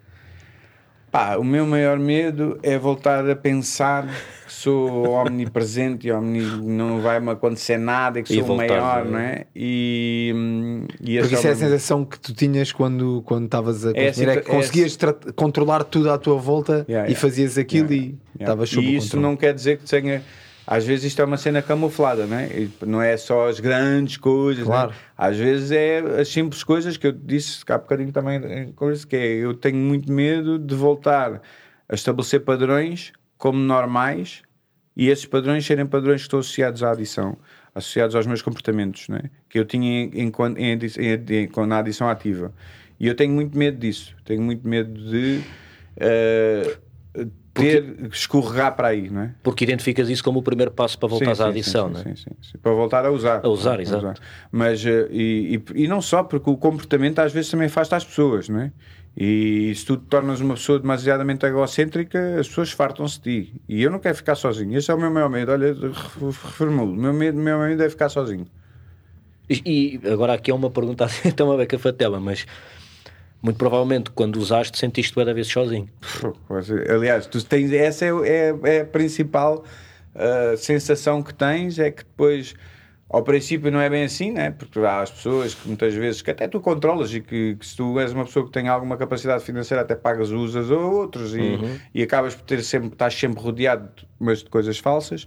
[1.11, 4.07] Pá, o meu maior medo é voltar a pensar
[4.45, 8.57] que sou omnipresente e omni, não vai me acontecer nada, e que E sou o
[8.57, 9.45] maior, a- não é?
[9.55, 13.91] E, hum, e Porque isso é a sensação que tu tinhas quando quando estavas a
[13.95, 17.15] É é, que conseguias tra- controlar tudo à tua volta Yeah, e yeah.
[17.21, 18.19] fazias aquilo Yeah, e Yeah.
[18.41, 19.23] estavas sob E isso controle.
[19.23, 20.23] não quer dizer que tenha.
[20.67, 22.47] Às vezes isto é uma cena camuflada, não é?
[22.49, 24.65] E Não é só as grandes coisas.
[24.65, 24.91] Claro.
[24.91, 24.97] né?
[25.17, 28.75] Às vezes é as simples coisas que eu disse há bocadinho também, em
[29.09, 31.41] que é eu tenho muito medo de voltar
[31.89, 34.43] a estabelecer padrões como normais
[34.97, 37.37] e esses padrões serem padrões que estão associados à adição,
[37.75, 39.31] associados aos meus comportamentos, não é?
[39.49, 42.53] que eu tinha em, em, com- na adição ativa.
[42.99, 44.17] E eu tenho muito medo disso.
[44.25, 45.43] Tenho muito medo de.
[45.99, 46.77] eh,
[47.61, 49.35] ter, escorregar para aí, não é?
[49.43, 52.05] Porque identificas isso como o primeiro passo para voltar à adição, sim, não é?
[52.05, 53.45] Sim, sim, sim, para voltar a usar.
[53.45, 54.21] A usar, exato.
[54.51, 58.05] Mas, eh, e, e, e, não só, porque o comportamento às vezes também afasta as
[58.05, 58.73] pessoas, não é?
[59.17, 63.63] E se tu te tornas uma pessoa demasiadamente egocêntrica, as pessoas fartam-se de ti.
[63.67, 64.77] E eu não quero ficar sozinho.
[64.77, 65.53] Esse é o meu maior medo.
[65.53, 66.93] Olha, reformulo.
[66.93, 68.47] O meu medo, meu medo é ficar sozinho.
[69.49, 72.47] E, e agora aqui é uma pergunta assim, tão uma beca fatela, mas
[73.43, 75.89] muito provavelmente quando usaste sentiste cada vez sozinho.
[76.89, 79.65] Aliás, tu tens, essa é, é, é a principal
[80.15, 82.55] uh, sensação que tens, é que depois
[83.09, 84.51] ao princípio não é bem assim, né?
[84.51, 87.77] porque há as pessoas que muitas vezes que até tu controlas e que, que se
[87.77, 91.41] tu és uma pessoa que tem alguma capacidade financeira até pagas usas ou outros e,
[91.41, 91.79] uhum.
[91.95, 93.89] e acabas por ter sempre, estás sempre rodeado
[94.19, 95.27] mas de coisas falsas.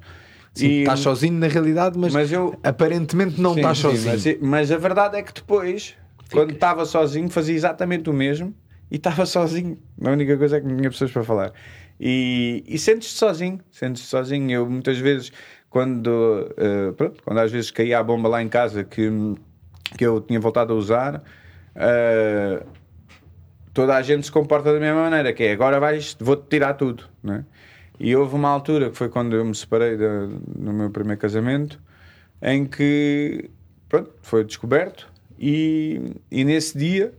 [0.54, 4.20] Sim, e, estás sozinho na realidade, mas, mas eu, aparentemente não sim, estás sozinho.
[4.20, 5.96] Sim, mas, mas, a verdade é que depois
[6.32, 8.54] quando estava sozinho, fazia exatamente o mesmo
[8.90, 9.78] e estava sozinho.
[10.04, 11.54] A única coisa é que não tinha pessoas para falar.
[12.00, 14.50] E, e sentes-te sozinho, sentes-te sozinho.
[14.52, 15.32] Eu muitas vezes,
[15.70, 19.10] quando, uh, pronto, quando às vezes caía a bomba lá em casa que,
[19.98, 21.18] que eu tinha voltado a usar,
[21.76, 22.66] uh,
[23.74, 27.04] toda a gente se comporta da mesma maneira, que é agora vais, vou-te tirar tudo.
[27.22, 27.44] Né?
[28.00, 31.82] E houve uma altura, que foi quando eu me separei no meu primeiro casamento,
[32.42, 33.50] em que
[33.90, 37.14] pronto, foi descoberto e, e nesse dia,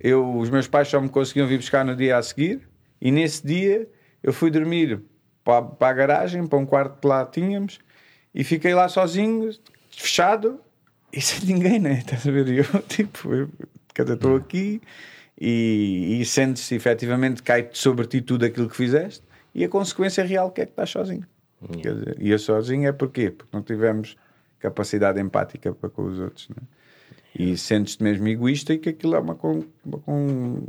[0.00, 2.66] eu, os meus pais só me conseguiam vir buscar no dia a seguir.
[3.00, 3.86] E nesse dia,
[4.22, 5.02] eu fui dormir
[5.44, 7.80] para, para a garagem, para um quarto que lá tínhamos,
[8.34, 9.50] e fiquei lá sozinho,
[9.90, 10.58] fechado,
[11.12, 11.98] e sem ninguém, né?
[12.00, 12.48] Estás a ver?
[12.48, 13.50] E eu, tipo, eu,
[13.94, 14.80] estou aqui
[15.38, 19.22] e, e sentes efetivamente cai sobre ti tudo aquilo que fizeste
[19.54, 21.26] e a consequência real que é que estás sozinho.
[21.80, 23.30] Quer dizer, e eu sozinho é porquê?
[23.30, 24.16] Porque não tivemos
[24.58, 26.48] capacidade empática para com os outros.
[26.48, 26.56] Né?
[27.34, 29.64] E sentes-te mesmo egoísta e que aquilo é uma com,
[30.04, 30.62] com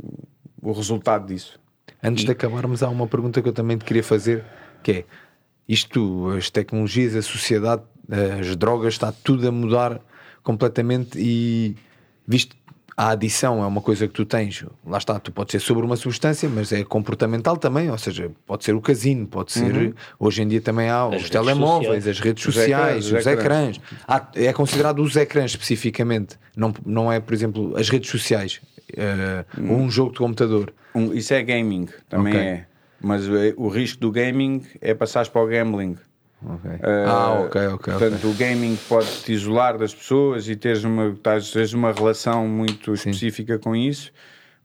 [0.62, 1.60] o resultado disso.
[2.02, 2.26] Antes e...
[2.26, 4.44] de acabarmos, há uma pergunta que eu também te queria fazer,
[4.82, 5.04] que é
[5.68, 7.82] isto, as tecnologias, a sociedade,
[8.40, 10.00] as drogas, está tudo a mudar
[10.42, 11.76] completamente e
[12.26, 12.56] visto
[12.96, 15.96] a adição é uma coisa que tu tens, lá está, tu pode ser sobre uma
[15.96, 19.94] substância, mas é comportamental também, ou seja, pode ser o casino, pode ser, uhum.
[20.18, 22.08] hoje em dia também há as os telemóveis, sociais.
[22.08, 23.80] as redes sociais, os, ecrãs, os ecrãs.
[24.06, 28.60] Há, é considerado os ecrãs especificamente, não, não é, por exemplo, as redes sociais,
[28.92, 29.72] uh, uhum.
[29.72, 30.72] ou um jogo de computador.
[30.94, 32.46] Um, isso é gaming, também okay.
[32.46, 32.66] é.
[33.00, 35.96] Mas eh, o risco do gaming é passar para o gambling.
[36.44, 36.76] Okay.
[36.76, 37.92] Uh, ah, ok, ok.
[37.94, 38.30] Portanto, okay.
[38.30, 43.10] o gaming pode te isolar das pessoas e teres uma, teres uma relação muito Sim.
[43.10, 44.12] específica com isso,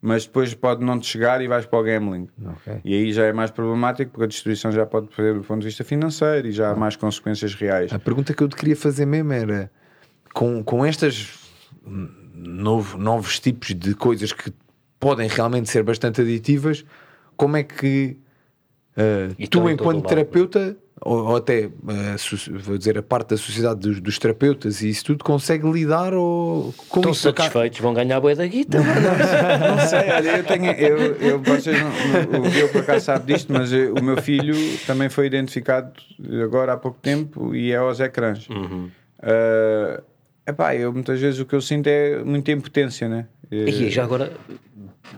[0.02, 2.28] mas depois pode não te chegar e vais para o gambling.
[2.58, 2.82] Okay.
[2.84, 5.68] E aí já é mais problemático porque a destruição já pode perder do ponto de
[5.68, 7.94] vista financeiro e já há mais consequências reais.
[7.94, 9.72] A pergunta que eu te queria fazer mesmo era:
[10.34, 11.40] com, com estas
[12.34, 14.54] novo, novos tipos de coisas que
[15.00, 16.86] podem realmente ser bastante aditivas,
[17.38, 18.18] como é que
[18.98, 24.02] uh, tu, enquanto terapeuta ou, ou até uh, vou dizer a parte da sociedade dos,
[24.02, 28.36] dos, terapeutas e isso tudo consegue lidar ou com Estão satisfeitos, vão ganhar a boia
[28.36, 28.80] da guita.
[28.80, 33.52] Não, não, sei, olha, eu tenho, eu, eu, vocês não, o por acaso sabe disto,
[33.52, 34.56] mas eu, o meu filho
[34.86, 35.92] também foi identificado
[36.44, 38.48] agora há pouco tempo e é aos ecrãs.
[38.50, 38.90] Uhum.
[39.20, 40.04] Uh,
[40.46, 43.28] epá, eu muitas vezes o que eu sinto é muita impotência, né?
[43.52, 44.32] E já agora,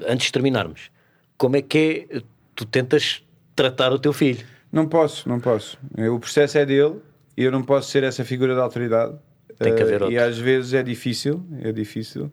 [0.07, 0.89] antes de terminarmos,
[1.37, 2.21] como é que é,
[2.55, 3.23] tu tentas
[3.55, 4.45] tratar o teu filho?
[4.71, 5.77] Não posso, não posso.
[5.97, 6.95] O processo é dele
[7.35, 9.15] e eu não posso ser essa figura de autoridade.
[9.59, 12.31] Tem que haver uh, E às vezes é difícil, é difícil.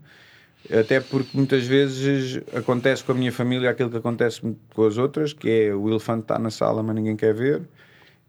[0.70, 4.40] Até porque muitas vezes acontece com a minha família aquilo que acontece
[4.74, 7.62] com as outras, que é o elefante está na sala, mas ninguém quer ver.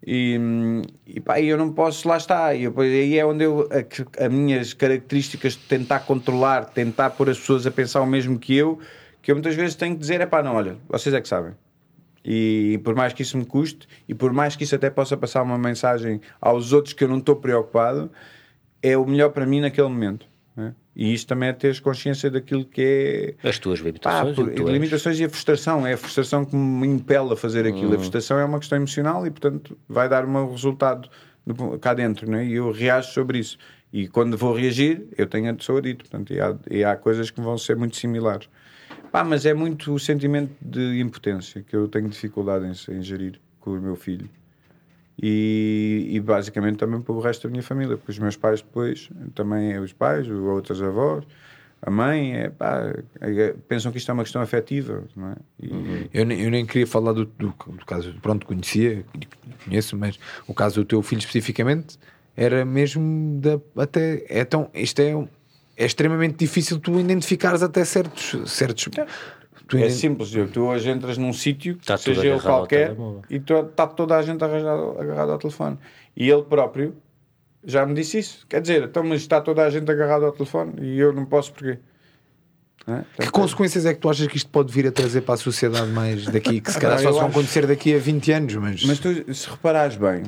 [0.05, 0.39] E,
[1.05, 2.53] e pá, eu não posso, lá está.
[2.53, 3.67] E aí é onde eu,
[4.17, 8.55] as minhas características de tentar controlar, tentar pôr as pessoas a pensar o mesmo que
[8.55, 8.79] eu,
[9.21, 11.53] que eu muitas vezes tenho que dizer: é pá, não, olha, vocês é que sabem.
[12.23, 15.41] E por mais que isso me custe, e por mais que isso até possa passar
[15.41, 18.11] uma mensagem aos outros que eu não estou preocupado,
[18.81, 20.25] é o melhor para mim naquele momento.
[20.55, 20.75] Né?
[20.95, 23.47] E isto também é teres consciência daquilo que é.
[23.47, 24.35] As tuas limitações.
[24.35, 25.87] Pá, por, e limitações e a frustração.
[25.87, 27.91] É a frustração que me impele a fazer aquilo.
[27.91, 27.95] Hum.
[27.95, 31.09] A frustração é uma questão emocional e, portanto, vai dar um resultado
[31.79, 32.29] cá dentro.
[32.29, 32.45] Né?
[32.45, 33.57] E eu reajo sobre isso.
[33.91, 36.03] E quando vou reagir, eu tenho a pessoa dito.
[36.03, 38.49] Portanto, e há, e há coisas que vão ser muito similares.
[39.11, 43.39] Pá, mas é muito o sentimento de impotência que eu tenho dificuldade em, em gerir
[43.59, 44.29] com o meu filho.
[45.21, 49.09] E, e, basicamente também para o resto da minha família, porque os meus pais depois,
[49.35, 51.25] também os pais, outras avós,
[51.81, 55.35] a mãe, é, pá, é, pensam que isto é uma questão afetiva, não é?
[55.61, 55.67] E...
[55.71, 56.09] Uhum.
[56.13, 59.05] Eu, nem, eu nem queria falar do, do, do, caso, pronto, conhecia,
[59.65, 60.17] conheço, mas
[60.47, 61.97] o caso do teu filho especificamente
[62.35, 65.13] era mesmo da, até, é tão, isto é
[65.79, 68.89] é extremamente difícil tu identificares até certos, certos
[69.67, 72.95] Tu É ainda- simples, eu- tu hoje entras num sítio, tudo seja ele qualquer,
[73.29, 75.77] e está toda a gente agarrado, agarrado ao telefone.
[76.17, 76.95] E ele próprio
[77.63, 78.47] já me disse isso.
[78.49, 81.53] Quer dizer, então, mas está toda a gente agarrado ao telefone e eu não posso
[81.53, 81.77] porquê?
[82.87, 83.05] Não é?
[83.21, 85.91] Que consequências é que tu achas que isto pode vir a trazer para a sociedade
[85.91, 86.59] mais daqui?
[86.61, 88.83] Que se calhar só se vão acho- acontecer daqui a 20 anos, mas.
[88.83, 90.23] Mas tu, se reparares bem,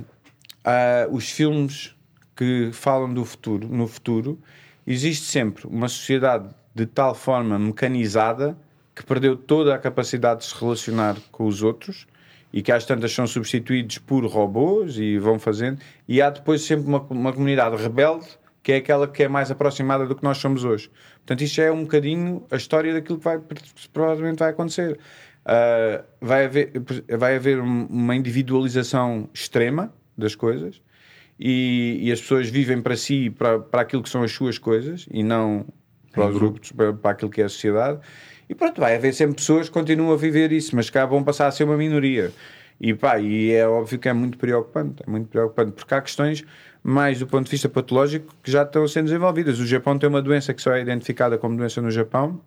[0.63, 1.95] ah, os filmes
[2.35, 4.37] que falam do futuro, no futuro,
[4.85, 8.57] existe sempre uma sociedade de tal forma mecanizada
[8.95, 12.07] que perdeu toda a capacidade de se relacionar com os outros
[12.53, 16.85] e que às tantas são substituídos por robôs e vão fazendo, e há depois sempre
[16.87, 18.27] uma, uma comunidade rebelde
[18.61, 20.91] que é aquela que é mais aproximada do que nós somos hoje.
[21.17, 23.39] Portanto, isto é um bocadinho a história daquilo que vai,
[23.91, 24.99] provavelmente vai acontecer.
[25.43, 26.71] Ah, vai, haver,
[27.17, 30.79] vai haver um- uma individualização extrema das coisas
[31.43, 35.07] e, e as pessoas vivem para si, para, para aquilo que são as suas coisas
[35.09, 35.65] e não
[36.11, 37.99] para os grupos, para, para aquilo que é a sociedade.
[38.47, 41.47] E pronto, vai haver sempre pessoas que continuam a viver isso, mas cá vão passar
[41.47, 42.31] a ser uma minoria.
[42.79, 46.43] E pá, e é óbvio que é muito preocupante, é muito preocupante, porque há questões
[46.83, 49.59] mais do ponto de vista patológico que já estão sendo desenvolvidas.
[49.59, 52.39] O Japão tem uma doença que só é identificada como doença no Japão,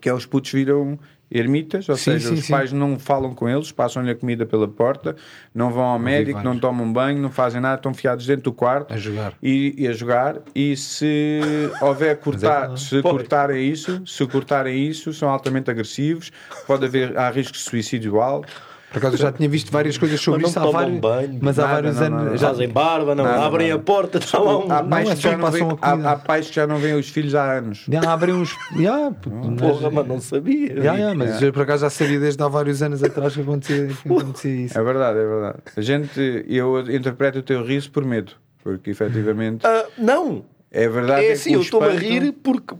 [0.00, 0.98] que é os putos viram
[1.30, 2.52] ermitas, ou Sim, seja, sim, os sim.
[2.52, 5.14] pais não falam com eles, passam-lhe a comida pela porta,
[5.54, 8.92] não vão ao médico, não tomam banho, não fazem nada, estão fiados dentro do quarto
[8.92, 9.34] A jogar.
[9.42, 10.36] e, e a jogar.
[10.54, 11.40] E se
[11.80, 12.80] houver cortar, verdade.
[12.80, 16.32] se cortarem isso, se cortarem isso, são altamente agressivos,
[16.66, 18.69] pode haver há risco de suicídio alto.
[18.90, 21.00] Por acaso eu já tinha visto várias coisas sobre Mas isso não há tomam vários,
[21.00, 22.18] banho, mas há nada, vários não, anos.
[22.24, 22.36] não, não.
[22.36, 23.80] já- Fazem barba, não, Nada, abrem nada.
[23.80, 24.72] a porta, lá um.
[24.72, 25.78] Há pais, é que já não comida.
[26.08, 27.84] há, há pais que já não veem os filhos há anos.
[27.88, 28.56] Já abrem uns.
[28.76, 29.12] Já,
[29.58, 30.82] Porra, mas não sabia.
[30.82, 33.86] já, já, mas eu por acaso já sabia desde há vários anos atrás que acontecia,
[33.86, 34.78] que acontecia isso.
[34.78, 35.58] É verdade, é verdade.
[35.76, 38.32] A gente, eu interpreto o teu riso por medo,
[38.64, 41.26] porque efetivamente Ah, não, é verdade.
[41.26, 42.74] é assim, o eu estou-me a rir porque.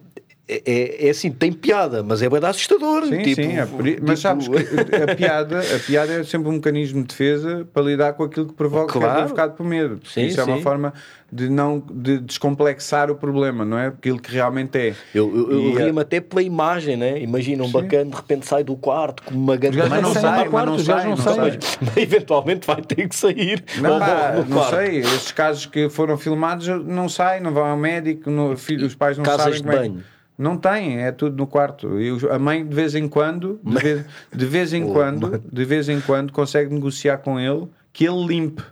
[0.53, 3.07] É, é, é assim, tem piada, mas é bem assustador.
[3.07, 3.69] Sim, tipo, sim, é
[4.03, 7.83] mas sabes tipo- que a piada, a piada é sempre um mecanismo de defesa para
[7.85, 9.07] lidar com aquilo que provoca Claro.
[9.13, 10.01] que é provocado por medo.
[10.05, 10.63] Sim, Isso é uma sim.
[10.63, 10.93] forma
[11.33, 13.87] de não de descomplexar o problema, não é?
[13.87, 14.95] Aquilo que realmente é.
[15.15, 17.21] Eu, eu, eu E, eh, ri-me até pela imagem, né?
[17.21, 19.77] Imagina um bacana de repente sai do quarto com uma grande.
[19.79, 21.37] Mas não sai, mas não sai, não não saem.
[21.37, 21.59] sai.
[21.81, 23.63] Mas eventualmente vai ter que sair.
[23.81, 24.75] Não, pá, não quarto.
[24.77, 29.17] sei, esses casos que foram filmados não saem, não vão ao médico, filho, os pais
[29.17, 30.05] não Casas sabem de é banho?
[30.41, 32.01] Não têm, é tudo no quarto.
[32.01, 34.05] E os- a mãe de vez em quando, de vez,
[34.35, 38.63] de vez em quando, de vez em quando consegue negociar com ele que ele limpe.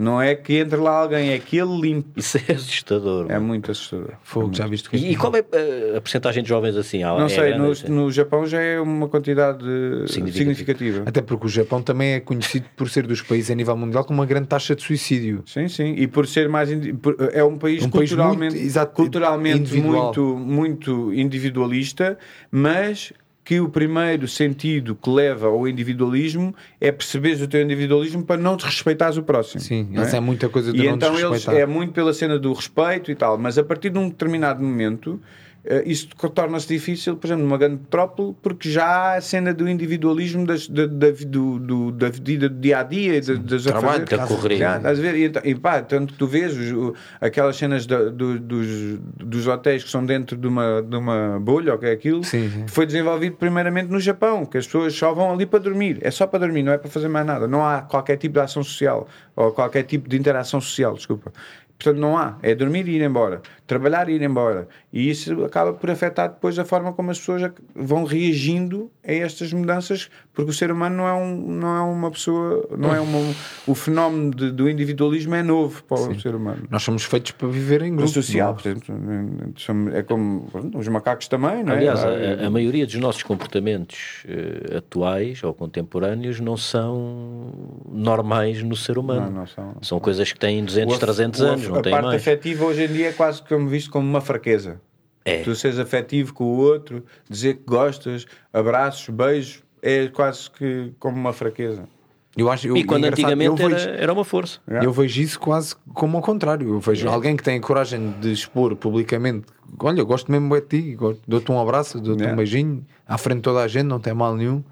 [0.00, 2.08] Não é que entre lá alguém, é que ele limpe.
[2.20, 3.26] Isso é assustador.
[3.28, 3.46] É mano.
[3.46, 4.12] muito assustador.
[4.22, 7.00] Fogo, já viste que E, e qual é uh, a porcentagem de jovens assim?
[7.02, 7.88] Não é sei, grande, no, assim?
[7.88, 9.64] no Japão já é uma quantidade
[10.06, 10.32] Significativa.
[10.32, 11.02] significativa.
[11.04, 14.14] Até porque o Japão também é conhecido por ser dos países a nível mundial com
[14.14, 15.42] uma grande taxa de suicídio.
[15.46, 15.94] Sim, sim.
[15.96, 16.70] E por ser mais.
[17.02, 20.04] por- É um país Um país culturalmente, muito- exato, culturalmente individual.
[20.04, 22.16] muito, muito individualista,
[22.50, 23.12] mas
[23.48, 28.56] que o primeiro sentido que leva ao individualismo é perceberes o teu individualismo para não
[28.56, 29.58] desrespeitares o próximo.
[29.58, 32.38] Sim, não eles é muita coisa de E não então eles é muito pela cena
[32.38, 35.18] do respeito e tal, mas a partir de um determinado momento.
[35.64, 39.68] Eh, Isso torna-se difícil, por exemplo, numa grande metrópole, porque já há a cena do
[39.68, 44.04] individualismo das, da, da, do, do- da vida do dia a dia, das, das trabalho,
[44.04, 44.58] da correria.
[44.58, 45.14] Já, Estás a ver?
[45.16, 49.46] E, então- e pá, tanto que tu vês os- aquelas cenas da- do- dos, dos
[49.46, 52.64] hotéis que são dentro de uma, de uma bolha, ou que é aquilo, Sim, sim.
[52.68, 55.98] foi desenvolvido primeiramente no Japão, que as pessoas só vão ali para dormir.
[56.02, 57.46] É só para dormir, não é para fazer mais nada.
[57.48, 61.32] Não há qualquer tipo de ação social, ou qualquer tipo de interação social, desculpa.
[61.78, 62.36] Portanto, não há.
[62.42, 63.40] É dormir e ir embora.
[63.66, 64.66] Trabalhar e ir embora.
[64.92, 69.52] E isso acaba por afetar depois a forma como as pessoas vão reagindo a estas
[69.52, 73.18] mudanças, porque o ser humano não é, um, não é uma pessoa, não é uma,
[73.66, 76.62] o fenómeno de- do individualismo é novo para o ser humano.
[76.70, 78.12] Nós somos feitos para viver em No grupo.
[78.12, 78.54] social, é?
[78.54, 80.46] por exemplo, é como
[80.76, 81.78] os macacos também, não é?
[81.78, 87.52] Aliás, a, a maioria dos nossos comportamentos eh, atuais ou contemporâneos não são
[87.90, 89.22] normais no ser humano.
[89.22, 89.74] Não, não são.
[89.82, 92.04] São coisas que têm 200, O af- 300 o af- anos, não a têm parte
[92.06, 92.22] mais.
[92.22, 94.80] afetiva hoje em dia é quase como visto como uma fraqueza.
[95.24, 95.42] É.
[95.42, 101.16] Tu seres afetivo com o outro, dizer que gostas, abraços, beijos, é quase que como
[101.16, 101.88] uma fraqueza.
[102.36, 104.60] Eu acho, eu, E quando antigamente eu era, vejo, era uma força.
[104.68, 106.68] Eu vejo isso quase como ao contrário.
[106.74, 109.46] Eu vejo alguém que tem a coragem de expor publicamente:
[109.80, 110.96] Olha, eu gosto mesmo de ti,
[111.26, 112.32] dou-te um abraço, dou-te Yeah.
[112.32, 114.62] um beijinho, à frente de toda a gente, não tem mal nenhum.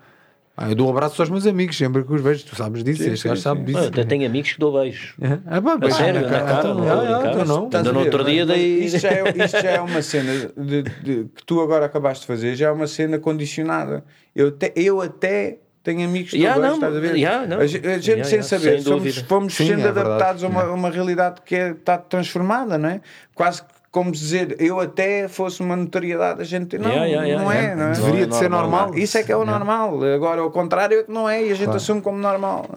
[0.57, 3.03] Ah, eu dou um abraço aos meus amigos sempre que os vejo, tu sabes disso,
[3.03, 3.79] Sim, este gajo sabe disso.
[3.79, 5.13] Eu até tenho amigos que dou beijos.
[5.21, 6.75] É, ah, pá, beijo sério, na cara, não ah, estou a
[7.05, 7.31] brincar.
[7.31, 7.55] então não.
[7.65, 10.33] Ainda Estás a no outro dia dei- Isto já, é, isto já é uma cena
[10.57, 14.03] de, de- que tu agora acabaste de fazer, já é uma cena condicionada.
[14.35, 17.15] Eu, te- eu até tenho amigos que Yeah, não, estás a ver?
[17.17, 17.61] yeah, não.
[17.61, 20.09] a, ge- a gente Yeah, sem yeah, saber, sem somos, fomos Sim, sendo é verdade.
[20.09, 23.01] adaptados a uma, uma realidade que é, está transformada, não é?
[23.35, 27.43] Quase que como dizer, eu até fosse uma notoriedade, a gente não, Yeah, yeah, yeah,
[27.43, 27.83] não é, yeah.
[27.83, 27.95] não é?
[27.95, 28.99] Deveria Não é de ser normal, normal.
[28.99, 30.05] Isso é que é o normal.
[30.05, 32.69] Agora, o contrário é que não é e a gente assume como normal.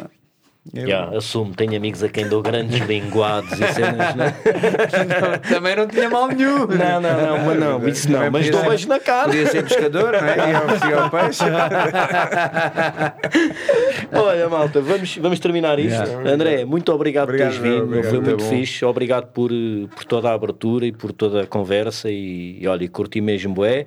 [0.74, 4.36] Eu- Já, assumo, tenho amigos a quem dou grandes linguados e cenas, né?
[5.50, 6.68] Também não tinha mal nenhum.
[6.68, 9.26] Não, não, não, mas não, isso não, mas dou beijo na cara.
[9.26, 10.52] Podia ser pescador, não é?
[10.52, 11.44] E oferecia ao peixe.
[14.14, 16.04] Olha, malta, vamos, vamos terminar isto.
[16.04, 16.32] Yeah.
[16.32, 18.50] André, muito obrigado, por teres Obrigado, vindo, obrigado, foi tá muito bom.
[18.50, 18.86] fixe.
[18.86, 22.10] Obrigado por, eh, por toda a abertura e por toda a conversa.
[22.10, 23.86] E, e olha, curti mesmo, é.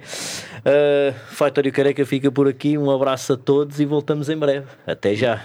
[0.64, 2.76] Uh, Fighter e o Careca fica por aqui.
[2.78, 4.66] Um abraço a todos e voltamos em breve.
[4.86, 5.40] Até já.